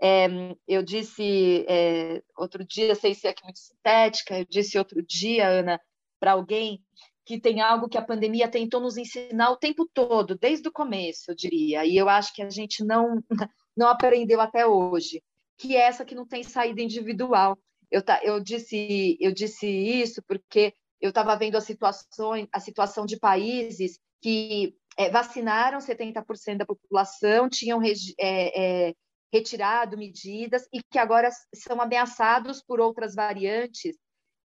É, 0.00 0.26
eu 0.66 0.82
disse 0.82 1.64
é, 1.68 2.22
outro 2.36 2.64
dia, 2.64 2.94
sei 2.94 3.14
se 3.14 3.26
é 3.26 3.30
aqui 3.30 3.42
muito 3.44 3.58
sintética, 3.58 4.38
eu 4.38 4.46
disse 4.48 4.78
outro 4.78 5.02
dia, 5.02 5.48
Ana, 5.48 5.80
para 6.20 6.32
alguém 6.32 6.82
que 7.24 7.38
tem 7.38 7.60
algo 7.60 7.88
que 7.88 7.98
a 7.98 8.02
pandemia 8.02 8.48
tentou 8.48 8.80
nos 8.80 8.96
ensinar 8.96 9.50
o 9.50 9.56
tempo 9.56 9.86
todo, 9.92 10.36
desde 10.36 10.66
o 10.68 10.72
começo, 10.72 11.30
eu 11.30 11.34
diria, 11.34 11.84
e 11.84 11.96
eu 11.96 12.08
acho 12.08 12.32
que 12.32 12.42
a 12.42 12.48
gente 12.48 12.82
não, 12.82 13.22
não 13.76 13.86
aprendeu 13.88 14.40
até 14.40 14.66
hoje, 14.66 15.22
que 15.56 15.76
é 15.76 15.80
essa 15.80 16.04
que 16.04 16.14
não 16.14 16.26
tem 16.26 16.42
saída 16.42 16.80
individual. 16.80 17.58
Eu, 17.90 18.02
eu, 18.22 18.40
disse, 18.40 19.16
eu 19.20 19.32
disse 19.32 19.66
isso 19.66 20.22
porque 20.26 20.74
eu 21.00 21.10
estava 21.10 21.36
vendo 21.36 21.56
a 21.56 21.60
situação, 21.60 22.32
a 22.52 22.60
situação 22.60 23.06
de 23.06 23.18
países 23.18 23.98
que 24.20 24.76
é, 24.96 25.10
vacinaram 25.10 25.78
70% 25.78 26.56
da 26.56 26.66
população, 26.66 27.48
tinham 27.48 27.80
é, 27.82 27.90
é, 28.18 28.94
retirado 29.32 29.96
medidas 29.96 30.66
e 30.72 30.82
que 30.82 30.98
agora 30.98 31.30
são 31.54 31.80
ameaçados 31.80 32.62
por 32.62 32.80
outras 32.80 33.14
variantes, 33.14 33.96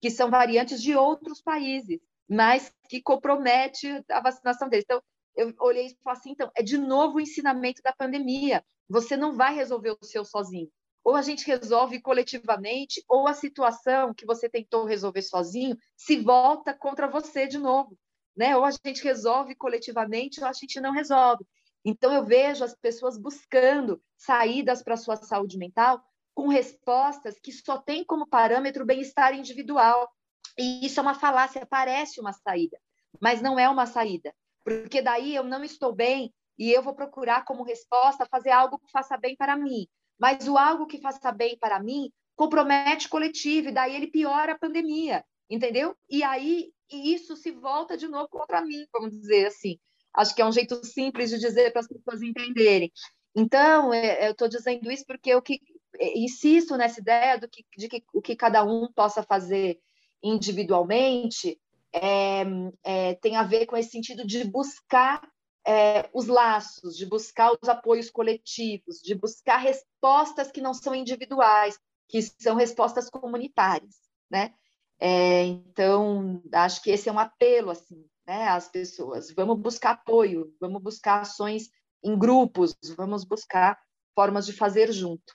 que 0.02 0.10
são 0.10 0.30
variantes 0.30 0.82
de 0.82 0.95
outros 0.95 1.41
países, 1.41 1.99
mas 2.30 2.74
que 2.89 3.02
compromete 3.02 4.04
a 4.10 4.20
vacinação 4.20 4.68
deles. 4.68 4.86
Então, 4.86 5.02
eu 5.36 5.54
olhei 5.60 5.88
e 5.88 5.97
falei 6.04 6.20
assim, 6.20 6.32
então, 6.32 6.52
é 6.56 6.62
de 6.62 6.78
novo 6.78 7.18
o 7.18 7.22
ensinamento 7.22 7.82
da 7.82 7.93
pandemia. 7.93 8.64
Você 8.89 9.16
não 9.16 9.34
vai 9.34 9.56
resolver 9.56 9.91
o 9.91 10.06
seu 10.06 10.26
sozinho. 10.26 10.70
Ou 11.04 11.16
a 11.16 11.22
gente 11.22 11.45
resolve 11.45 11.99
coletivamente, 11.99 13.04
ou 13.08 13.28
a 13.28 13.34
situação 13.34 14.14
que 14.14 14.26
você 14.26 14.47
tentou 14.47 14.86
resolver 14.86 15.22
sozinho 15.22 15.78
se 15.97 16.18
volta 16.18 16.74
contra 16.74 17.08
você 17.08 17.47
de 17.47 17.58
novo. 17.58 17.97
Né? 18.36 18.56
Ou 18.56 18.64
a 18.64 18.72
gente 18.72 19.04
resolve 19.04 19.56
coletivamente, 19.56 20.41
ou 20.41 20.47
a 20.47 20.54
gente 20.54 20.80
não 20.80 20.91
resolve. 20.91 21.45
Então, 21.84 22.14
eu 22.14 22.24
vejo 22.24 22.64
as 22.64 22.76
pessoas 22.76 23.18
buscando 23.18 24.02
saídas 24.16 24.84
para 24.84 24.93
a 24.93 24.97
sua 24.97 25.16
saúde 25.16 25.58
mental 25.58 26.04
com 26.34 26.47
respostas 26.47 27.39
que 27.39 27.52
só 27.52 27.78
têm 27.78 28.04
como 28.04 28.28
parâmetro 28.28 28.84
o 28.84 28.86
bem-estar 28.86 29.34
individual. 29.34 30.10
E 30.58 30.86
isso 30.86 30.99
é 30.99 31.04
uma 31.04 31.14
falácia, 31.14 31.66
parece 31.66 32.20
uma 32.20 32.34
saída, 32.34 32.78
mas 33.20 33.41
não 33.41 33.60
é 33.60 33.70
uma 33.70 33.86
saída, 33.86 34.34
porque 34.64 35.02
daí 35.02 35.36
eu 35.36 35.43
não 35.43 35.64
estou 35.64 35.93
bem 35.93 36.34
e 36.58 36.72
eu 36.72 36.84
vou 36.84 36.93
procurar 36.93 37.45
como 37.45 37.64
resposta 37.64 38.28
fazer 38.30 38.52
algo 38.52 38.78
que 38.78 38.91
faça 38.91 39.18
bem 39.18 39.36
para 39.36 39.56
mim. 39.56 39.88
Mas 40.22 40.47
o 40.47 40.55
algo 40.55 40.86
que 40.86 41.01
faça 41.01 41.32
bem 41.32 41.57
para 41.57 41.82
mim 41.82 42.11
compromete 42.36 43.07
o 43.07 43.09
coletivo, 43.09 43.69
e 43.69 43.72
daí 43.72 43.95
ele 43.95 44.05
piora 44.05 44.53
a 44.53 44.57
pandemia, 44.57 45.26
entendeu? 45.49 45.97
E 46.07 46.22
aí 46.24 46.72
isso 46.91 47.36
se 47.36 47.49
volta 47.49 47.97
de 47.97 48.07
novo 48.07 48.30
contra 48.30 48.61
mim, 48.61 48.86
vamos 48.93 49.19
dizer 49.19 49.47
assim. 49.47 49.80
Acho 50.13 50.36
que 50.36 50.41
é 50.41 50.45
um 50.45 50.51
jeito 50.51 50.86
simples 50.86 51.32
de 51.32 51.39
dizer 51.39 51.72
para 51.72 51.82
as 51.82 51.88
pessoas 51.88 52.22
entenderem. 52.22 52.91
Então, 53.36 53.91
é, 53.91 54.28
eu 54.28 54.34
estou 54.34 54.47
dizendo 54.47 54.91
isso 54.91 55.05
porque 55.07 55.32
eu 55.32 55.41
que, 55.41 55.59
é, 55.97 56.19
insisto 56.19 56.78
nessa 56.78 56.99
ideia 56.99 57.39
do 57.39 57.49
que, 57.49 57.65
de 57.76 57.88
que 57.88 58.03
o 58.13 58.22
que 58.22 58.36
cada 58.36 58.63
um 58.63 58.91
possa 58.93 59.24
fazer 59.24 59.80
individualmente 60.22 61.59
é, 61.91 62.43
é, 62.84 63.15
tem 63.15 63.38
a 63.38 63.43
ver 63.43 63.65
com 63.65 63.76
esse 63.76 63.89
sentido 63.89 64.26
de 64.26 64.43
buscar 64.43 65.22
é, 65.66 66.09
os 66.14 66.28
laços, 66.28 66.95
de 66.95 67.05
buscar 67.05 67.51
os 67.62 67.70
apoios 67.70 68.09
coletivos, 68.09 69.01
de 69.01 69.14
buscar 69.16 69.57
respostas 69.57 70.51
que 70.51 70.62
não 70.62 70.74
são 70.74 70.95
individuais, 70.95 71.80
que 72.07 72.22
são 72.22 72.55
respostas 72.55 73.09
comunitárias, 73.09 73.95
né? 74.30 74.53
É, 74.99 75.43
então, 75.43 76.43
acho 76.53 76.82
que 76.84 76.91
esse 76.91 77.09
é 77.09 77.12
um 77.12 77.20
apelo 77.20 77.72
assim 77.72 78.05
né, 78.26 78.47
às 78.49 78.70
pessoas. 78.70 79.32
Vamos 79.32 79.59
buscar 79.59 79.91
apoio, 79.91 80.53
vamos 80.59 80.82
buscar 80.82 81.22
ações 81.22 81.70
em 82.03 82.18
grupos, 82.18 82.76
vamos 82.95 83.24
buscar 83.24 83.80
formas 84.16 84.45
de 84.45 84.53
fazer 84.53 84.91
junto. 84.91 85.34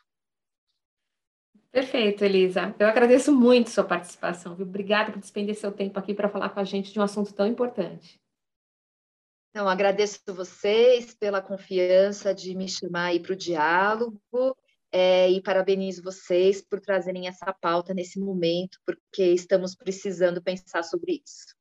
Perfeito, 1.71 2.25
Elisa. 2.25 2.75
Eu 2.79 2.89
agradeço 2.89 3.35
muito 3.35 3.71
sua 3.71 3.85
participação. 3.85 4.55
Viu? 4.55 4.67
Obrigada 4.67 5.13
por 5.13 5.21
despender 5.21 5.55
seu 5.55 5.71
tempo 5.71 5.99
aqui 5.99 6.15
para 6.15 6.29
falar 6.29 6.49
com 6.49 6.61
a 6.61 6.65
gente 6.65 6.93
de 6.93 6.99
um 6.99 7.03
assunto 7.03 7.35
tão 7.35 7.47
importante. 7.47 8.19
Então, 9.57 9.71
agradeço 9.71 10.21
vocês 10.35 11.15
pela 11.15 11.41
confiança 11.41 12.35
de 12.35 12.55
me 12.55 12.69
chamar 12.69 13.05
aí 13.05 13.19
para 13.19 13.33
o 13.33 13.37
diálogo 13.37 14.21
é, 14.93 15.31
e 15.31 15.41
parabenizo 15.41 16.03
vocês 16.03 16.61
por 16.61 16.79
trazerem 16.79 17.27
essa 17.27 17.51
pauta 17.55 17.95
nesse 17.95 18.21
momento, 18.21 18.79
porque 18.85 19.33
estamos 19.33 19.75
precisando 19.75 20.43
pensar 20.43 20.83
sobre 20.83 21.23
isso. 21.25 21.57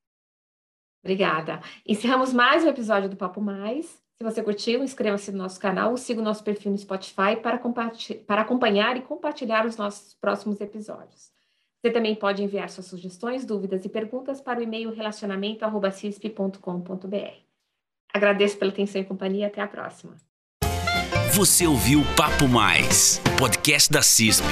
Obrigada. 1.01 1.61
Encerramos 1.87 2.33
mais 2.33 2.65
um 2.65 2.67
episódio 2.67 3.09
do 3.09 3.15
Papo 3.15 3.39
Mais. 3.39 3.97
Se 4.17 4.25
você 4.25 4.43
curtiu, 4.43 4.83
inscreva-se 4.83 5.31
no 5.31 5.37
nosso 5.37 5.57
canal 5.57 5.91
ou 5.91 5.97
siga 5.97 6.19
o 6.19 6.23
nosso 6.23 6.43
perfil 6.43 6.73
no 6.73 6.77
Spotify 6.77 7.37
para, 7.41 7.57
para 8.27 8.41
acompanhar 8.41 8.97
e 8.97 9.03
compartilhar 9.03 9.65
os 9.65 9.77
nossos 9.77 10.13
próximos 10.15 10.59
episódios. 10.59 11.31
Você 11.79 11.91
também 11.91 12.13
pode 12.13 12.43
enviar 12.43 12.69
suas 12.69 12.87
sugestões, 12.87 13.45
dúvidas 13.45 13.85
e 13.85 13.89
perguntas 13.89 14.41
para 14.41 14.59
o 14.59 14.63
e-mail 14.63 14.91
relacionamento.cisp.com.br. 14.91 17.44
Agradeço 18.15 18.55
pela 18.55 18.71
atenção 18.71 19.01
e 19.01 19.03
companhia. 19.03 19.47
Até 19.47 19.61
a 19.61 19.67
próxima. 19.67 20.15
Você 21.33 21.67
ouviu 21.67 22.01
Papo 22.15 22.47
Mais, 22.47 23.19
podcast 23.37 23.91
da 23.91 24.01
CISP. 24.01 24.45